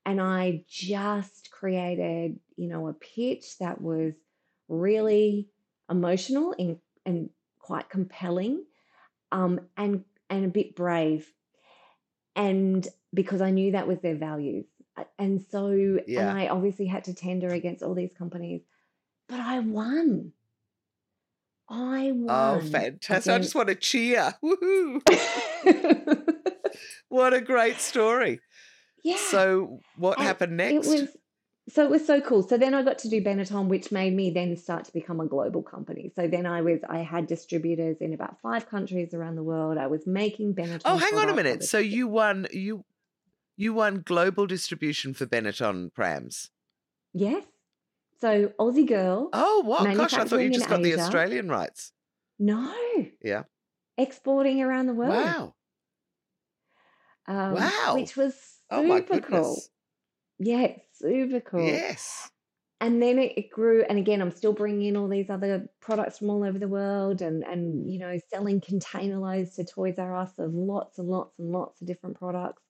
And 0.04 0.20
I 0.20 0.64
just 0.68 1.52
created, 1.52 2.40
you 2.56 2.68
know, 2.68 2.88
a 2.88 2.94
pitch 2.94 3.58
that 3.60 3.80
was 3.80 4.14
really 4.68 5.50
emotional 5.88 6.52
and, 6.58 6.78
and 7.06 7.30
quite 7.60 7.88
compelling 7.88 8.64
um, 9.32 9.60
and 9.76 10.04
and 10.32 10.44
a 10.46 10.48
bit 10.48 10.74
brave. 10.74 11.30
And 12.34 12.86
because 13.12 13.42
I 13.42 13.50
knew 13.50 13.72
that 13.72 13.86
was 13.86 14.00
their 14.00 14.16
values. 14.16 14.64
And 15.18 15.44
so, 15.50 15.68
and 15.68 16.30
I 16.30 16.48
obviously 16.48 16.86
had 16.86 17.04
to 17.04 17.14
tender 17.14 17.48
against 17.48 17.82
all 17.82 17.94
these 17.94 18.12
companies, 18.16 18.62
but 19.28 19.40
I 19.40 19.60
won. 19.60 20.32
I 21.68 22.12
won. 22.12 22.26
Oh, 22.28 22.58
won 22.58 22.70
fantastic. 22.70 23.32
I 23.32 23.38
just 23.38 23.54
want 23.54 23.68
to 23.68 23.74
cheer. 23.74 24.34
Woohoo. 24.44 25.02
What 27.08 27.34
a 27.34 27.42
great 27.42 27.78
story. 27.78 28.40
yeah. 29.04 29.18
So, 29.18 29.80
what 29.96 30.18
happened 30.18 30.58
it 30.58 30.72
next? 30.72 30.86
was 30.88 31.08
so 31.68 31.84
it 31.84 31.90
was 31.90 32.06
so 32.06 32.20
cool. 32.20 32.42
So 32.42 32.58
then 32.58 32.74
I 32.74 32.82
got 32.82 32.98
to 32.98 33.08
do 33.08 33.22
Benetton, 33.22 33.68
which 33.68 33.92
made 33.92 34.14
me 34.14 34.30
then 34.30 34.56
start 34.56 34.84
to 34.86 34.92
become 34.92 35.20
a 35.20 35.26
global 35.26 35.62
company. 35.62 36.12
So 36.14 36.26
then 36.26 36.44
I 36.46 36.60
was 36.60 36.80
I 36.88 36.98
had 36.98 37.26
distributors 37.26 37.98
in 38.00 38.12
about 38.14 38.40
five 38.40 38.68
countries 38.68 39.14
around 39.14 39.36
the 39.36 39.42
world. 39.42 39.78
I 39.78 39.86
was 39.86 40.06
making 40.06 40.54
Benetton. 40.54 40.82
Oh, 40.84 40.96
hang 40.98 41.14
on 41.14 41.28
a 41.30 41.34
minute. 41.34 41.64
So 41.64 41.78
you 41.78 42.08
won 42.08 42.46
you 42.52 42.84
you 43.56 43.74
won 43.74 44.02
global 44.04 44.46
distribution 44.46 45.14
for 45.14 45.26
Benetton 45.26 45.92
prams. 45.94 46.50
yes. 47.12 47.44
So 48.20 48.52
Aussie 48.58 48.86
girl 48.86 49.30
Oh, 49.32 49.62
what? 49.64 49.96
Gosh, 49.96 50.14
I 50.14 50.24
thought 50.24 50.42
you 50.42 50.50
just 50.50 50.68
got 50.68 50.82
the 50.82 50.94
Australian 50.98 51.48
rights. 51.48 51.92
No, 52.38 52.72
Yeah. 53.22 53.44
exporting 53.96 54.62
around 54.62 54.86
the 54.86 54.94
world. 54.94 55.12
Wow. 55.12 55.54
Um, 57.26 57.54
Wow. 57.54 57.94
which 57.94 58.16
was 58.16 58.34
Oh 58.70 58.82
my 58.82 59.00
super 59.00 59.20
cool. 59.20 59.38
goodness. 59.38 59.68
Super 61.02 61.40
cool. 61.40 61.66
Yes. 61.66 62.30
and 62.80 63.00
then 63.00 63.18
it, 63.18 63.32
it 63.36 63.50
grew 63.50 63.84
and 63.88 63.98
again 63.98 64.20
i'm 64.20 64.30
still 64.30 64.52
bringing 64.52 64.88
in 64.88 64.96
all 64.96 65.08
these 65.08 65.30
other 65.30 65.68
products 65.80 66.18
from 66.18 66.30
all 66.30 66.44
over 66.44 66.58
the 66.58 66.68
world 66.68 67.22
and 67.22 67.44
and 67.44 67.90
you 67.90 67.98
know 67.98 68.18
selling 68.30 68.60
container 68.60 69.18
loads 69.18 69.54
to 69.56 69.64
toys 69.64 69.98
r 69.98 70.16
us 70.16 70.38
of 70.38 70.52
lots 70.52 70.98
and 70.98 71.08
lots 71.08 71.38
and 71.38 71.52
lots 71.52 71.80
of 71.80 71.86
different 71.86 72.18
products 72.18 72.62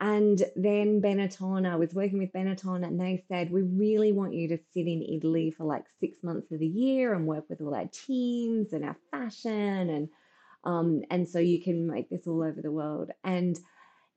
and 0.00 0.44
then 0.54 1.00
benetton 1.00 1.66
i 1.66 1.76
was 1.76 1.94
working 1.94 2.18
with 2.18 2.32
benetton 2.32 2.86
and 2.86 3.00
they 3.00 3.24
said 3.28 3.50
we 3.50 3.62
really 3.62 4.12
want 4.12 4.34
you 4.34 4.48
to 4.48 4.58
sit 4.74 4.86
in 4.86 5.02
italy 5.02 5.50
for 5.50 5.64
like 5.64 5.84
six 5.98 6.22
months 6.22 6.52
of 6.52 6.58
the 6.60 6.66
year 6.66 7.14
and 7.14 7.26
work 7.26 7.44
with 7.48 7.60
all 7.60 7.74
our 7.74 7.88
teams 7.90 8.72
and 8.72 8.84
our 8.84 8.96
fashion 9.10 9.90
and 9.90 10.08
um 10.64 11.02
and 11.10 11.28
so 11.28 11.38
you 11.38 11.62
can 11.62 11.86
make 11.86 12.10
this 12.10 12.26
all 12.26 12.42
over 12.42 12.60
the 12.60 12.70
world 12.70 13.10
and 13.24 13.58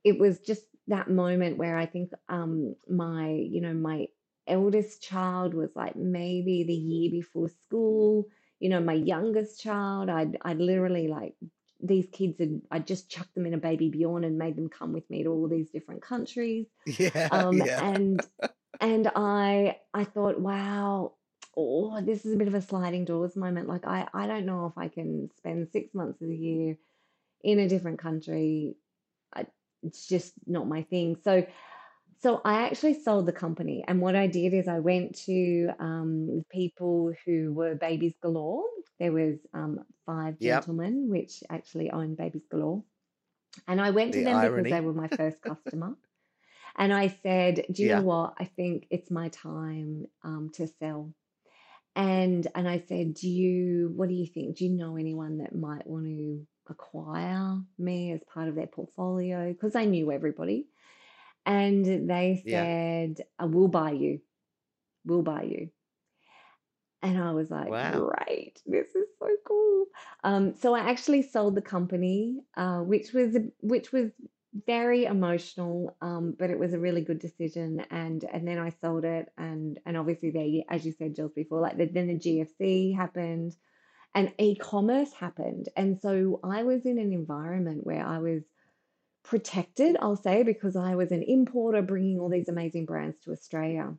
it 0.04 0.20
was 0.20 0.40
just 0.40 0.64
that 0.92 1.10
moment 1.10 1.58
where 1.58 1.78
I 1.78 1.86
think 1.86 2.12
um 2.30 2.76
my 2.88 3.30
you 3.30 3.62
know 3.62 3.74
my 3.74 4.08
eldest 4.48 5.02
child 5.02 5.54
was 5.54 5.70
like 5.76 5.96
maybe 5.96 6.64
the 6.64 6.74
year 6.74 7.12
before 7.12 7.50
school 7.50 8.28
you 8.60 8.70
know 8.70 8.80
my 8.80 8.94
youngest 8.94 9.62
child 9.62 10.10
I'd 10.10 10.38
I'd 10.42 10.60
literally 10.60 11.08
like 11.08 11.36
these 11.82 12.08
kids 12.12 12.40
had 12.40 12.62
I 12.70 12.80
just 12.80 13.10
chucked 13.10 13.34
them 13.36 13.46
in 13.46 13.54
a 13.54 13.58
baby 13.58 13.90
Bjorn 13.90 14.24
and 14.24 14.38
made 14.38 14.56
them 14.56 14.70
come 14.70 14.94
with 14.94 15.10
me 15.10 15.24
to 15.24 15.30
all 15.30 15.48
these 15.48 15.70
different 15.70 16.02
countries 16.02 16.68
Yeah. 16.86 17.30
um 17.32 17.58
yeah. 17.58 17.80
and 17.80 18.26
and 18.80 19.12
I 19.16 19.80
I 19.94 20.04
thought 20.04 20.40
wow 20.40 21.14
oh 21.56 22.02
this 22.02 22.26
is 22.26 22.34
a 22.34 22.38
bit 22.38 22.48
of 22.48 22.56
a 22.56 22.62
sliding 22.62 23.06
doors 23.06 23.36
moment 23.36 23.68
like 23.68 23.86
I 23.86 24.08
I 24.14 24.28
don't 24.28 24.46
know 24.46 24.68
if 24.68 24.78
I 24.78 24.88
can 24.88 25.30
spend 25.38 25.70
6 25.72 25.94
months 25.94 26.22
of 26.22 26.28
the 26.28 26.38
year 26.38 26.78
in 27.44 27.60
a 27.60 27.70
different 27.70 28.00
country 28.00 28.76
it's 29.84 30.08
just 30.08 30.34
not 30.48 30.68
my 30.68 30.84
thing. 30.84 31.18
So, 31.24 31.46
so 32.20 32.42
I 32.46 32.64
actually 32.68 32.96
sold 33.02 33.26
the 33.26 33.34
company, 33.34 33.84
and 33.88 34.02
what 34.02 34.16
I 34.16 34.28
did 34.28 34.54
is 34.54 34.68
I 34.68 34.80
went 34.80 35.16
to 35.26 35.70
um, 35.80 36.46
people 36.52 37.14
who 37.26 37.54
were 37.54 37.76
Babies 37.76 38.16
Galore. 38.22 38.64
There 39.00 39.12
was 39.12 39.40
um, 39.54 39.80
five 40.06 40.40
Yep. 40.40 40.70
gentlemen 40.70 41.10
which 41.10 41.44
actually 41.50 41.90
owned 41.92 42.18
Babies 42.18 42.46
Galore, 42.52 42.84
and 43.68 43.82
I 43.82 43.92
went 43.92 44.14
to 44.16 44.22
The 44.22 44.24
them 44.24 44.40
because 44.42 44.68
they 44.70 44.82
were 44.82 44.94
my 44.94 45.10
first 45.18 45.42
customer. 45.42 45.96
And 46.78 46.94
I 46.94 47.08
said, 47.08 47.66
"Do 47.72 47.84
you 47.84 47.90
know 47.90 48.02
what? 48.02 48.36
I 48.40 48.46
think 48.46 48.88
it's 48.90 49.12
my 49.12 49.30
time 49.30 50.08
um, 50.24 50.52
to 50.56 50.68
sell." 50.68 51.14
And 51.96 52.48
and 52.56 52.68
I 52.70 52.80
said, 52.80 53.16
"Do 53.16 53.30
you? 53.30 53.92
What 53.96 54.10
do 54.10 54.16
you 54.16 54.28
think? 54.28 54.58
Do 54.58 54.66
you 54.66 54.72
know 54.72 54.96
anyone 54.98 55.40
that 55.40 55.56
might 55.56 55.88
want 55.88 56.06
to 56.06 56.48
acquire 56.72 57.60
me 57.78 58.12
as 58.14 58.24
part 58.34 58.48
of 58.50 58.56
their 58.56 58.68
portfolio?" 58.68 59.52
Because 59.52 59.76
I 59.76 59.86
knew 59.86 60.12
everybody, 60.12 60.68
and 61.46 61.86
they 62.10 62.42
Yeah. 62.46 62.64
said, 62.64 63.26
"I 63.38 63.46
will 63.46 63.68
buy 63.68 63.92
you. 63.92 64.22
We'll 65.06 65.24
buy 65.24 65.44
you." 65.44 65.70
And 67.04 67.18
I 67.22 67.32
was 67.34 67.50
like, 67.50 67.70
Wow. 67.72 68.12
"Great! 68.28 68.62
This 68.66 68.96
is 68.96 69.08
so 69.20 69.28
cool." 69.48 69.86
Um, 70.24 70.56
so 70.56 70.74
I 70.76 70.80
actually 70.82 71.24
sold 71.24 71.56
the 71.56 71.62
company, 71.62 72.42
uh, 72.56 72.82
which 72.82 73.14
was 73.14 73.38
which 73.62 73.92
was 73.92 74.12
very 74.68 75.06
emotional, 75.06 75.96
um, 76.02 76.36
but 76.38 76.50
it 76.50 76.60
was 76.60 76.74
a 76.74 76.80
really 76.80 77.02
good 77.02 77.20
decision. 77.20 77.80
And 77.90 78.24
and 78.32 78.48
then 78.48 78.60
I 78.60 78.70
sold 78.70 79.04
it, 79.06 79.30
and 79.38 79.80
and 79.86 79.98
obviously 79.98 80.30
they, 80.32 80.66
as 80.70 80.86
you 80.86 80.92
said, 80.92 81.16
Jules, 81.16 81.34
before, 81.34 81.60
like 81.62 81.78
the, 81.78 81.86
then 81.88 82.08
the 82.08 82.20
GFC 82.20 82.96
happened, 82.96 83.56
and 84.14 84.34
e-commerce 84.38 85.14
happened, 85.14 85.70
and 85.76 86.00
so 86.00 86.40
I 86.44 86.64
was 86.64 86.86
in 86.86 86.98
an 86.98 87.14
environment 87.14 87.86
where 87.86 88.06
I 88.06 88.20
was 88.20 88.44
protected, 89.24 89.96
I'll 90.02 90.16
say, 90.16 90.44
because 90.44 90.76
I 90.76 90.96
was 90.96 91.12
an 91.12 91.24
importer 91.24 91.82
bringing 91.82 92.20
all 92.20 92.30
these 92.30 92.50
amazing 92.50 92.86
brands 92.86 93.18
to 93.24 93.32
Australia. 93.32 93.94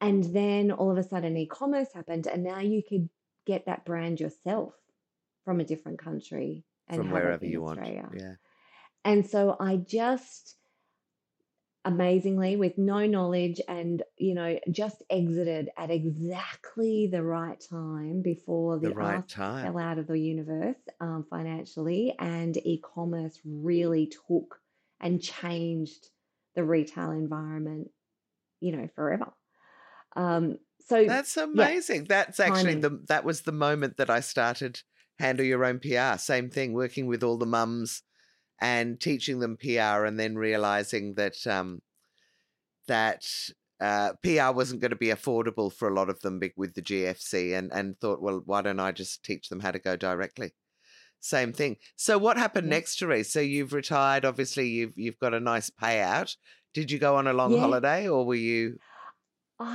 And 0.00 0.24
then 0.24 0.70
all 0.72 0.90
of 0.90 0.98
a 0.98 1.02
sudden, 1.02 1.36
e-commerce 1.36 1.88
happened, 1.94 2.26
and 2.26 2.42
now 2.42 2.58
you 2.58 2.82
could 2.86 3.08
get 3.46 3.66
that 3.66 3.84
brand 3.84 4.20
yourself 4.20 4.74
from 5.44 5.60
a 5.60 5.64
different 5.64 5.98
country 5.98 6.64
and 6.88 6.98
From 6.98 7.10
wherever 7.10 7.46
you 7.46 7.62
want. 7.62 7.80
Yeah. 7.86 8.34
And 9.04 9.26
so 9.26 9.56
I 9.60 9.76
just 9.76 10.56
amazingly, 11.84 12.56
with 12.56 12.78
no 12.78 13.06
knowledge 13.06 13.60
and, 13.68 14.02
you 14.16 14.34
know, 14.34 14.58
just 14.70 15.02
exited 15.10 15.70
at 15.76 15.90
exactly 15.90 17.08
the 17.10 17.22
right 17.22 17.60
time 17.60 18.22
before 18.22 18.78
The 18.80 18.88
the 18.88 18.94
right 18.94 19.26
time. 19.28 19.64
fell 19.64 19.78
out 19.78 19.98
of 19.98 20.06
the 20.06 20.18
universe 20.18 20.78
um, 21.00 21.26
financially, 21.28 22.14
and 22.18 22.56
e 22.58 22.80
commerce 22.82 23.38
really 23.44 24.06
took 24.28 24.60
and 25.00 25.20
changed 25.22 26.08
the 26.54 26.64
retail 26.64 27.10
environment, 27.10 27.90
you 28.60 28.76
know, 28.76 28.88
forever. 28.94 29.32
Um, 30.16 30.58
so, 30.80 31.00
That's 31.02 31.36
yeah, 31.52 31.72
amazing. 31.72 32.04
That's 32.04 32.40
actually 32.40 32.74
timing. 32.74 32.80
the 32.80 33.04
that 33.08 33.24
was 33.24 33.42
the 33.42 33.52
moment 33.52 33.96
that 33.98 34.10
I 34.10 34.20
started 34.20 34.80
handle 35.18 35.44
your 35.46 35.64
own 35.64 35.78
PR. 35.80 36.18
Same 36.18 36.50
thing, 36.50 36.72
working 36.72 37.06
with 37.06 37.22
all 37.22 37.36
the 37.38 37.46
mums 37.46 38.02
and 38.60 39.00
teaching 39.00 39.40
them 39.40 39.56
PR, 39.56 40.04
and 40.04 40.18
then 40.18 40.36
realizing 40.36 41.14
that 41.14 41.46
um, 41.46 41.82
that 42.86 43.26
uh, 43.80 44.12
PR 44.22 44.52
wasn't 44.52 44.80
going 44.80 44.90
to 44.90 44.96
be 44.96 45.08
affordable 45.08 45.72
for 45.72 45.88
a 45.88 45.94
lot 45.94 46.08
of 46.08 46.20
them 46.20 46.40
with 46.56 46.74
the 46.74 46.82
GFC, 46.82 47.56
and 47.56 47.72
and 47.72 47.98
thought, 48.00 48.22
well, 48.22 48.42
why 48.44 48.62
don't 48.62 48.80
I 48.80 48.92
just 48.92 49.24
teach 49.24 49.48
them 49.48 49.60
how 49.60 49.70
to 49.70 49.78
go 49.78 49.96
directly? 49.96 50.52
Same 51.20 51.52
thing. 51.52 51.78
So 51.96 52.18
what 52.18 52.36
happened 52.36 52.66
Yeah. 52.66 52.70
next, 52.70 52.98
Therese? 52.98 53.32
So 53.32 53.40
you've 53.40 53.72
retired. 53.72 54.24
Obviously, 54.24 54.68
you've 54.68 54.92
you've 54.96 55.18
got 55.18 55.34
a 55.34 55.40
nice 55.40 55.70
payout. 55.70 56.36
Did 56.74 56.90
you 56.90 56.98
go 56.98 57.16
on 57.16 57.26
a 57.26 57.32
long 57.32 57.50
Yeah. 57.50 57.60
holiday, 57.60 58.08
or 58.08 58.26
were 58.26 58.34
you? 58.34 58.78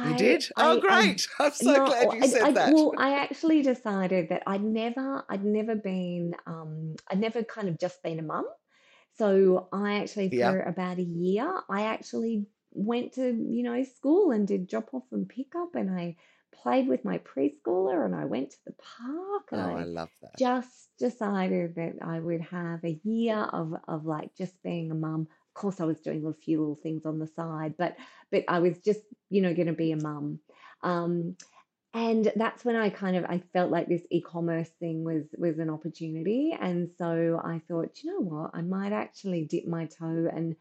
You 0.04 0.14
I, 0.14 0.18
did? 0.18 0.46
Oh, 0.58 0.80
I, 0.90 0.96
I 0.96 1.02
great! 1.02 1.28
I'm 1.40 1.52
so 1.52 1.74
No, 1.74 1.86
glad 1.86 2.14
you 2.14 2.22
I, 2.22 2.28
said 2.28 2.50
I, 2.50 2.52
that. 2.54 2.74
well, 2.74 2.94
I 2.98 3.14
actually 3.16 3.62
decided 3.64 4.30
that 4.30 4.44
I'd 4.46 4.64
never, 4.64 5.26
I'd 5.30 5.44
never 5.44 5.76
been, 5.76 6.36
um, 6.46 6.96
I'd 7.10 7.20
never 7.20 7.44
kind 7.44 7.68
of 7.68 7.80
just 7.80 8.02
been 8.04 8.20
a 8.20 8.24
mum. 8.24 8.46
So 9.20 9.68
I 9.74 10.00
actually, 10.00 10.30
Yeah. 10.32 10.56
for 10.56 10.62
about 10.62 10.98
a 11.00 11.04
year, 11.04 11.62
I 11.70 11.84
actually 11.84 12.48
went 12.72 13.14
to, 13.14 13.28
you 13.28 13.64
know, 13.64 13.84
school 13.84 14.32
and 14.32 14.48
did 14.48 14.68
drop 14.68 14.94
off 14.94 15.12
and 15.12 15.28
pick 15.28 15.56
up, 15.56 15.76
and 15.76 15.90
I 15.92 16.18
played 16.52 16.88
with 16.88 17.06
my 17.06 17.20
preschooler 17.20 18.06
and 18.06 18.16
I 18.16 18.26
went 18.26 18.52
to 18.52 18.58
the 18.66 18.74
park 18.74 19.50
Oh, 19.54 19.60
and 19.62 19.62
I 19.62 19.76
I 19.76 19.84
love 19.84 20.10
that. 20.22 20.40
just 20.40 20.92
decided 20.98 21.76
that 21.76 21.96
I 22.02 22.20
would 22.20 22.42
have 22.42 22.84
a 22.84 23.00
year 23.04 23.38
of 23.38 23.74
of 23.88 24.06
like 24.06 24.36
just 24.36 24.62
being 24.64 24.92
a 24.92 24.96
mum. 24.96 25.22
Of 25.50 25.54
course, 25.62 25.80
I 25.82 25.86
was 25.86 26.02
doing 26.02 26.26
a 26.26 26.34
few 26.34 26.60
little 26.60 26.76
things 26.82 27.06
on 27.06 27.20
the 27.20 27.28
side, 27.28 27.76
but 27.78 27.98
but 28.32 28.46
I 28.48 28.60
was 28.60 28.80
just, 28.80 29.02
you 29.30 29.42
know, 29.42 29.54
going 29.54 29.68
to 29.68 29.74
be 29.74 29.92
a 29.92 29.98
mum. 29.98 30.40
Um, 30.82 31.36
and 31.94 32.32
that's 32.36 32.64
when 32.64 32.76
I 32.76 32.90
kind 32.90 33.16
of 33.16 33.26
I 33.26 33.40
felt 33.40 33.72
like 33.72 33.88
this 33.88 34.06
e-commerce 34.12 34.70
thing 34.70 35.04
was 35.04 35.26
was 35.38 35.60
an 35.60 35.70
opportunity, 35.70 36.52
and 36.60 36.90
so 36.98 37.40
I 37.44 37.60
thought, 37.68 38.04
you 38.04 38.12
know 38.14 38.22
what, 38.22 38.52
I 38.54 38.62
might 38.62 38.92
actually 38.94 39.46
dip 39.46 39.66
my 39.66 39.86
toe 39.86 40.30
and 40.32 40.56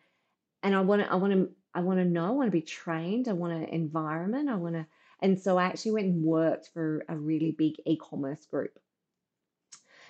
and 0.62 0.74
I 0.76 0.82
want 0.82 1.02
to 1.02 1.12
I 1.12 1.16
want 1.16 1.32
to 1.34 1.54
I 1.74 1.80
want 1.80 2.00
to 2.00 2.06
know, 2.06 2.26
I 2.26 2.30
want 2.30 2.48
to 2.48 2.52
be 2.52 2.62
trained, 2.62 3.28
I 3.28 3.34
want 3.34 3.54
an 3.54 3.64
environment, 3.64 4.48
I 4.50 4.56
want 4.56 4.76
to, 4.76 4.86
and 5.20 5.40
so 5.40 5.58
I 5.58 5.66
actually 5.66 5.92
went 5.92 6.06
and 6.08 6.24
worked 6.24 6.68
for 6.68 7.04
a 7.08 7.16
really 7.18 7.52
big 7.52 7.76
e-commerce 7.86 8.46
group 8.46 8.78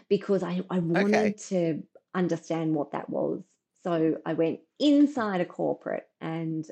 because 0.09 0.43
I, 0.43 0.63
I 0.71 0.79
wanted 0.79 1.37
Okay. 1.37 1.41
to 1.49 1.83
understand 2.15 2.75
what 2.75 2.93
that 2.93 3.11
was. 3.11 3.45
So 3.83 4.21
I 4.27 4.35
went 4.35 4.61
inside 4.79 5.41
a 5.41 5.45
corporate 5.45 6.09
and 6.21 6.67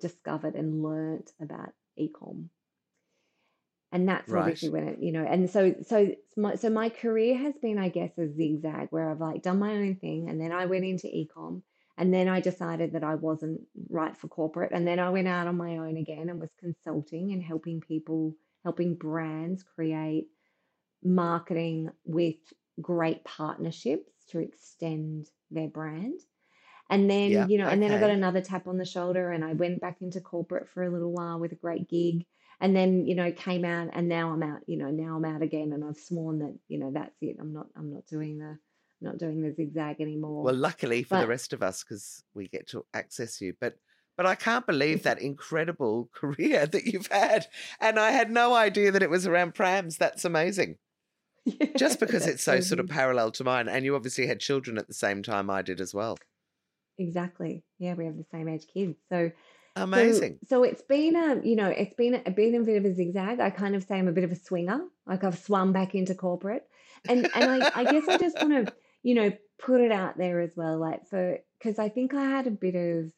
discovered 0.00 0.54
and 0.54 0.82
learnt 0.82 1.32
about 1.40 1.72
e-com. 1.96 2.50
And 3.92 4.08
that's 4.08 4.32
Right. 4.32 4.58
obviously 4.58 4.68
when 4.68 4.88
it, 4.88 4.98
you 5.00 5.12
know, 5.12 5.24
and 5.24 5.48
so 5.48 5.74
so 5.82 6.14
my 6.36 6.56
so 6.56 6.68
my 6.70 6.88
career 6.88 7.36
has 7.38 7.56
been, 7.58 7.78
I 7.78 7.88
guess, 7.88 8.18
a 8.18 8.28
zigzag 8.28 8.88
where 8.90 9.10
I've 9.10 9.20
like 9.20 9.42
done 9.42 9.58
my 9.58 9.72
own 9.76 9.96
thing 9.96 10.28
and 10.28 10.40
then 10.40 10.52
I 10.52 10.66
went 10.66 10.84
into 10.84 11.08
e-com 11.08 11.62
and 11.96 12.12
then 12.12 12.28
I 12.28 12.40
decided 12.40 12.92
that 12.92 13.04
I 13.04 13.14
wasn't 13.14 13.62
right 13.88 14.16
for 14.16 14.28
corporate 14.28 14.72
and 14.72 14.86
then 14.86 14.98
I 14.98 15.10
went 15.10 15.28
out 15.28 15.46
on 15.46 15.56
my 15.56 15.78
own 15.78 15.96
again 15.96 16.28
and 16.28 16.40
was 16.40 16.52
consulting 16.58 17.32
and 17.32 17.42
helping 17.42 17.80
people, 17.80 18.34
helping 18.64 18.96
brands 18.96 19.62
create 19.62 20.28
marketing 21.02 21.90
with 22.04 22.36
great 22.80 23.24
partnerships 23.24 24.24
to 24.26 24.38
extend 24.40 25.30
their 25.50 25.68
brand. 25.68 26.20
And 26.90 27.10
then, 27.10 27.32
Yeah. 27.32 27.48
you 27.48 27.58
know, 27.58 27.68
and 27.68 27.82
then 27.82 27.92
I 27.92 27.98
got 27.98 28.10
another 28.10 28.40
tap 28.40 28.66
on 28.68 28.78
the 28.78 28.84
shoulder 28.84 29.32
and 29.32 29.44
I 29.44 29.54
went 29.54 29.80
back 29.80 30.02
into 30.02 30.20
corporate 30.20 30.68
for 30.68 30.84
a 30.84 30.90
little 30.90 31.12
while 31.12 31.40
with 31.40 31.52
a 31.52 31.56
great 31.56 31.88
gig. 31.88 32.26
And 32.60 32.74
then, 32.74 33.06
you 33.06 33.14
know, 33.14 33.30
came 33.32 33.64
out 33.64 33.90
and 33.92 34.08
now 34.08 34.32
I'm 34.32 34.42
out, 34.42 34.60
you 34.66 34.78
know, 34.78 34.90
now 34.90 35.16
I'm 35.16 35.24
out 35.24 35.42
again 35.42 35.72
and 35.72 35.84
I've 35.84 35.98
sworn 35.98 36.38
that, 36.38 36.56
you 36.68 36.78
know, 36.78 36.90
that's 36.92 37.16
it. 37.20 37.36
I'm 37.38 37.52
not 37.52 37.66
I'm 37.76 37.92
not 37.92 38.06
doing 38.06 38.38
the 38.38 38.58
not 39.00 39.18
doing 39.18 39.42
the 39.42 39.54
zigzag 39.54 40.00
anymore. 40.00 40.42
Well, 40.42 40.54
luckily 40.54 41.02
for 41.02 41.18
the 41.18 41.26
rest 41.26 41.52
of 41.52 41.62
us, 41.62 41.84
because 41.84 42.22
we 42.34 42.48
get 42.48 42.68
to 42.68 42.84
access 42.94 43.40
you. 43.40 43.54
But 43.60 43.76
but 44.16 44.26
I 44.26 44.34
can't 44.34 44.66
believe 44.66 45.02
that 45.04 45.20
incredible 45.20 46.08
career 46.14 46.66
that 46.66 46.86
you've 46.86 47.08
had. 47.08 47.46
And 47.80 47.98
I 47.98 48.10
had 48.10 48.30
no 48.30 48.54
idea 48.54 48.90
that 48.90 49.02
it 49.02 49.10
was 49.10 49.26
around 49.26 49.54
prams. 49.54 49.98
That's 49.98 50.24
amazing. 50.24 50.76
yeah, 51.44 51.76
Just 51.76 52.00
because 52.00 52.26
it's 52.26 52.42
so 52.42 52.56
so 52.56 52.60
sort 52.60 52.80
of 52.80 52.88
parallel 52.88 53.30
to 53.32 53.44
mine. 53.44 53.68
And 53.68 53.84
you 53.84 53.94
obviously 53.94 54.26
had 54.26 54.40
children 54.40 54.78
at 54.78 54.88
the 54.88 54.94
same 54.94 55.22
time 55.22 55.50
I 55.50 55.62
did 55.62 55.80
as 55.80 55.94
well. 55.94 56.16
Exactly. 56.98 57.62
Yeah, 57.78 57.94
we 57.94 58.06
have 58.06 58.16
the 58.16 58.24
same 58.32 58.48
age 58.48 58.66
kids. 58.72 58.96
So 59.10 59.30
Amazing. 59.76 60.38
so 60.48 60.62
it's 60.62 60.82
been 60.82 61.16
a, 61.16 61.40
you 61.46 61.54
know, 61.54 61.68
it's 61.68 61.94
been 61.94 62.22
a 62.26 62.30
been 62.30 62.54
a 62.54 62.64
bit 62.64 62.78
of 62.78 62.84
a 62.84 62.94
zigzag. 62.94 63.40
I 63.40 63.50
kind 63.50 63.76
of 63.76 63.84
say 63.84 63.98
I'm 63.98 64.08
a 64.08 64.12
bit 64.12 64.24
of 64.24 64.32
a 64.32 64.36
swinger. 64.36 64.80
Like 65.06 65.22
I've 65.22 65.38
swum 65.38 65.72
back 65.72 65.94
into 65.94 66.14
corporate. 66.14 66.66
And 67.08 67.28
and 67.34 67.62
I 67.62 67.70
I 67.74 67.84
guess 67.84 68.08
I 68.08 68.16
just 68.16 68.36
want 68.40 68.66
to, 68.66 68.72
you 69.02 69.14
know, 69.14 69.32
put 69.58 69.80
it 69.80 69.92
out 69.92 70.16
there 70.16 70.40
as 70.40 70.52
well, 70.56 70.78
like 70.78 71.06
for 71.06 71.38
because 71.58 71.78
I 71.78 71.88
think 71.88 72.14
I 72.14 72.24
had 72.24 72.46
a 72.46 72.50
bit 72.50 72.74
of 72.74 73.12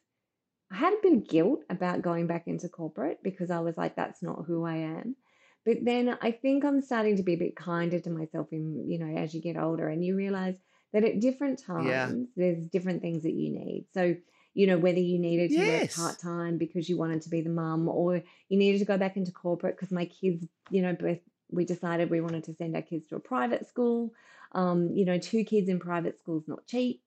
I 0.70 0.76
had 0.76 0.92
a 0.92 1.02
bit 1.02 1.12
of 1.14 1.28
guilt 1.28 1.64
about 1.70 2.02
going 2.02 2.26
back 2.26 2.46
into 2.46 2.68
corporate 2.68 3.18
because 3.22 3.50
I 3.50 3.60
was 3.60 3.76
like, 3.76 3.96
that's 3.96 4.22
not 4.22 4.44
who 4.46 4.64
I 4.64 4.76
am. 4.76 5.16
But 5.64 5.78
then 5.84 6.16
I 6.20 6.30
think 6.30 6.64
I'm 6.64 6.82
starting 6.82 7.16
to 7.16 7.22
be 7.22 7.34
a 7.34 7.38
bit 7.38 7.56
kinder 7.56 8.00
to 8.00 8.10
myself 8.10 8.48
in, 8.52 8.88
you 8.88 8.98
know, 8.98 9.18
as 9.18 9.34
you 9.34 9.40
get 9.40 9.56
older 9.56 9.88
and 9.88 10.04
you 10.04 10.16
realize 10.16 10.54
that 10.92 11.04
at 11.04 11.20
different 11.20 11.62
yeah. 11.68 12.06
times 12.06 12.28
there's 12.36 12.66
different 12.68 13.02
things 13.02 13.22
that 13.22 13.34
you 13.34 13.52
need. 13.52 13.86
So, 13.92 14.16
you 14.54 14.66
know, 14.66 14.78
whether 14.78 14.98
you 14.98 15.18
needed 15.18 15.50
to 15.50 15.58
work 15.66 15.94
part 15.94 16.18
time 16.18 16.58
because 16.58 16.88
you 16.88 16.96
wanted 16.96 17.22
to 17.22 17.28
be 17.28 17.40
the 17.40 17.50
mum 17.50 17.88
or 17.88 18.22
you 18.48 18.58
needed 18.58 18.78
to 18.78 18.84
go 18.84 18.98
back 18.98 19.16
into 19.16 19.32
corporate 19.32 19.76
because 19.76 19.92
my 19.92 20.06
kids, 20.06 20.44
you 20.70 20.82
know, 20.82 20.94
both 20.94 21.18
we 21.50 21.64
decided 21.64 22.10
we 22.10 22.20
wanted 22.20 22.44
to 22.44 22.54
send 22.54 22.76
our 22.76 22.82
kids 22.82 23.08
to 23.08 23.16
a 23.16 23.20
private 23.20 23.66
school. 23.66 24.12
Um, 24.52 24.90
you 24.94 25.04
know, 25.04 25.18
two 25.18 25.44
kids 25.44 25.68
in 25.68 25.78
private 25.78 26.18
schools 26.18 26.44
not 26.46 26.66
cheap 26.66 27.02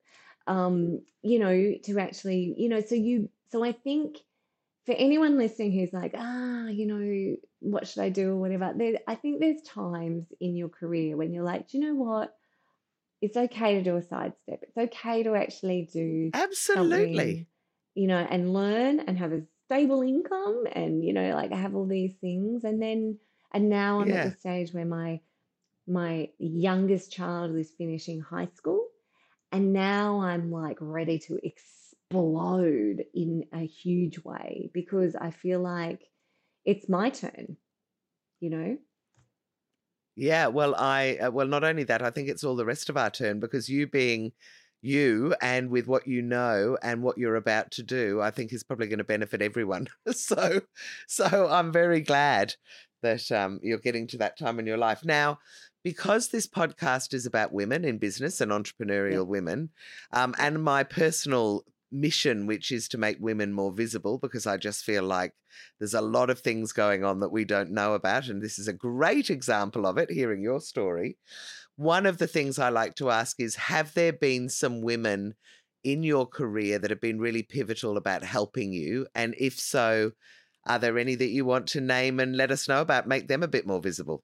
um, 0.48 1.02
you 1.22 1.40
know, 1.40 1.74
to 1.84 2.00
actually, 2.00 2.54
you 2.58 2.70
know, 2.70 2.82
so 2.82 2.96
you, 2.96 3.30
so 3.52 3.64
I 3.64 3.72
think 3.72 4.18
for 4.86 4.94
anyone 4.94 5.38
listening 5.38 5.72
who's 5.72 5.94
like, 5.94 6.14
ah, 6.18 6.68
you 6.68 6.88
know, 6.88 7.36
what 7.60 7.88
should 7.88 8.04
I 8.04 8.10
do 8.10 8.32
or 8.32 8.38
whatever, 8.38 8.74
there, 8.76 9.00
I 9.08 9.16
think 9.16 9.40
there's 9.40 9.62
times 9.62 10.26
in 10.40 10.56
your 10.56 10.70
career 10.70 11.16
when 11.16 11.34
you're 11.34 11.44
like, 11.44 11.68
do 11.68 11.78
you 11.78 11.86
know 11.86 11.96
what? 11.96 12.36
It's 13.22 13.38
okay 13.38 13.76
to 13.76 13.84
do 13.84 13.98
a 13.98 14.02
sidestep. 14.02 14.64
It's 14.64 14.78
okay 14.78 15.24
to 15.24 15.36
actually 15.36 15.90
do 15.92 16.32
Absolutely. 16.34 17.48
you 17.94 18.08
know, 18.08 18.18
and 18.18 18.54
learn 18.54 19.00
and 19.02 19.18
have 19.18 19.32
a 19.32 19.42
stable 19.66 20.02
income 20.02 20.66
and, 20.72 21.04
you 21.04 21.14
know, 21.14 21.34
like 21.36 21.52
have 21.52 21.76
all 21.76 21.86
these 21.88 22.16
things. 22.16 22.64
And 22.64 22.82
then, 22.82 23.20
and 23.54 23.70
now 23.70 24.02
I'm 24.02 24.12
at 24.12 24.32
the 24.32 24.40
stage 24.40 24.74
where 24.74 24.86
my, 24.86 25.22
my 25.88 26.30
youngest 26.40 27.12
child 27.12 27.56
is 27.56 27.72
finishing 27.78 28.22
high 28.22 28.50
school 28.56 28.88
and 29.52 29.74
now 29.74 30.22
I'm 30.22 30.52
like 30.52 30.78
ready 30.80 31.20
to 31.20 31.40
explode 31.44 33.04
in 33.14 33.46
a 33.54 33.66
huge 33.66 34.20
way 34.20 34.70
because 34.74 35.16
I 35.16 35.32
feel 35.32 35.60
like 35.60 36.02
it's 36.66 36.88
my 36.88 37.10
turn, 37.10 37.58
you 38.40 38.50
know? 38.50 38.78
Yeah, 40.16 40.48
well, 40.48 40.76
I 40.76 41.18
uh, 41.18 41.32
well, 41.32 41.48
not 41.48 41.64
only 41.64 41.84
that, 41.86 42.02
I 42.02 42.10
think 42.12 42.30
it's 42.30 42.44
all 42.44 42.56
the 42.56 42.66
rest 42.66 42.90
of 42.90 42.98
our 42.98 43.10
turn 43.10 43.40
because 43.40 43.70
you 43.70 43.88
being 43.88 44.34
you 44.82 45.36
and 45.42 45.70
with 45.70 45.88
what 45.88 46.08
you 46.08 46.22
know 46.22 46.78
and 46.82 47.02
what 47.04 47.18
you're 47.18 47.36
about 47.36 47.72
to 47.72 47.84
do, 47.84 48.20
I 48.22 48.32
think 48.32 48.52
is 48.52 48.64
probably 48.64 48.88
going 48.88 48.98
to 48.98 49.04
benefit 49.04 49.42
everyone. 49.42 49.88
so, 50.12 50.62
so 51.08 51.48
I'm 51.50 51.72
very 51.72 52.02
glad 52.02 52.56
that 53.04 53.32
um, 53.32 53.60
you're 53.64 53.78
getting 53.80 54.08
to 54.08 54.18
that 54.18 54.38
time 54.38 54.60
in 54.60 54.66
your 54.68 54.78
life 54.78 55.04
now. 55.06 55.40
Because 55.84 56.30
this 56.30 56.48
podcast 56.48 57.12
is 57.14 57.26
about 57.26 57.54
women 57.54 57.84
in 57.86 57.98
business 57.98 58.40
and 58.40 58.52
Yeah. 59.08 59.20
entrepreneurial 59.20 59.26
women, 59.26 59.70
um, 60.12 60.36
and 60.38 60.64
my 60.64 60.84
personal 60.84 61.64
mission, 61.92 62.48
which 62.48 62.72
is 62.72 62.88
to 62.90 62.98
make 62.98 63.18
women 63.20 63.54
more 63.54 63.72
visible, 63.72 64.18
because 64.18 64.48
I 64.48 64.58
just 64.58 64.84
feel 64.84 65.04
like 65.04 65.34
there's 65.80 65.94
a 65.94 66.02
lot 66.02 66.30
of 66.30 66.40
things 66.40 66.72
going 66.72 67.04
on 67.04 67.20
that 67.20 67.32
we 67.32 67.46
don't 67.46 67.72
know 67.72 67.94
about. 67.94 68.28
And 68.28 68.42
this 68.42 68.58
is 68.58 68.68
a 68.68 68.74
great 68.74 69.30
example 69.30 69.86
of 69.86 69.98
it, 69.98 70.12
hearing 70.12 70.42
your 70.42 70.62
story. 70.62 71.18
One 71.76 72.06
of 72.06 72.18
the 72.18 72.28
things 72.28 72.60
I 72.60 72.70
like 72.70 72.96
to 72.96 73.10
ask 73.10 73.40
is 73.40 73.56
Have 73.56 73.94
there 73.94 74.14
been 74.14 74.50
some 74.50 74.82
women 74.82 75.36
in 75.84 76.04
your 76.04 76.28
career 76.28 76.78
that 76.80 76.92
have 76.92 77.02
been 77.02 77.20
really 77.20 77.44
pivotal 77.44 77.98
about 77.98 78.24
helping 78.24 78.72
you? 78.72 79.08
And 79.16 79.36
if 79.38 79.60
so, 79.60 80.12
are 80.68 80.80
there 80.80 80.98
any 80.98 81.16
that 81.16 81.30
you 81.30 81.44
want 81.44 81.68
to 81.70 81.82
name 81.82 82.20
and 82.20 82.36
let 82.36 82.52
us 82.52 82.68
know 82.68 82.82
about, 82.82 83.08
make 83.08 83.28
them 83.28 83.44
a 83.44 83.48
bit 83.48 83.66
more 83.66 83.82
visible? 83.82 84.24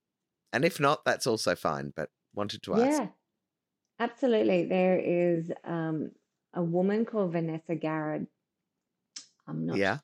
And 0.54 0.64
if 0.64 0.80
not, 0.80 1.04
that's 1.04 1.28
also 1.28 1.56
fine, 1.56 1.94
but 1.96 2.10
wanted 2.34 2.62
to 2.64 2.76
ask. 2.76 3.02
Yeah, 3.02 3.08
absolutely. 4.00 4.66
There 4.66 4.98
is 5.00 5.52
um, 5.64 6.12
a 6.54 6.64
woman 6.64 7.06
called 7.06 7.34
Vanessa 7.34 7.76
Garrett. 7.76 8.28
I'm 9.48 9.66
not 9.66 9.78
Yeah. 9.78 10.00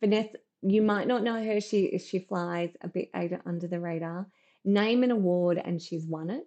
Vanessa. 0.00 0.38
You 0.62 0.82
might 0.82 1.08
not 1.08 1.22
know 1.24 1.42
her. 1.42 1.60
She 1.60 1.98
she 1.98 2.20
flies 2.20 2.70
a 2.80 2.88
bit 2.88 3.10
under 3.14 3.42
under 3.46 3.66
the 3.66 3.80
radar. 3.80 4.28
Name 4.64 5.02
an 5.02 5.10
award 5.10 5.58
and 5.58 5.80
she's 5.82 6.06
won 6.06 6.30
it. 6.30 6.46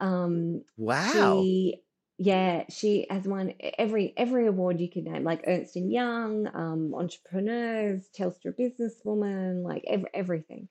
Um, 0.00 0.64
Wow. 0.76 1.42
she 1.42 1.82
yeah 2.18 2.64
she 2.68 3.06
has 3.10 3.24
won 3.26 3.54
every 3.78 4.14
every 4.16 4.46
award 4.46 4.80
you 4.80 4.90
could 4.90 5.04
name, 5.04 5.24
like 5.24 5.44
Ernst 5.46 5.76
and 5.76 5.90
Young, 5.92 6.48
um, 6.54 6.94
entrepreneurs, 6.94 8.08
Telstra 8.16 8.54
businesswoman, 8.58 9.62
like 9.64 9.84
ev- 9.88 10.06
everything 10.14 10.68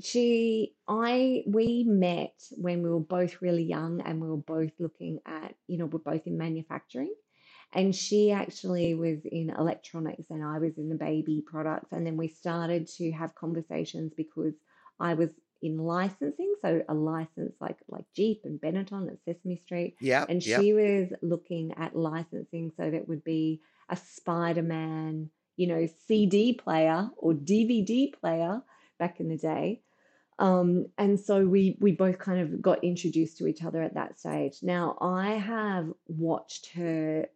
she 0.00 0.74
i 0.88 1.42
we 1.46 1.84
met 1.84 2.34
when 2.52 2.82
we 2.82 2.90
were 2.90 3.00
both 3.00 3.42
really 3.42 3.64
young 3.64 4.00
and 4.02 4.20
we 4.20 4.28
were 4.28 4.36
both 4.36 4.70
looking 4.78 5.18
at 5.26 5.54
you 5.66 5.76
know 5.78 5.86
we're 5.86 5.98
both 5.98 6.26
in 6.26 6.38
manufacturing 6.38 7.14
and 7.72 7.94
she 7.94 8.30
actually 8.30 8.94
was 8.94 9.18
in 9.24 9.50
electronics 9.50 10.30
and 10.30 10.44
i 10.44 10.58
was 10.58 10.78
in 10.78 10.88
the 10.88 10.94
baby 10.94 11.42
products 11.46 11.92
and 11.92 12.06
then 12.06 12.16
we 12.16 12.28
started 12.28 12.86
to 12.86 13.10
have 13.10 13.34
conversations 13.34 14.12
because 14.16 14.54
i 15.00 15.14
was 15.14 15.30
in 15.62 15.76
licensing 15.78 16.54
so 16.62 16.80
a 16.88 16.94
license 16.94 17.54
like 17.60 17.78
like 17.88 18.04
jeep 18.14 18.42
and 18.44 18.60
benetton 18.60 19.08
and 19.08 19.18
sesame 19.24 19.56
street 19.56 19.96
Yep. 20.00 20.28
and 20.28 20.42
Yep. 20.44 20.60
she 20.60 20.72
was 20.72 21.08
looking 21.22 21.72
at 21.76 21.96
licensing 21.96 22.70
so 22.76 22.88
that 22.90 23.08
would 23.08 23.24
be 23.24 23.60
a 23.88 23.96
spider-man 23.96 25.28
you 25.56 25.66
know 25.66 25.88
cd 26.06 26.52
player 26.52 27.10
or 27.16 27.32
dvd 27.32 28.12
player 28.20 28.62
back 29.00 29.18
in 29.18 29.28
the 29.28 29.36
day 29.36 29.82
um, 30.38 30.86
and 30.98 31.18
so 31.18 31.46
we 31.46 31.76
we 31.80 31.92
both 31.92 32.18
kind 32.18 32.40
of 32.40 32.62
got 32.62 32.82
introduced 32.84 33.38
to 33.38 33.46
each 33.46 33.64
other 33.64 33.82
at 33.82 33.94
that 33.94 34.18
stage. 34.18 34.62
Now 34.62 34.96
I 35.00 35.32
have 35.32 35.92
watched 36.06 36.72
her 36.72 37.28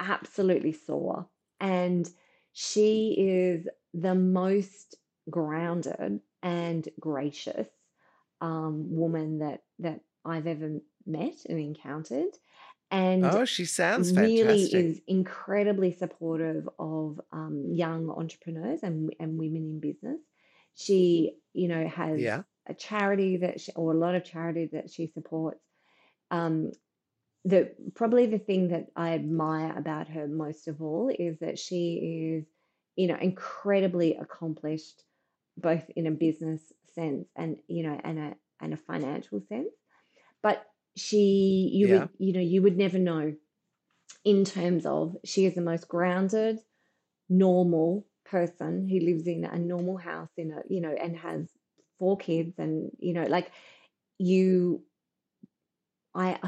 absolutely 0.00 0.72
soar, 0.72 1.28
and 1.60 2.08
she 2.52 3.14
is 3.18 3.68
the 3.94 4.14
most 4.14 4.96
grounded 5.30 6.20
and 6.42 6.88
gracious 7.00 7.68
um, 8.40 8.94
woman 8.94 9.38
that 9.38 9.64
that 9.78 10.00
I've 10.24 10.46
ever 10.46 10.80
met 11.06 11.44
and 11.48 11.58
encountered, 11.58 12.36
and 12.90 13.36
Oh, 13.36 13.44
she 13.44 13.66
sounds 13.66 14.10
really 14.12 14.12
fantastic. 14.12 14.88
is 14.94 15.00
incredibly 15.06 15.92
supportive 15.92 16.68
of 16.78 17.20
um, 17.32 17.72
young 17.72 18.10
entrepreneurs 18.10 18.82
and 18.82 19.14
and 19.20 19.38
women 19.38 19.64
in 19.64 19.80
business. 19.80 20.20
She, 20.76 21.38
you 21.54 21.68
know, 21.68 21.88
has 21.88 22.20
Yeah. 22.20 22.42
a 22.68 22.74
charity 22.74 23.38
that 23.38 23.60
she, 23.60 23.72
or 23.72 23.92
a 23.92 23.98
lot 23.98 24.14
of 24.14 24.24
charity 24.24 24.70
that 24.72 24.90
she 24.90 25.08
supports. 25.08 25.64
Um, 26.30 26.72
the 27.44 27.72
probably 27.94 28.26
the 28.26 28.38
thing 28.40 28.68
that 28.68 28.88
I 28.96 29.14
admire 29.14 29.76
about 29.76 30.08
her 30.08 30.26
most 30.28 30.68
of 30.68 30.82
all 30.82 31.10
is 31.16 31.38
that 31.40 31.58
she 31.58 32.36
is, 32.38 32.46
you 32.96 33.06
know, 33.08 33.16
incredibly 33.16 34.16
accomplished, 34.16 35.02
both 35.56 35.88
in 35.96 36.06
a 36.06 36.10
business 36.10 36.60
sense 36.94 37.28
and 37.36 37.58
you 37.68 37.84
know, 37.84 38.00
and 38.02 38.18
a 38.18 38.34
and 38.60 38.74
a 38.74 38.76
financial 38.76 39.40
sense. 39.48 39.72
But 40.42 40.66
she, 40.96 41.70
you 41.72 41.88
Yeah. 41.88 42.00
would, 42.00 42.10
you 42.18 42.32
know, 42.32 42.40
you 42.40 42.62
would 42.62 42.76
never 42.76 42.98
know 42.98 43.34
in 44.24 44.44
terms 44.44 44.86
of 44.86 45.16
she 45.24 45.46
is 45.46 45.54
the 45.54 45.60
most 45.60 45.88
grounded, 45.88 46.58
normal 47.28 48.06
person 48.30 48.88
who 48.88 49.00
lives 49.00 49.26
in 49.26 49.44
a 49.44 49.58
normal 49.58 49.96
house 49.96 50.30
in 50.36 50.52
a, 50.52 50.62
you 50.68 50.80
know, 50.80 50.92
and 50.92 51.16
has 51.16 51.48
four 51.98 52.16
kids 52.16 52.58
and, 52.58 52.90
you 52.98 53.12
know, 53.14 53.24
like 53.24 53.50
you 54.18 54.82
I 56.14 56.38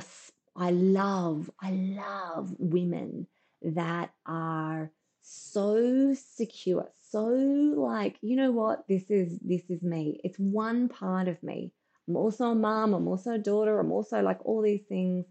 I 0.56 0.70
love 0.70 1.50
I 1.60 1.70
love 1.70 2.54
women 2.58 3.26
that 3.62 4.10
are 4.26 4.90
so 5.22 6.14
secure, 6.14 6.90
so 7.10 7.26
like, 7.26 8.16
you 8.22 8.36
know 8.36 8.50
what, 8.52 8.86
this 8.88 9.10
is 9.10 9.38
this 9.40 9.68
is 9.70 9.82
me. 9.82 10.20
It's 10.24 10.38
one 10.38 10.88
part 10.88 11.28
of 11.28 11.42
me. 11.42 11.72
I'm 12.08 12.16
also 12.16 12.46
a 12.52 12.54
mom, 12.54 12.94
I'm 12.94 13.06
also 13.08 13.32
a 13.34 13.38
daughter, 13.38 13.78
I'm 13.78 13.92
also 13.92 14.22
like 14.22 14.40
all 14.44 14.62
these 14.62 14.84
things. 14.88 15.26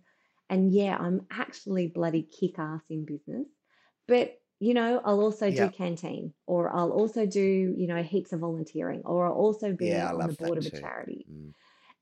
And 0.50 0.72
yeah, 0.74 0.98
I'm 0.98 1.26
actually 1.32 1.88
bloody 1.88 2.24
kick 2.24 2.58
ass 2.60 2.84
in 2.90 3.06
business. 3.06 3.48
But 4.08 4.40
you 4.60 4.74
know, 4.74 5.02
I'll 5.04 5.20
also 5.22 5.52
do 5.52 5.56
Yeah. 5.56 5.70
canteen 5.70 6.34
or 6.48 6.76
I'll 6.76 6.92
also 6.92 7.26
do, 7.26 7.76
you 7.78 7.88
know, 7.88 8.02
heaps 8.02 8.34
of 8.34 8.40
volunteering 8.40 9.04
or 9.06 9.28
I'll 9.28 9.34
also 9.34 9.74
be 9.74 9.88
Yeah, 9.88 10.14
on 10.14 10.28
the 10.28 10.34
board 10.34 10.58
of 10.58 10.66
a 10.66 10.72
charity. 10.72 11.28
Mm. 11.32 11.54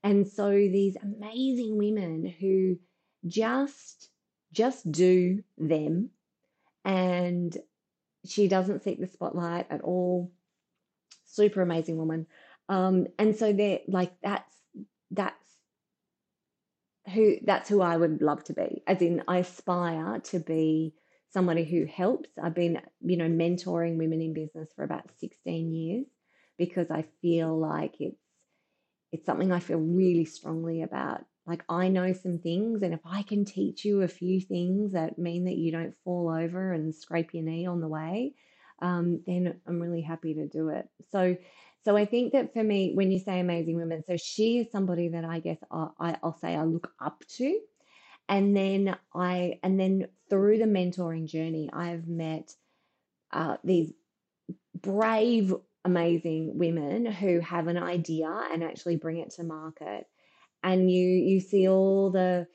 And 0.02 0.26
so 0.28 0.50
these 0.50 0.96
amazing 0.96 1.76
women 1.76 2.24
who 2.24 2.78
just 3.26 4.10
just 4.52 4.90
do 4.90 5.42
them 5.58 6.10
and 6.84 7.56
she 8.24 8.48
doesn't 8.48 8.82
seek 8.82 9.00
the 9.00 9.06
spotlight 9.06 9.66
at 9.70 9.82
all. 9.82 10.32
Super 11.24 11.60
amazing 11.60 11.98
woman. 11.98 12.26
Um, 12.68 13.06
and 13.18 13.36
so 13.36 13.52
they're 13.52 13.80
like 13.88 14.12
that's 14.22 14.54
that's 15.10 15.44
who 17.12 17.36
that's 17.44 17.68
who 17.68 17.80
I 17.80 17.96
would 17.96 18.22
love 18.22 18.44
to 18.44 18.52
be. 18.52 18.82
As 18.86 19.02
in 19.02 19.22
I 19.28 19.38
aspire 19.38 20.20
to 20.20 20.38
be 20.40 20.94
somebody 21.36 21.64
who 21.64 21.84
helps. 21.84 22.30
I've 22.42 22.54
been, 22.54 22.80
you 23.02 23.18
know, 23.18 23.28
mentoring 23.28 23.98
women 23.98 24.22
in 24.22 24.32
business 24.32 24.70
for 24.74 24.84
about 24.84 25.10
16 25.20 25.70
years 25.70 26.06
because 26.56 26.90
I 26.90 27.04
feel 27.20 27.58
like 27.58 27.92
it's 28.00 28.16
it's 29.12 29.26
something 29.26 29.52
I 29.52 29.60
feel 29.60 29.78
really 29.78 30.24
strongly 30.24 30.80
about. 30.82 31.26
Like 31.46 31.62
I 31.68 31.88
know 31.88 32.14
some 32.14 32.38
things, 32.38 32.82
and 32.82 32.94
if 32.94 33.00
I 33.04 33.22
can 33.22 33.44
teach 33.44 33.84
you 33.84 34.00
a 34.00 34.08
few 34.08 34.40
things 34.40 34.92
that 34.92 35.18
mean 35.18 35.44
that 35.44 35.58
you 35.58 35.70
don't 35.72 35.94
fall 36.04 36.30
over 36.30 36.72
and 36.72 36.94
scrape 36.94 37.34
your 37.34 37.44
knee 37.44 37.66
on 37.66 37.80
the 37.82 37.86
way, 37.88 38.32
um, 38.80 39.20
then 39.26 39.60
I'm 39.66 39.78
really 39.78 40.00
happy 40.00 40.32
to 40.34 40.48
do 40.48 40.70
it. 40.70 40.88
So, 41.12 41.36
so 41.84 41.98
I 41.98 42.06
think 42.06 42.32
that 42.32 42.54
for 42.54 42.64
me, 42.64 42.92
when 42.94 43.12
you 43.12 43.18
say 43.18 43.40
amazing 43.40 43.76
women, 43.76 44.02
so 44.08 44.16
she 44.16 44.58
is 44.58 44.72
somebody 44.72 45.08
that 45.10 45.24
I 45.26 45.38
guess 45.40 45.58
I, 45.70 45.88
I, 46.00 46.16
I'll 46.22 46.38
say 46.38 46.56
I 46.56 46.64
look 46.64 46.90
up 46.98 47.22
to, 47.36 47.60
and 48.28 48.56
then 48.56 48.96
I, 49.14 49.58
and 49.62 49.78
then 49.78 50.08
through 50.28 50.58
the 50.58 50.64
mentoring 50.64 51.26
journey, 51.26 51.70
I've 51.72 52.08
met 52.08 52.52
uh, 53.32 53.56
these 53.64 53.92
brave, 54.74 55.54
amazing 55.84 56.58
women 56.58 57.06
who 57.06 57.40
have 57.40 57.68
an 57.68 57.76
idea 57.78 58.28
and 58.52 58.64
actually 58.64 58.96
bring 58.96 59.18
it 59.18 59.30
to 59.32 59.44
market. 59.44 60.06
And 60.62 60.90
you 60.90 61.06
you 61.06 61.40
see 61.40 61.68
all 61.68 62.10
the 62.10 62.48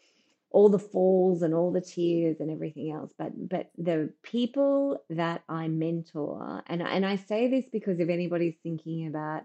all 0.49 0.67
the 0.67 0.80
falls 0.80 1.41
and 1.41 1.53
all 1.53 1.72
the 1.72 1.82
tears 1.82 2.41
and 2.41 2.51
everything 2.51 2.91
else. 2.91 3.13
But 3.17 3.32
but 3.49 3.72
the 3.78 4.13
people 4.24 5.01
that 5.09 5.43
I 5.47 5.67
mentor, 5.69 6.63
and 6.67 6.82
and 6.82 7.05
I 7.05 7.15
say 7.15 7.47
this 7.47 7.65
because 7.72 7.99
if 7.99 8.09
anybody's 8.09 8.57
thinking 8.61 9.07
about 9.07 9.43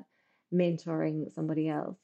mentoring 0.52 1.32
somebody 1.32 1.68
else, 1.68 1.98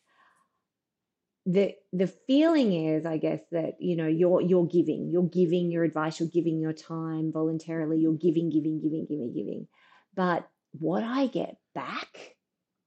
the 1.45 1.75
the 1.93 2.07
feeling 2.07 2.73
is, 2.73 3.05
I 3.05 3.19
guess, 3.19 3.41
that 3.51 3.81
you 3.81 3.97
know 3.97 4.07
you're 4.07 4.41
you're 4.41 4.67
giving, 4.67 5.11
you're 5.11 5.29
giving 5.29 5.71
your 5.71 5.85
advice, 5.85 6.21
you're 6.21 6.29
giving 6.29 6.61
your 6.61 6.73
time 6.73 7.33
voluntarily, 7.33 7.99
you're 8.01 8.15
giving, 8.15 8.51
giving, 8.51 8.81
giving, 8.81 9.07
giving, 9.07 9.33
giving. 9.35 9.69
But 10.15 10.49
what 10.73 11.03
I 11.03 11.27
get 11.27 11.57
back, 11.75 12.37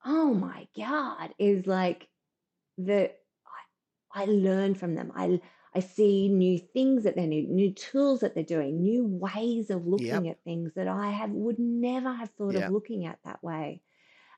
oh 0.06 0.34
my 0.34 0.68
God, 0.78 1.34
is 1.40 1.68
like 1.68 2.08
the 2.78 3.12
I, 4.14 4.24
I 4.24 4.26
learn 4.26 4.76
from 4.76 4.96
them. 4.96 5.12
I 5.16 5.42
I 5.74 5.80
see 5.82 6.30
new 6.30 6.58
things 6.58 7.04
that 7.04 7.16
they 7.16 7.28
need, 7.28 7.50
new 7.50 7.68
new 7.68 7.74
tools 7.74 8.22
that 8.22 8.34
they're 8.36 8.44
doing, 8.44 8.82
new 8.82 9.06
ways 9.06 9.70
of 9.70 9.88
Yep. 9.96 10.26
looking 10.26 10.30
at 10.30 10.44
things 10.44 10.74
that 10.76 10.88
I 10.88 11.12
have 11.12 11.32
would 11.32 11.60
never 11.60 12.14
have 12.14 12.30
thought 12.32 12.56
of 12.56 12.68
looking 12.70 13.06
at 13.06 13.20
that 13.26 13.44
way. 13.44 13.82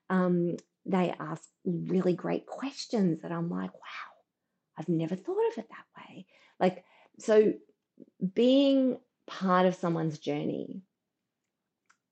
Um, 0.09 0.57
they 0.86 1.13
ask 1.20 1.49
really 1.65 2.13
great 2.13 2.45
questions 2.45 3.22
that 3.22 3.32
I'm 3.32 3.49
like, 3.49 3.74
wow, 3.74 4.07
I've 4.78 4.89
never 4.89 5.15
thought 5.15 5.47
of 5.51 5.57
it 5.57 5.69
that 5.69 5.86
way. 5.97 6.28
Like, 6.59 6.86
so 7.19 7.53
being 8.34 8.99
part 9.28 9.65
of 9.67 9.75
someone's 9.75 10.19
journey 10.19 10.84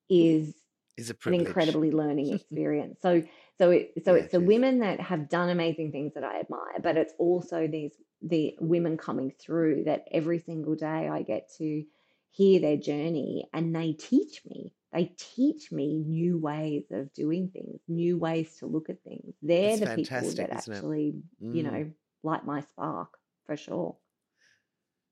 is 0.10 0.56
Is 0.98 1.10
a 1.10 1.16
an 1.26 1.34
incredibly 1.34 1.92
learning 1.92 2.30
experience. 2.34 3.00
So 3.02 3.24
so 3.58 3.72
it 3.72 3.94
so 4.06 4.14
Yeah, 4.14 4.16
it's 4.16 4.30
it 4.30 4.32
the 4.32 4.42
is. 4.42 4.42
women 4.42 4.80
that 4.80 5.00
have 5.00 5.30
done 5.30 5.50
amazing 5.50 5.92
things 5.92 6.14
that 6.16 6.24
I 6.24 6.40
admire, 6.40 6.80
but 6.82 6.98
it's 6.98 7.14
also 7.20 7.68
these 7.68 7.94
the 8.22 8.58
women 8.62 8.98
coming 8.98 9.32
through 9.32 9.86
that 9.86 10.06
every 10.12 10.40
single 10.40 10.76
day 10.76 11.10
I 11.10 11.24
get 11.24 11.52
to 11.58 11.84
hear 12.32 12.60
their 12.60 12.78
journey 12.78 13.50
and 13.54 13.76
they 13.76 13.94
teach 13.94 14.46
me. 14.46 14.74
They 14.94 15.14
teach 15.18 15.72
me 15.72 15.98
new 16.00 16.38
ways 16.40 16.86
of 16.92 17.14
doing 17.14 17.50
things, 17.50 17.82
new 17.88 18.18
ways 18.18 18.58
to 18.58 18.68
look 18.68 18.90
at 18.90 19.04
things. 19.04 19.36
They're 19.42 19.78
the 19.78 19.88
people 19.88 20.32
that 20.36 20.38
that 20.38 20.52
isn't 20.52 20.74
it? 20.74 20.86
actually, 20.86 21.22
you 21.52 21.64
Mm. 21.64 21.64
know, 21.64 21.92
light 22.26 22.46
my 22.46 22.62
spark 22.62 23.10
for 23.46 23.56
sure. 23.56 23.96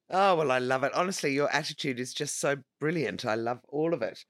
Oh, 0.09 0.35
well, 0.35 0.51
I 0.51 0.59
love 0.59 0.83
it. 0.83 0.93
Honestly, 0.93 1.33
your 1.33 1.51
attitude 1.51 1.99
is 1.99 2.13
just 2.13 2.39
so 2.39 2.57
brilliant. 2.79 3.25
I 3.25 3.35
love 3.35 3.61
all 3.69 3.93
of 3.93 4.01
it. 4.01 4.25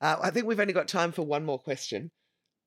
Uh, 0.00 0.16
I 0.22 0.30
think 0.30 0.46
we've 0.46 0.60
only 0.60 0.72
got 0.72 0.88
time 0.88 1.12
for 1.12 1.22
one 1.22 1.44
more 1.44 1.58
question. 1.58 2.10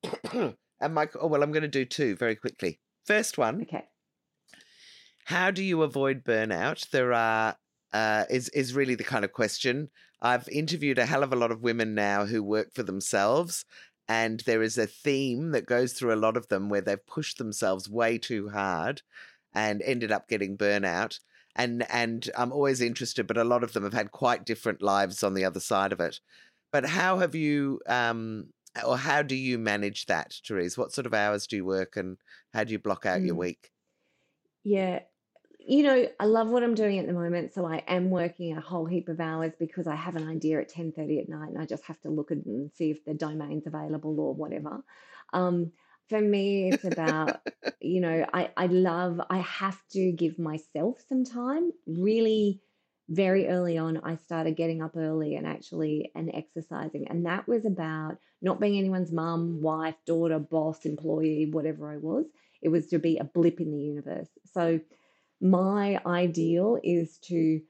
and 0.32 0.54
Mike, 0.94 1.14
oh, 1.20 1.26
well, 1.26 1.42
I'm 1.42 1.52
going 1.52 1.62
to 1.62 1.68
do 1.68 1.84
two 1.84 2.14
very 2.16 2.36
quickly. 2.36 2.80
First 3.04 3.36
one 3.36 3.62
Okay. 3.62 3.84
How 5.24 5.50
do 5.50 5.62
you 5.62 5.82
avoid 5.82 6.24
burnout? 6.24 6.90
There 6.90 7.12
are 7.12 7.56
uh, 7.92 8.24
is 8.28 8.48
is 8.50 8.74
really 8.74 8.96
the 8.96 9.04
kind 9.04 9.24
of 9.24 9.32
question. 9.32 9.88
I've 10.20 10.48
interviewed 10.48 10.98
a 10.98 11.06
hell 11.06 11.22
of 11.22 11.32
a 11.32 11.36
lot 11.36 11.52
of 11.52 11.62
women 11.62 11.94
now 11.94 12.26
who 12.26 12.42
work 12.42 12.72
for 12.74 12.82
themselves, 12.82 13.64
and 14.08 14.40
there 14.40 14.62
is 14.62 14.78
a 14.78 14.86
theme 14.86 15.52
that 15.52 15.66
goes 15.66 15.92
through 15.92 16.12
a 16.12 16.16
lot 16.16 16.36
of 16.36 16.48
them 16.48 16.68
where 16.68 16.80
they've 16.80 17.06
pushed 17.06 17.38
themselves 17.38 17.88
way 17.88 18.18
too 18.18 18.48
hard 18.48 19.02
and 19.54 19.82
ended 19.82 20.12
up 20.12 20.28
getting 20.28 20.56
burnout. 20.58 21.18
And 21.54 21.84
and 21.90 22.30
I'm 22.36 22.52
always 22.52 22.80
interested, 22.80 23.26
but 23.26 23.36
a 23.36 23.44
lot 23.44 23.62
of 23.64 23.72
them 23.72 23.84
have 23.84 23.92
had 23.92 24.10
quite 24.12 24.46
different 24.46 24.82
lives 24.82 25.22
on 25.22 25.34
the 25.34 25.44
other 25.44 25.60
side 25.60 25.92
of 25.92 26.00
it. 26.00 26.20
But 26.72 26.86
how 26.86 27.18
have 27.18 27.34
you 27.34 27.80
um 27.86 28.52
or 28.86 28.96
how 28.98 29.22
do 29.22 29.34
you 29.36 29.58
manage 29.58 30.06
that, 30.06 30.34
Therese? 30.46 30.78
What 30.78 30.92
sort 30.92 31.06
of 31.06 31.14
hours 31.14 31.46
do 31.46 31.56
you 31.56 31.64
work 31.64 31.96
and 31.96 32.16
how 32.54 32.64
do 32.64 32.72
you 32.72 32.78
block 32.78 33.04
out 33.06 33.22
your 33.24 33.36
Mm. 33.36 33.40
week? 33.40 33.70
Yeah. 34.64 35.00
You 35.64 35.84
know, 35.84 36.08
I 36.18 36.24
love 36.24 36.48
what 36.48 36.64
I'm 36.64 36.74
doing 36.74 36.98
at 36.98 37.06
the 37.06 37.12
moment, 37.12 37.52
so 37.52 37.64
I 37.64 37.84
am 37.86 38.10
working 38.10 38.56
a 38.56 38.60
whole 38.60 38.84
heap 38.86 39.08
of 39.08 39.20
hours 39.20 39.52
because 39.58 39.86
I 39.86 39.94
have 39.94 40.16
an 40.16 40.26
idea 40.28 40.60
at 40.60 40.68
10:30 40.68 41.20
at 41.20 41.28
night 41.28 41.50
and 41.50 41.58
I 41.62 41.66
just 41.66 41.84
have 41.84 42.00
to 42.00 42.10
look 42.10 42.32
at 42.32 42.38
and 42.38 42.72
see 42.72 42.90
if 42.90 43.04
the 43.04 43.14
domain's 43.14 43.66
available 43.66 44.18
or 44.18 44.34
whatever. 44.34 44.82
Um, 45.32 45.72
for 46.08 46.20
me, 46.20 46.70
it's 46.70 46.84
about, 46.84 47.40
you 47.80 48.00
know, 48.00 48.26
I, 48.32 48.50
I 48.56 48.66
love, 48.66 49.20
I 49.30 49.38
have 49.38 49.78
to 49.92 50.12
give 50.12 50.38
myself 50.38 50.98
some 51.08 51.24
time. 51.24 51.72
Really, 51.86 52.60
very 53.08 53.48
early 53.48 53.78
on, 53.78 53.98
I 53.98 54.16
started 54.16 54.56
getting 54.56 54.82
up 54.82 54.96
early 54.96 55.34
and 55.34 55.46
actually 55.46 56.10
and 56.14 56.30
exercising. 56.34 57.08
And 57.08 57.26
that 57.26 57.46
was 57.48 57.66
about 57.66 58.16
not 58.40 58.60
being 58.60 58.78
anyone's 58.78 59.12
mum, 59.12 59.60
wife, 59.60 59.96
daughter, 60.06 60.38
boss, 60.38 60.84
employee, 60.84 61.48
whatever 61.50 61.90
I 61.92 61.98
was. 61.98 62.26
It 62.62 62.68
was 62.68 62.86
to 62.88 62.98
be 62.98 63.18
a 63.18 63.24
blip 63.24 63.60
in 63.60 63.72
the 63.72 63.78
universe. 63.78 64.28
So 64.52 64.80
my 65.40 66.00
ideal 66.06 66.78
is 66.82 67.18
to 67.24 67.60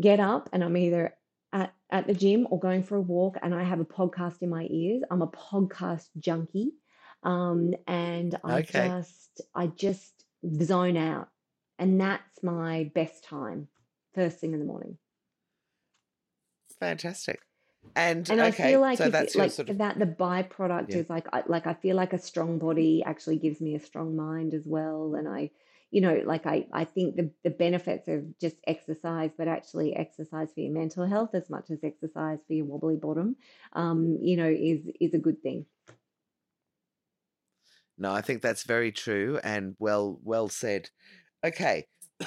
get 0.00 0.20
up 0.20 0.48
and 0.52 0.64
I'm 0.64 0.76
either 0.76 1.14
at, 1.52 1.72
at 1.90 2.06
the 2.06 2.14
gym 2.14 2.46
or 2.50 2.58
going 2.58 2.82
for 2.82 2.96
a 2.96 3.00
walk 3.00 3.36
and 3.42 3.54
I 3.54 3.62
have 3.62 3.80
a 3.80 3.84
podcast 3.84 4.42
in 4.42 4.50
my 4.50 4.66
ears. 4.70 5.02
I'm 5.10 5.22
a 5.22 5.28
podcast 5.28 6.08
junkie. 6.18 6.72
Um, 7.22 7.74
and 7.86 8.38
I 8.44 8.60
Okay. 8.60 8.88
just, 8.88 9.40
I 9.54 9.68
just 9.68 10.24
zone 10.62 10.96
out. 10.96 11.28
And 11.78 12.00
that's 12.00 12.42
my 12.42 12.90
best 12.94 13.24
time, 13.24 13.68
first 14.14 14.38
thing 14.38 14.52
in 14.52 14.60
the 14.60 14.66
morning. 14.66 14.98
Fantastic. 16.80 17.40
And, 17.94 18.26
And 18.28 18.40
I 18.40 18.50
feel 18.50 18.80
like 18.80 18.98
so 18.98 19.04
if 19.04 19.12
that's 19.12 19.34
like 19.36 19.50
sort 19.50 19.68
of 19.68 19.78
that, 19.78 19.98
the 19.98 20.06
byproduct 20.06 20.90
yeah. 20.90 20.96
is 20.96 21.10
like, 21.10 21.26
I, 21.32 21.42
like 21.46 21.66
I 21.66 21.74
feel 21.74 21.96
like 21.96 22.12
a 22.12 22.18
strong 22.18 22.58
body 22.58 23.02
actually 23.04 23.36
gives 23.36 23.60
me 23.60 23.74
a 23.74 23.80
strong 23.80 24.16
mind 24.16 24.54
as 24.54 24.66
well. 24.66 25.14
And 25.14 25.28
I, 25.28 25.50
you 25.90 26.00
know, 26.00 26.22
like 26.24 26.46
I, 26.46 26.66
I 26.72 26.84
think 26.84 27.16
the, 27.16 27.30
the 27.44 27.50
benefits 27.50 28.08
of 28.08 28.38
just 28.38 28.56
exercise, 28.66 29.30
but 29.36 29.48
actually 29.48 29.94
exercise 29.94 30.52
for 30.52 30.60
your 30.60 30.72
mental 30.72 31.06
health 31.06 31.34
as 31.34 31.50
much 31.50 31.70
as 31.70 31.84
exercise 31.84 32.38
for 32.46 32.54
your 32.54 32.64
wobbly 32.64 32.96
bottom, 32.96 33.36
um, 33.74 34.18
you 34.22 34.36
know, 34.36 34.48
is 34.48 34.80
is 35.00 35.12
a 35.14 35.18
good 35.18 35.42
thing. 35.42 35.66
No, 37.98 38.12
I 38.12 38.20
think 38.20 38.42
that's 38.42 38.64
very 38.64 38.92
true 38.92 39.38
and 39.44 39.76
well 39.78 40.18
well 40.22 40.48
said. 40.48 40.90
Okay. 41.44 41.86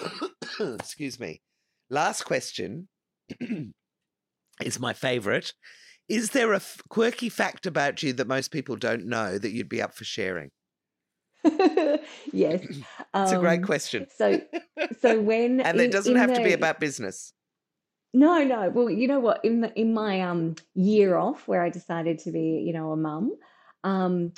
Excuse 0.59 1.19
me. 1.19 1.41
Last 1.89 2.23
question 2.23 2.87
is 4.61 4.79
my 4.79 4.93
favorite. 4.93 5.53
Is 6.07 6.31
there 6.31 6.53
a 6.53 6.57
f- 6.57 6.81
quirky 6.89 7.29
fact 7.29 7.65
about 7.65 8.03
you 8.03 8.13
that 8.13 8.27
most 8.27 8.51
people 8.51 8.75
don't 8.75 9.05
know 9.05 9.37
that 9.37 9.51
you'd 9.51 9.69
be 9.69 9.81
up 9.81 9.95
for 9.95 10.03
sharing? 10.03 10.51
yes. 12.31 12.61
It's 13.21 13.31
a 13.31 13.37
great 13.37 13.61
Um, 13.61 13.63
question. 13.63 14.07
so 14.15 14.41
so 14.99 15.21
when 15.21 15.61
And 15.61 15.79
it 15.79 15.91
doesn't 15.91 16.13
in 16.13 16.17
have 16.17 16.33
to 16.33 16.41
be 16.41 16.53
about 16.53 16.79
business. 16.79 17.33
No, 18.13 18.43
no. 18.43 18.69
Well, 18.69 18.89
you 18.89 19.07
know 19.07 19.19
what? 19.19 19.43
In 19.43 19.61
the, 19.61 19.73
in 19.79 19.93
my 19.93 20.21
um 20.21 20.55
year 20.73 21.17
off, 21.17 21.47
where 21.47 21.61
I 21.61 21.69
decided 21.69 22.19
to 22.19 22.31
be, 22.31 22.63
you 22.65 22.73
know, 22.73 22.91
a 22.91 22.97
mum, 22.97 23.35
um, 23.83 24.33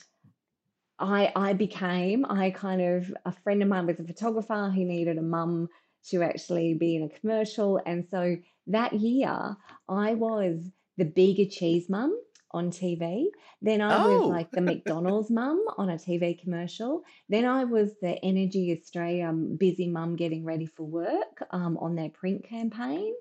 I 0.99 1.31
I 1.35 1.53
became 1.53 2.25
I 2.29 2.51
kind 2.51 2.81
of 2.81 3.13
a 3.25 3.31
friend 3.31 3.61
of 3.61 3.69
mine 3.69 3.85
was 3.87 3.99
a 3.99 4.03
photographer. 4.03 4.71
He 4.73 4.83
needed 4.83 5.17
a 5.17 5.21
mum 5.21 5.69
to 6.09 6.23
actually 6.23 6.73
be 6.73 6.95
in 6.95 7.03
a 7.03 7.09
commercial, 7.19 7.81
and 7.85 8.05
so 8.09 8.37
that 8.67 8.93
year 8.93 9.55
I 9.89 10.13
was 10.13 10.71
the 10.97 11.05
Bega 11.05 11.45
cheese 11.47 11.89
mum 11.89 12.17
on 12.51 12.71
TV. 12.71 13.25
Then 13.61 13.81
I 13.81 13.97
was 13.97 14.21
Oh, 14.23 14.27
like 14.27 14.51
the 14.51 14.61
McDonald's 14.61 15.29
mum 15.29 15.63
on 15.77 15.89
a 15.89 15.95
TV 15.97 16.39
commercial. 16.41 17.03
Then 17.29 17.45
I 17.45 17.65
was 17.65 17.91
the 18.01 18.17
Energy 18.23 18.71
Australia 18.79 19.27
um, 19.27 19.57
busy 19.57 19.87
mum 19.89 20.15
getting 20.15 20.45
ready 20.45 20.65
for 20.65 20.83
work 20.83 21.43
um, 21.51 21.77
on 21.77 21.95
their 21.95 22.09
print 22.09 22.45
campaign. 22.45 23.13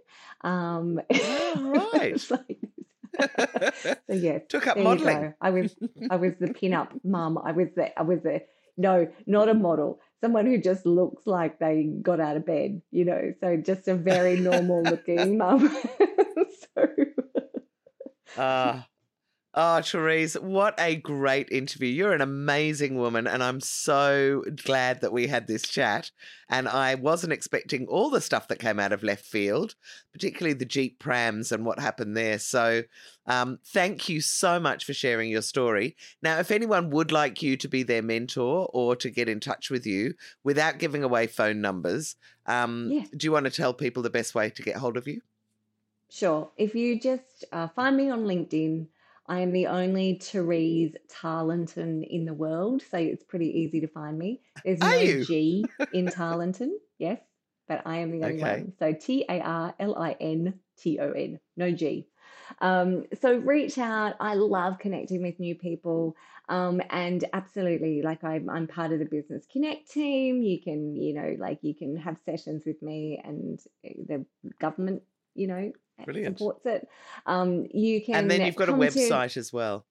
Um, 0.43 1.01
oh 1.13 1.91
right. 1.93 2.31
like- 2.31 2.59
so 4.07 4.15
yes, 4.15 4.43
Took 4.49 4.67
up 4.67 4.79
modelling. 4.79 5.35
I 5.41 5.51
was 5.51 5.75
I 6.11 6.17
was 6.17 6.33
the 6.41 6.49
pin-up 6.49 6.93
mum. 7.05 7.39
I 7.39 7.53
was 7.53 7.69
the 7.77 7.99
I 7.99 8.03
was 8.03 8.21
the 8.23 8.43
no, 8.77 9.09
not 9.27 9.49
a 9.49 9.55
model. 9.55 10.01
Someone 10.21 10.47
who 10.47 10.59
just 10.59 10.85
looks 10.87 11.27
like 11.27 11.59
they 11.59 11.85
got 12.03 12.21
out 12.21 12.37
of 12.37 12.45
bed, 12.47 12.83
you 12.91 13.05
know. 13.05 13.33
So 13.41 13.57
just 13.57 13.89
a 13.89 13.95
very 13.95 14.39
normal 14.39 14.83
looking 14.83 15.39
mum. 15.43 15.69
so 16.75 16.87
Uh, 18.37 18.83
oh, 19.57 19.81
Therese, 19.81 20.35
what 20.35 20.79
a 20.79 20.97
great 20.97 21.49
interview. 21.51 21.89
You're 21.89 22.13
an 22.13 22.21
amazing 22.21 22.97
woman, 22.99 23.27
and 23.27 23.43
I'm 23.43 23.61
so 23.61 24.45
glad 24.65 25.01
that 25.01 25.13
we 25.13 25.27
had 25.27 25.47
this 25.47 25.63
chat. 25.63 26.11
And 26.49 26.69
I 26.69 26.95
wasn't 26.95 27.33
expecting 27.33 27.87
all 27.87 28.11
the 28.11 28.21
stuff 28.21 28.49
that 28.49 28.59
came 28.59 28.79
out 28.79 28.93
of 28.93 29.03
left 29.03 29.25
field, 29.25 29.75
particularly 30.13 30.53
the 30.53 30.67
Jeep 30.67 30.99
prams 30.99 31.51
and 31.51 31.65
what 31.65 31.79
happened 31.79 32.17
there. 32.17 32.39
So, 32.39 32.83
um, 33.27 33.59
thank 33.65 34.09
you 34.11 34.21
so 34.21 34.61
much 34.61 34.85
for 34.85 34.93
sharing 34.93 35.31
your 35.31 35.43
story. 35.43 35.97
Now, 36.23 36.39
if 36.39 36.51
anyone 36.51 36.91
would 36.91 37.11
like 37.11 37.43
you 37.43 37.57
to 37.57 37.69
be 37.69 37.83
their 37.83 38.03
mentor 38.03 38.69
or 38.73 38.95
to 38.97 39.11
get 39.11 39.29
in 39.29 39.41
touch 39.41 39.71
with 39.71 39.87
you 39.87 40.15
without 40.45 40.79
giving 40.79 41.03
away 41.03 41.27
phone 41.27 41.61
numbers, 41.63 42.17
um, 42.45 42.91
yeah. 42.93 43.05
do 43.17 43.27
you 43.27 43.33
want 43.33 43.47
to 43.47 43.51
tell 43.51 43.73
people 43.73 44.03
the 44.03 44.11
best 44.11 44.35
way 44.35 44.51
to 44.51 44.63
get 44.63 44.77
hold 44.77 44.99
of 44.99 45.09
you? 45.09 45.23
Sure. 46.11 46.51
If 46.57 46.75
you 46.75 47.01
just 47.01 47.45
uh, 47.51 47.69
find 47.69 47.97
me 47.97 48.11
on 48.11 48.25
LinkedIn, 48.25 48.87
I 49.29 49.41
am 49.41 49.53
the 49.53 49.67
only 49.67 50.19
Therese 50.23 50.95
Tarlinton 51.09 52.07
in 52.09 52.25
the 52.25 52.35
world, 52.35 52.83
so 52.83 52.99
it's 52.99 53.25
pretty 53.25 53.49
easy 53.61 53.81
to 53.81 53.89
find 53.89 54.19
me. 54.19 54.43
There's 54.65 54.81
Are 54.81 54.87
no 54.87 55.07
you? 55.07 55.27
G 55.27 55.73
in 55.91 56.11
Tarlinton, 56.11 56.73
yes, 56.99 57.21
but 57.69 57.83
I 57.87 57.99
am 57.99 58.11
the 58.13 58.25
only 58.25 58.45
Okay. 58.45 58.47
one. 58.47 58.73
So 58.79 58.93
T 58.93 59.25
A 59.29 59.41
R 59.41 59.75
L 59.79 59.97
I 59.97 60.13
N 60.21 60.61
T 60.77 60.99
O 61.01 61.11
N, 61.13 61.41
no 61.57 61.71
G. 61.73 62.09
Um, 62.61 63.05
so 63.21 63.37
reach 63.39 63.79
out. 63.79 64.15
I 64.21 64.35
love 64.35 64.79
connecting 64.79 65.23
with 65.23 65.41
new 65.41 65.55
people. 65.55 66.17
Um, 66.49 66.81
and 66.91 67.25
absolutely, 67.33 68.03
like 68.03 68.23
I'm, 68.23 68.49
I'm 68.49 68.67
part 68.69 68.93
of 68.93 68.99
the 69.01 69.05
Business 69.05 69.47
Connect 69.51 69.91
team. 69.91 70.43
You 70.43 70.61
can, 70.61 70.95
you 70.95 71.15
know, 71.15 71.37
like 71.39 71.59
you 71.63 71.75
can 71.75 71.97
have 71.97 72.19
sessions 72.25 72.63
with 72.65 72.81
me, 72.83 73.21
and 73.23 73.61
uh, 73.85 73.91
the 74.07 74.27
government, 74.61 75.03
you 75.35 75.49
know, 75.49 75.73
Brilliant. 76.05 76.39
supports 76.39 76.67
it. 76.67 76.89
Um, 77.27 77.67
you 77.73 78.01
can 78.05 78.15
And 78.17 78.31
then 78.31 78.45
you've 78.47 78.57
got 78.57 78.69
a 78.69 78.73
come 78.73 78.81
to- 78.81 78.87
website 78.87 79.37
as 79.37 79.53
well. 79.53 79.87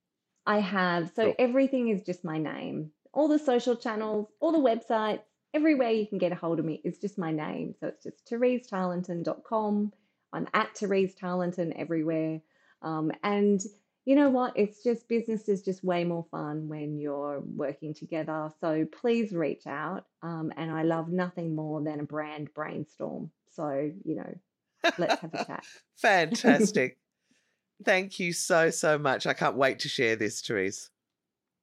I 0.45 0.60
have. 0.60 1.12
So 1.16 1.26
Cool. 1.26 1.36
everything 1.39 1.89
is 1.89 2.03
just 2.03 2.24
my 2.24 2.38
name. 2.38 2.91
All 3.14 3.28
the 3.28 3.39
social 3.39 3.76
channels, 3.76 4.28
all 4.39 4.51
the 4.51 4.60
websites, 4.60 5.22
everywhere 5.53 5.89
you 5.91 6.06
can 6.06 6.18
get 6.18 6.32
a 6.32 6.36
hold 6.36 6.60
of 6.60 6.66
me 6.66 6.82
is 6.84 6.99
just 6.99 7.18
my 7.18 7.32
name. 7.32 7.74
So 7.80 7.88
it's 7.88 8.03
just 8.03 8.30
theresetarlinton.com. 8.30 9.93
I'm 10.34 10.47
at 10.53 10.78
Therese 10.78 11.16
Tarlinton 11.16 11.72
everywhere. 11.78 12.41
Um, 12.82 13.12
and 13.24 13.62
you 14.03 14.16
know 14.16 14.30
what? 14.30 14.53
It's 14.56 14.84
just 14.84 15.08
business 15.08 15.49
is 15.49 15.64
just 15.64 15.84
way 15.84 16.03
more 16.03 16.26
fun 16.30 16.68
when 16.68 16.99
you're 16.99 17.39
working 17.56 17.93
together. 17.95 18.51
So 18.62 18.86
please 19.01 19.32
reach 19.34 19.66
out. 19.66 20.06
Um, 20.22 20.51
and 20.58 20.70
I 20.70 20.84
love 20.84 21.10
nothing 21.10 21.56
more 21.56 21.82
than 21.82 21.99
a 22.01 22.03
brand 22.03 22.53
brainstorm. 22.53 23.32
So, 23.51 23.91
you 24.03 24.16
know, 24.16 24.36
let's 24.97 25.21
have 25.21 25.33
a 25.33 25.45
chat. 25.45 25.65
Fantastic. 25.97 26.97
Thank 27.83 28.19
you 28.19 28.33
so, 28.33 28.69
so 28.69 28.97
much. 28.97 29.25
I 29.25 29.33
can't 29.33 29.55
wait 29.55 29.79
to 29.79 29.89
share 29.89 30.15
this, 30.15 30.41
Therese. 30.41 30.89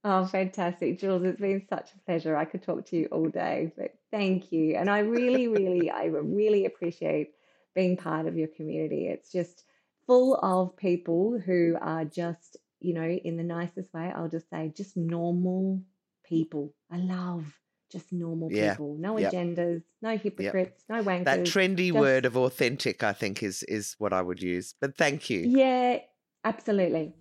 Oh, 0.04 0.26
fantastic, 0.26 0.98
Jules. 0.98 1.22
It's 1.22 1.40
been 1.40 1.64
such 1.68 1.90
a 1.94 1.98
pleasure. 2.04 2.36
I 2.36 2.44
could 2.44 2.62
talk 2.62 2.86
to 2.86 2.96
you 2.96 3.06
all 3.12 3.28
day, 3.28 3.72
but 3.76 3.94
thank 4.10 4.50
you. 4.50 4.74
And 4.74 4.90
I 4.90 5.00
really, 5.00 5.46
really, 5.48 5.90
I 5.90 6.06
really 6.06 6.66
appreciate 6.66 7.30
being 7.74 7.96
part 7.96 8.26
of 8.26 8.36
your 8.36 8.48
community. 8.48 9.06
It's 9.06 9.30
just 9.30 9.64
full 10.06 10.34
of 10.42 10.76
people 10.76 11.38
who 11.38 11.76
are 11.80 12.04
just, 12.04 12.56
you 12.80 12.94
know, 12.94 13.08
in 13.08 13.36
the 13.36 13.44
nicest 13.44 13.94
way, 13.94 14.12
I'll 14.14 14.28
just 14.28 14.50
say, 14.50 14.72
just 14.76 14.96
normal 14.96 15.80
people. 16.24 16.74
I 16.90 16.96
love 16.96 17.44
just 17.92 18.12
normal 18.12 18.50
Yeah. 18.50 18.70
people. 18.72 18.96
No 18.98 19.18
Yep. 19.18 19.32
agendas, 19.32 19.82
no 20.00 20.16
hypocrites, 20.16 20.82
no 20.88 21.02
wankers. 21.04 21.24
That 21.24 21.40
trendy 21.40 21.88
just- 21.88 21.98
word 22.00 22.24
of 22.24 22.36
authentic, 22.36 23.02
I 23.04 23.12
think, 23.12 23.42
is 23.42 23.62
is 23.64 23.94
what 23.98 24.12
I 24.12 24.22
would 24.22 24.40
use. 24.42 24.74
But 24.80 24.96
thank 24.96 25.28
you. 25.30 25.40
Yeah, 25.40 25.98
absolutely. 26.44 27.12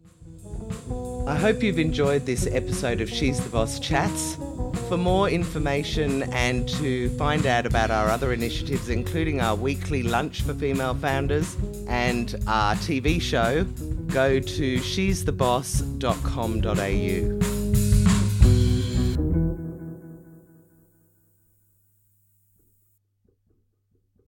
I 1.27 1.35
hope 1.35 1.61
you've 1.63 1.79
enjoyed 1.79 2.25
this 2.25 2.47
episode 2.47 3.01
of 3.01 3.09
She's 3.09 3.39
the 3.43 3.49
Boss 3.49 3.79
Chats. 3.79 4.37
For 4.89 4.97
more 4.97 5.29
information 5.29 6.23
and 6.33 6.67
to 6.69 7.09
find 7.17 7.45
out 7.45 7.65
about 7.65 7.91
our 7.91 8.09
other 8.09 8.33
initiatives, 8.33 8.89
including 8.89 9.39
our 9.39 9.55
weekly 9.55 10.03
lunch 10.03 10.41
for 10.41 10.53
female 10.53 10.93
founders 10.95 11.55
and 11.87 12.35
our 12.47 12.75
TV 12.75 13.19
show, 13.21 13.63
go 14.07 14.39
to 14.39 14.77
she'stheboss.com.au. 14.79 17.50